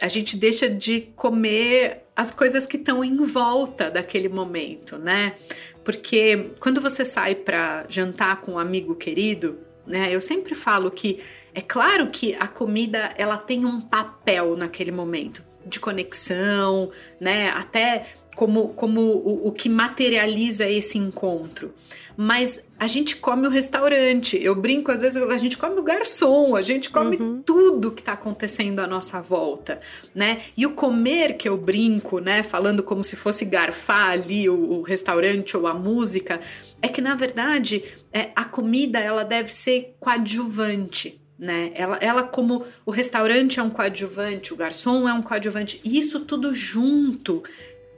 a 0.00 0.06
gente 0.06 0.36
deixa 0.36 0.70
de 0.70 1.00
comer 1.16 2.04
as 2.14 2.30
coisas 2.30 2.64
que 2.64 2.76
estão 2.76 3.02
em 3.02 3.16
volta 3.16 3.90
daquele 3.90 4.28
momento, 4.28 4.96
né? 4.96 5.34
Porque 5.82 6.52
quando 6.60 6.80
você 6.80 7.04
sai 7.04 7.34
para 7.34 7.84
jantar 7.88 8.42
com 8.42 8.52
um 8.52 8.58
amigo 8.60 8.94
querido, 8.94 9.58
né? 9.84 10.14
Eu 10.14 10.20
sempre 10.20 10.54
falo 10.54 10.88
que 10.88 11.18
é 11.52 11.60
claro 11.60 12.10
que 12.10 12.36
a 12.38 12.46
comida 12.46 13.12
ela 13.18 13.36
tem 13.36 13.64
um 13.64 13.80
papel 13.80 14.56
naquele 14.56 14.92
momento 14.92 15.47
de 15.66 15.80
conexão, 15.80 16.90
né? 17.20 17.50
Até 17.50 18.06
como, 18.36 18.68
como 18.68 19.00
o, 19.00 19.48
o 19.48 19.52
que 19.52 19.68
materializa 19.68 20.68
esse 20.68 20.98
encontro 20.98 21.72
mas 22.20 22.60
a 22.76 22.88
gente 22.88 23.14
come 23.14 23.46
o 23.46 23.50
restaurante. 23.50 24.36
Eu 24.42 24.56
brinco, 24.56 24.90
às 24.90 25.02
vezes, 25.02 25.22
a 25.22 25.36
gente 25.36 25.56
come 25.56 25.78
o 25.78 25.84
garçom, 25.84 26.56
a 26.56 26.62
gente 26.62 26.90
come 26.90 27.16
uhum. 27.16 27.42
tudo 27.46 27.92
que 27.92 28.02
está 28.02 28.14
acontecendo 28.14 28.80
à 28.80 28.88
nossa 28.88 29.22
volta, 29.22 29.80
né? 30.12 30.40
E 30.56 30.66
o 30.66 30.72
comer 30.72 31.36
que 31.36 31.48
eu 31.48 31.56
brinco, 31.56 32.18
né, 32.18 32.42
falando 32.42 32.82
como 32.82 33.04
se 33.04 33.14
fosse 33.14 33.44
garfar 33.44 34.10
ali 34.10 34.48
o, 34.48 34.56
o 34.56 34.82
restaurante 34.82 35.56
ou 35.56 35.68
a 35.68 35.74
música, 35.74 36.40
é 36.82 36.88
que 36.88 37.00
na 37.00 37.14
verdade 37.14 37.84
é, 38.12 38.30
a 38.34 38.44
comida 38.44 38.98
ela 38.98 39.22
deve 39.22 39.52
ser 39.52 39.94
coadjuvante. 40.00 41.17
Né? 41.38 41.70
Ela, 41.74 41.96
ela, 41.98 42.22
como 42.24 42.64
o 42.84 42.90
restaurante 42.90 43.60
é 43.60 43.62
um 43.62 43.70
coadjuvante, 43.70 44.52
o 44.52 44.56
garçom 44.56 45.08
é 45.08 45.12
um 45.12 45.22
coadjuvante, 45.22 45.80
isso 45.84 46.20
tudo 46.20 46.52
junto 46.52 47.44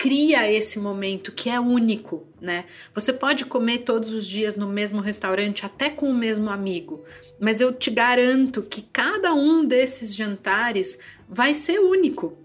cria 0.01 0.51
esse 0.51 0.79
momento 0.79 1.31
que 1.31 1.51
é 1.51 1.61
único, 1.61 2.27
né? 2.41 2.65
Você 2.95 3.13
pode 3.13 3.45
comer 3.45 3.81
todos 3.81 4.15
os 4.15 4.27
dias 4.27 4.57
no 4.57 4.67
mesmo 4.67 4.99
restaurante, 5.03 5.67
até 5.67 5.91
com 5.91 6.09
o 6.09 6.15
mesmo 6.15 6.49
amigo, 6.49 7.05
mas 7.39 7.61
eu 7.61 7.71
te 7.71 7.91
garanto 7.91 8.63
que 8.63 8.81
cada 8.81 9.35
um 9.35 9.63
desses 9.63 10.15
jantares 10.15 10.99
vai 11.29 11.53
ser 11.53 11.81
único 11.81 12.39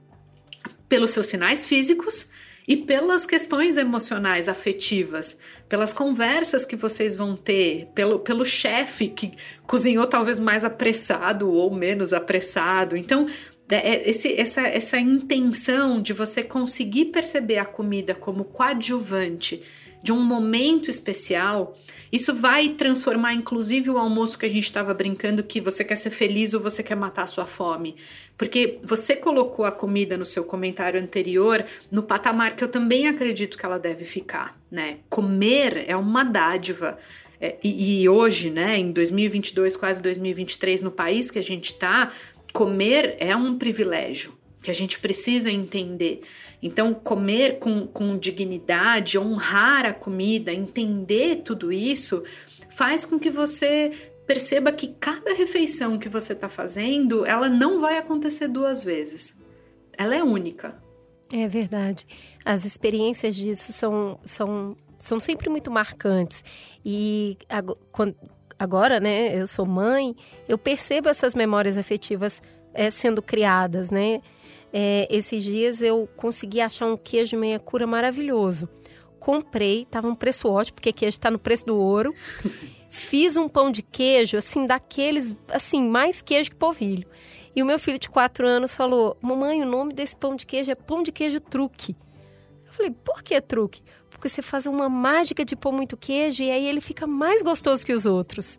pelos 0.90 1.12
seus 1.12 1.28
sinais 1.28 1.66
físicos 1.66 2.30
e 2.68 2.76
pelas 2.76 3.26
questões 3.26 3.78
emocionais, 3.78 4.50
afetivas, 4.50 5.38
pelas 5.70 5.94
conversas 5.94 6.66
que 6.66 6.76
vocês 6.76 7.16
vão 7.16 7.36
ter, 7.36 7.88
pelo, 7.94 8.20
pelo 8.20 8.44
chefe 8.44 9.08
que 9.08 9.34
cozinhou 9.68 10.08
talvez 10.08 10.40
mais 10.40 10.66
apressado 10.66 11.50
ou 11.52 11.74
menos 11.74 12.12
apressado. 12.12 12.98
Então, 12.98 13.28
é, 13.70 13.76
é, 13.76 14.10
esse, 14.10 14.34
essa, 14.40 14.62
essa 14.62 14.98
intenção 14.98 16.02
de 16.02 16.14
você 16.14 16.44
conseguir 16.44 17.06
perceber 17.06 17.58
a 17.58 17.66
comida 17.66 18.14
como 18.14 18.46
coadjuvante 18.46 19.64
de 20.04 20.12
um 20.12 20.22
momento 20.22 20.90
especial, 20.90 21.76
isso 22.16 22.34
vai 22.34 22.70
transformar 22.70 23.34
inclusive 23.34 23.90
o 23.90 23.98
almoço 23.98 24.38
que 24.38 24.46
a 24.46 24.50
gente 24.50 24.64
estava 24.64 24.94
brincando 24.94 25.44
que 25.44 25.60
você 25.60 25.84
quer 25.84 25.96
ser 25.96 26.10
feliz 26.10 26.54
ou 26.54 26.60
você 26.60 26.82
quer 26.82 26.96
matar 26.96 27.24
a 27.24 27.28
sua 27.28 27.46
fome. 27.46 27.96
Porque 28.38 28.80
você 28.84 29.16
colocou 29.16 29.66
a 29.66 29.72
comida 29.72 30.18
no 30.18 30.26
seu 30.26 30.44
comentário 30.44 31.02
anterior 31.02 31.66
no 31.92 32.04
patamar 32.04 32.56
que 32.56 32.64
eu 32.64 32.68
também 32.68 33.08
acredito 33.08 33.58
que 33.58 33.66
ela 33.66 33.78
deve 33.78 34.06
ficar, 34.06 34.58
né? 34.72 34.98
Comer 35.10 35.86
é 35.88 35.96
uma 35.96 36.24
dádiva. 36.24 36.98
É, 37.40 37.58
e, 37.64 38.04
e, 38.04 38.10
hoje, 38.10 38.50
né, 38.50 38.78
em 38.78 38.92
2022, 38.92 39.76
quase 39.76 40.02
2023, 40.02 40.82
no 40.82 40.92
país 40.92 41.30
que 41.30 41.38
a 41.38 41.44
gente 41.44 41.66
está, 41.66 42.14
comer 42.54 43.18
é 43.20 43.36
um 43.36 43.58
privilégio 43.58 44.34
que 44.62 44.72
a 44.72 44.74
gente 44.74 45.00
precisa 45.00 45.52
entender. 45.52 46.22
Então, 46.62 46.94
comer 46.94 47.60
com, 47.60 47.86
com 47.88 48.18
dignidade, 48.18 49.20
honrar 49.20 49.86
a 49.86 49.94
comida, 49.94 50.54
entender 50.54 51.42
tudo 51.44 51.72
isso, 51.72 52.24
faz 52.70 53.06
com 53.06 53.20
que 53.20 53.30
você 53.30 53.92
perceba 54.26 54.72
que 54.72 54.88
cada 55.00 55.34
refeição 55.34 56.00
que 56.00 56.10
você 56.10 56.34
está 56.34 56.50
fazendo, 56.50 57.26
ela 57.26 57.48
não 57.48 57.80
vai 57.80 57.98
acontecer 57.98 58.48
duas 58.48 58.84
vezes. 58.84 59.38
Ela 59.98 60.16
é 60.16 60.24
única. 60.24 60.82
É 61.32 61.48
verdade. 61.48 62.06
As 62.44 62.66
experiências 62.66 63.36
disso 63.36 63.72
são, 63.72 64.20
são, 64.24 64.76
são 64.98 65.20
sempre 65.20 65.50
muito 65.50 65.72
marcantes. 65.72 66.44
E 66.84 67.38
agora, 68.58 69.00
né, 69.00 69.40
eu 69.40 69.48
sou 69.48 69.66
mãe, 69.66 70.16
eu 70.48 70.58
percebo 70.58 71.10
essas 71.10 71.36
memórias 71.36 71.78
afetivas 71.78 72.42
é, 72.74 72.90
sendo 72.90 73.22
criadas, 73.22 73.90
né? 73.90 74.22
É, 74.78 75.08
esses 75.10 75.42
dias 75.42 75.82
eu 75.82 76.06
consegui 76.18 76.60
achar 76.60 76.86
um 76.86 76.98
queijo 76.98 77.38
meia 77.38 77.58
cura 77.58 77.88
maravilhoso. 77.88 78.68
Comprei, 79.20 79.86
tava 79.86 80.10
um 80.10 80.16
preço 80.16 80.50
ótimo, 80.50 80.76
porque 80.76 80.92
queijo 80.92 81.16
está 81.16 81.32
no 81.32 81.40
preço 81.40 81.66
do 81.66 81.78
ouro. 81.78 82.14
Fiz 82.90 83.38
um 83.38 83.48
pão 83.48 83.72
de 83.72 83.82
queijo, 83.82 84.36
assim, 84.36 84.68
daqueles, 84.68 85.36
assim, 85.48 85.88
mais 85.88 86.22
queijo 86.22 86.50
que 86.50 86.56
polvilho. 86.58 87.08
E 87.56 87.64
o 87.64 87.66
meu 87.66 87.80
filho 87.80 87.98
de 87.98 88.10
quatro 88.10 88.46
anos 88.46 88.76
falou: 88.76 89.18
Mamãe, 89.22 89.62
o 89.62 89.66
nome 89.66 89.94
desse 89.94 90.18
pão 90.18 90.36
de 90.36 90.46
queijo 90.46 90.70
é 90.70 90.76
pão 90.76 91.02
de 91.02 91.12
queijo 91.12 91.40
truque. 91.40 91.96
Eu 92.68 92.74
falei: 92.74 92.92
Por 92.92 93.24
que 93.24 93.40
truque? 93.40 93.82
porque 94.16 94.30
você 94.30 94.42
faz 94.42 94.66
uma 94.66 94.88
mágica 94.88 95.44
de 95.44 95.56
pôr 95.56 95.72
muito 95.72 95.98
queijo 95.98 96.42
e 96.42 96.50
aí 96.50 96.66
ele 96.66 96.82
fica 96.82 97.06
mais 97.06 97.42
gostoso 97.42 97.86
que 97.86 97.94
os 97.94 98.06
outros. 98.06 98.58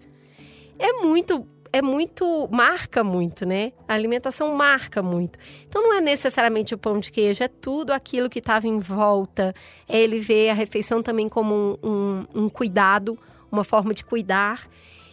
É 0.78 0.92
muito 0.92 1.46
é 1.76 1.82
muito 1.82 2.48
marca 2.50 3.04
muito, 3.04 3.44
né? 3.44 3.72
A 3.86 3.92
alimentação 3.92 4.54
marca 4.54 5.02
muito. 5.02 5.38
Então 5.68 5.82
não 5.82 5.92
é 5.92 6.00
necessariamente 6.00 6.74
o 6.74 6.78
pão 6.78 6.98
de 6.98 7.12
queijo, 7.12 7.42
é 7.42 7.48
tudo 7.48 7.90
aquilo 7.90 8.30
que 8.30 8.38
estava 8.38 8.66
em 8.66 8.78
volta. 8.78 9.54
É 9.86 10.00
ele 10.00 10.18
vê 10.18 10.48
a 10.48 10.54
refeição 10.54 11.02
também 11.02 11.28
como 11.28 11.54
um, 11.54 11.88
um, 11.90 12.44
um, 12.44 12.48
cuidado, 12.48 13.18
uma 13.52 13.62
forma 13.62 13.92
de 13.92 14.04
cuidar 14.04 14.66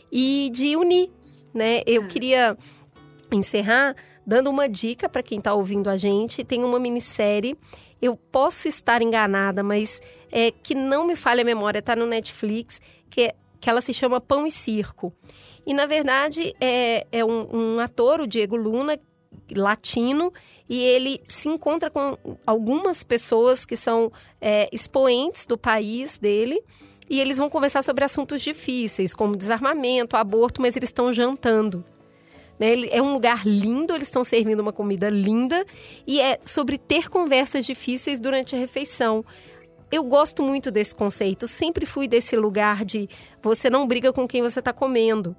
e 0.09 0.49
de 0.53 0.78
unir, 0.78 1.11
né? 1.53 1.82
Eu 1.86 2.03
é. 2.03 2.07
queria 2.07 2.57
encerrar 3.30 3.93
dando 4.26 4.49
uma 4.49 4.70
dica 4.70 5.09
para 5.09 5.22
quem 5.22 5.39
está 5.39 5.53
ouvindo 5.53 5.89
a 5.89 5.97
gente. 5.97 6.45
Tem 6.45 6.64
uma 6.64 6.80
minissérie. 6.80 7.57
Eu 8.01 8.16
posso 8.16 8.70
estar 8.70 9.01
enganada, 9.01 9.61
mas 9.61 10.01
é, 10.32 10.49
que 10.49 10.74
não 10.74 11.05
me 11.05 11.16
falha 11.18 11.41
a 11.41 11.45
memória, 11.45 11.80
está 11.80 11.93
no 11.93 12.05
Netflix, 12.05 12.80
que, 13.09 13.22
é, 13.22 13.36
que 13.59 13.70
ela 13.70 13.82
se 13.82 13.93
chama 13.93 14.22
Pão 14.22 14.47
e 14.47 14.51
Circo. 14.51 15.14
E, 15.66 15.74
na 15.74 15.86
verdade, 15.86 16.55
é, 16.59 17.07
é 17.11 17.24
um, 17.24 17.76
um 17.76 17.80
ator, 17.80 18.22
o 18.22 18.28
Diego 18.28 18.55
Luna, 18.55 18.99
latino, 19.55 20.32
e 20.68 20.80
ele 20.80 21.22
se 21.26 21.47
encontra 21.47 21.89
com 21.89 22.18
algumas 22.45 23.03
pessoas 23.03 23.66
que 23.66 23.78
são 23.78 24.11
é, 24.41 24.70
expoentes 24.72 25.45
do 25.45 25.57
país 25.57 26.18
dele. 26.18 26.61
E 27.09 27.20
eles 27.20 27.38
vão 27.38 27.49
conversar 27.49 27.84
sobre 27.84 28.03
assuntos 28.03 28.41
difíceis, 28.41 29.14
como 29.14 29.36
desarmamento, 29.36 30.16
aborto, 30.16 30.61
mas 30.61 30.76
eles 30.76 30.89
estão 30.89 31.14
jantando. 31.14 31.84
Né? 32.57 32.88
É 32.89 33.01
um 33.01 33.14
lugar 33.14 33.45
lindo, 33.45 33.93
eles 33.93 34.07
estão 34.07 34.24
servindo 34.24 34.61
uma 34.61 34.72
comida 34.72 35.09
linda 35.09 35.66
e 36.07 36.20
é 36.20 36.39
sobre 36.45 36.78
ter 36.78 37.09
conversas 37.09 37.66
difíceis 37.66 38.20
durante 38.20 38.55
a 38.55 38.59
refeição 38.59 39.24
eu 39.93 40.03
gosto 40.03 40.41
muito 40.41 40.72
desse 40.72 40.95
conceito. 40.95 41.47
Sempre 41.47 41.86
fui 41.86 42.07
desse 42.07 42.36
lugar 42.36 42.84
de 42.84 43.07
você 43.43 43.70
não 43.70 43.88
briga 43.88 44.11
com 44.11 44.28
quem 44.28 44.41
você 44.41 44.57
está 44.57 44.74
comendo, 44.74 45.36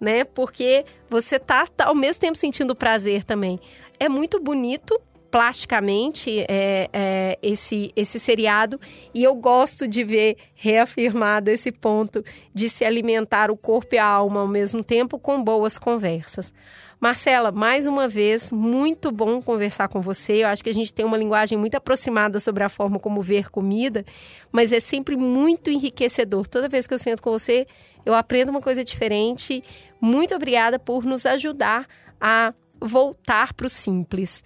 né? 0.00 0.24
Porque 0.24 0.84
você 1.08 1.38
tá, 1.38 1.66
tá, 1.66 1.86
ao 1.86 1.94
mesmo 1.94 2.20
tempo 2.20 2.36
sentindo 2.36 2.74
prazer 2.74 3.24
também. 3.24 3.60
É 3.98 4.08
muito 4.08 4.40
bonito 4.40 4.98
plasticamente 5.30 6.44
é, 6.48 6.88
é, 6.92 7.38
esse, 7.42 7.92
esse 7.94 8.18
seriado 8.18 8.80
e 9.14 9.22
eu 9.22 9.34
gosto 9.34 9.86
de 9.86 10.02
ver 10.02 10.36
reafirmado 10.54 11.50
esse 11.50 11.70
ponto 11.70 12.24
de 12.52 12.68
se 12.68 12.84
alimentar 12.84 13.50
o 13.50 13.56
corpo 13.56 13.94
e 13.94 13.98
a 13.98 14.04
alma 14.04 14.40
ao 14.40 14.48
mesmo 14.48 14.82
tempo 14.82 15.18
com 15.18 15.42
boas 15.42 15.78
conversas. 15.78 16.52
Marcela, 17.00 17.50
mais 17.50 17.86
uma 17.86 18.06
vez, 18.06 18.52
muito 18.52 19.10
bom 19.10 19.40
conversar 19.40 19.88
com 19.88 20.02
você. 20.02 20.44
Eu 20.44 20.48
acho 20.48 20.62
que 20.62 20.68
a 20.68 20.74
gente 20.74 20.92
tem 20.92 21.02
uma 21.02 21.16
linguagem 21.16 21.56
muito 21.56 21.74
aproximada 21.74 22.38
sobre 22.38 22.62
a 22.62 22.68
forma 22.68 22.98
como 22.98 23.22
ver 23.22 23.50
comida, 23.50 24.04
mas 24.52 24.70
é 24.70 24.80
sempre 24.80 25.16
muito 25.16 25.70
enriquecedor. 25.70 26.46
Toda 26.46 26.68
vez 26.68 26.86
que 26.86 26.92
eu 26.92 26.98
sento 26.98 27.22
com 27.22 27.30
você, 27.30 27.66
eu 28.04 28.14
aprendo 28.14 28.50
uma 28.50 28.60
coisa 28.60 28.84
diferente. 28.84 29.64
Muito 29.98 30.34
obrigada 30.34 30.78
por 30.78 31.02
nos 31.02 31.24
ajudar 31.24 31.86
a 32.20 32.52
voltar 32.78 33.54
para 33.54 33.66
o 33.66 33.70
simples. 33.70 34.44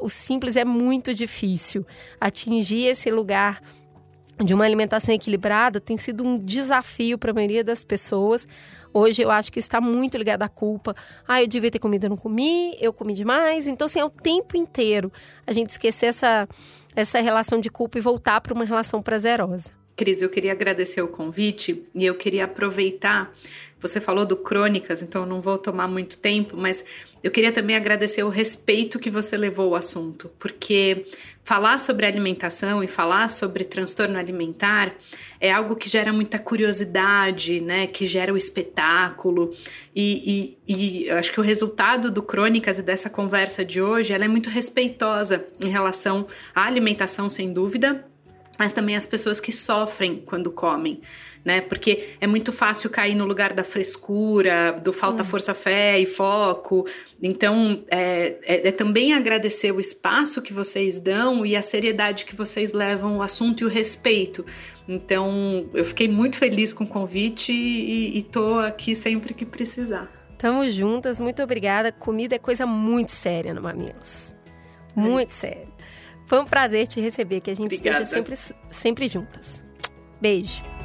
O 0.00 0.08
simples 0.08 0.54
é 0.54 0.64
muito 0.64 1.12
difícil. 1.12 1.84
Atingir 2.20 2.86
esse 2.86 3.10
lugar 3.10 3.60
de 4.44 4.54
uma 4.54 4.64
alimentação 4.64 5.14
equilibrada 5.14 5.80
tem 5.80 5.96
sido 5.96 6.22
um 6.22 6.38
desafio 6.38 7.18
para 7.18 7.32
a 7.32 7.34
maioria 7.34 7.64
das 7.64 7.82
pessoas. 7.82 8.46
Hoje 8.96 9.20
eu 9.20 9.30
acho 9.30 9.52
que 9.52 9.58
está 9.58 9.78
muito 9.78 10.16
ligado 10.16 10.42
à 10.42 10.48
culpa. 10.48 10.96
Ah, 11.28 11.42
eu 11.42 11.46
devia 11.46 11.70
ter 11.70 11.78
comido, 11.78 12.04
eu 12.04 12.08
não 12.08 12.16
comi, 12.16 12.74
eu 12.80 12.94
comi 12.94 13.12
demais. 13.12 13.66
Então, 13.66 13.84
assim, 13.84 14.00
é 14.00 14.04
o 14.06 14.08
tempo 14.08 14.56
inteiro 14.56 15.12
a 15.46 15.52
gente 15.52 15.68
esquecer 15.68 16.06
essa, 16.06 16.48
essa 16.94 17.20
relação 17.20 17.60
de 17.60 17.68
culpa 17.68 17.98
e 17.98 18.00
voltar 18.00 18.40
para 18.40 18.54
uma 18.54 18.64
relação 18.64 19.02
prazerosa. 19.02 19.70
Cris, 19.94 20.22
eu 20.22 20.30
queria 20.30 20.52
agradecer 20.52 21.02
o 21.02 21.08
convite 21.08 21.84
e 21.94 22.06
eu 22.06 22.14
queria 22.14 22.46
aproveitar. 22.46 23.30
Você 23.80 24.00
falou 24.00 24.24
do 24.24 24.36
Crônicas, 24.36 25.02
então 25.02 25.26
não 25.26 25.40
vou 25.40 25.58
tomar 25.58 25.86
muito 25.86 26.16
tempo, 26.16 26.56
mas 26.56 26.84
eu 27.22 27.30
queria 27.30 27.52
também 27.52 27.76
agradecer 27.76 28.22
o 28.22 28.30
respeito 28.30 28.98
que 28.98 29.10
você 29.10 29.36
levou 29.36 29.66
ao 29.66 29.74
assunto, 29.74 30.30
porque 30.38 31.04
falar 31.44 31.78
sobre 31.78 32.06
alimentação 32.06 32.82
e 32.82 32.88
falar 32.88 33.28
sobre 33.28 33.64
transtorno 33.64 34.18
alimentar 34.18 34.94
é 35.38 35.52
algo 35.52 35.76
que 35.76 35.88
gera 35.88 36.12
muita 36.12 36.38
curiosidade, 36.38 37.60
né? 37.60 37.86
Que 37.86 38.06
gera 38.06 38.32
o 38.32 38.36
espetáculo. 38.36 39.54
E, 39.94 40.56
e, 40.66 40.74
e 40.74 41.06
eu 41.06 41.16
acho 41.16 41.30
que 41.30 41.38
o 41.38 41.42
resultado 41.42 42.10
do 42.10 42.22
Crônicas 42.22 42.78
e 42.78 42.82
dessa 42.82 43.10
conversa 43.10 43.64
de 43.64 43.80
hoje 43.80 44.12
ela 44.12 44.24
é 44.24 44.28
muito 44.28 44.48
respeitosa 44.48 45.46
em 45.62 45.68
relação 45.68 46.26
à 46.54 46.64
alimentação, 46.64 47.28
sem 47.28 47.52
dúvida, 47.52 48.04
mas 48.58 48.72
também 48.72 48.96
as 48.96 49.06
pessoas 49.06 49.38
que 49.38 49.52
sofrem 49.52 50.22
quando 50.24 50.50
comem. 50.50 51.00
Né? 51.46 51.60
Porque 51.60 52.08
é 52.20 52.26
muito 52.26 52.52
fácil 52.52 52.90
cair 52.90 53.14
no 53.14 53.24
lugar 53.24 53.52
da 53.52 53.62
frescura, 53.62 54.72
do 54.72 54.92
falta 54.92 55.22
hum. 55.22 55.24
força 55.24 55.54
fé 55.54 55.96
e 55.96 56.04
foco. 56.04 56.84
Então, 57.22 57.84
é, 57.88 58.34
é, 58.42 58.68
é, 58.68 58.72
também 58.72 59.14
agradecer 59.14 59.70
o 59.70 59.78
espaço 59.78 60.42
que 60.42 60.52
vocês 60.52 60.98
dão 60.98 61.46
e 61.46 61.54
a 61.54 61.62
seriedade 61.62 62.24
que 62.24 62.34
vocês 62.34 62.72
levam 62.72 63.18
o 63.18 63.22
assunto 63.22 63.60
e 63.62 63.64
o 63.64 63.68
respeito. 63.68 64.44
Então, 64.88 65.70
eu 65.72 65.84
fiquei 65.84 66.08
muito 66.08 66.36
feliz 66.36 66.72
com 66.72 66.82
o 66.82 66.86
convite 66.86 67.52
e, 67.52 68.18
e 68.18 68.22
tô 68.24 68.58
aqui 68.58 68.96
sempre 68.96 69.32
que 69.32 69.46
precisar. 69.46 70.10
Tamo 70.36 70.68
juntas, 70.68 71.20
muito 71.20 71.40
obrigada. 71.44 71.92
Comida 71.92 72.34
é 72.34 72.38
coisa 72.40 72.66
muito 72.66 73.12
séria 73.12 73.54
no 73.54 73.62
Mamilos. 73.62 74.34
Muito 74.96 75.28
é 75.28 75.32
séria. 75.32 75.68
Foi 76.26 76.40
um 76.40 76.44
prazer 76.44 76.88
te 76.88 77.00
receber, 77.00 77.40
que 77.40 77.52
a 77.52 77.54
gente 77.54 77.66
Obrigada. 77.66 78.02
esteja 78.02 78.24
sempre, 78.24 78.36
sempre 78.68 79.08
juntas. 79.08 79.62
Beijo. 80.20 80.75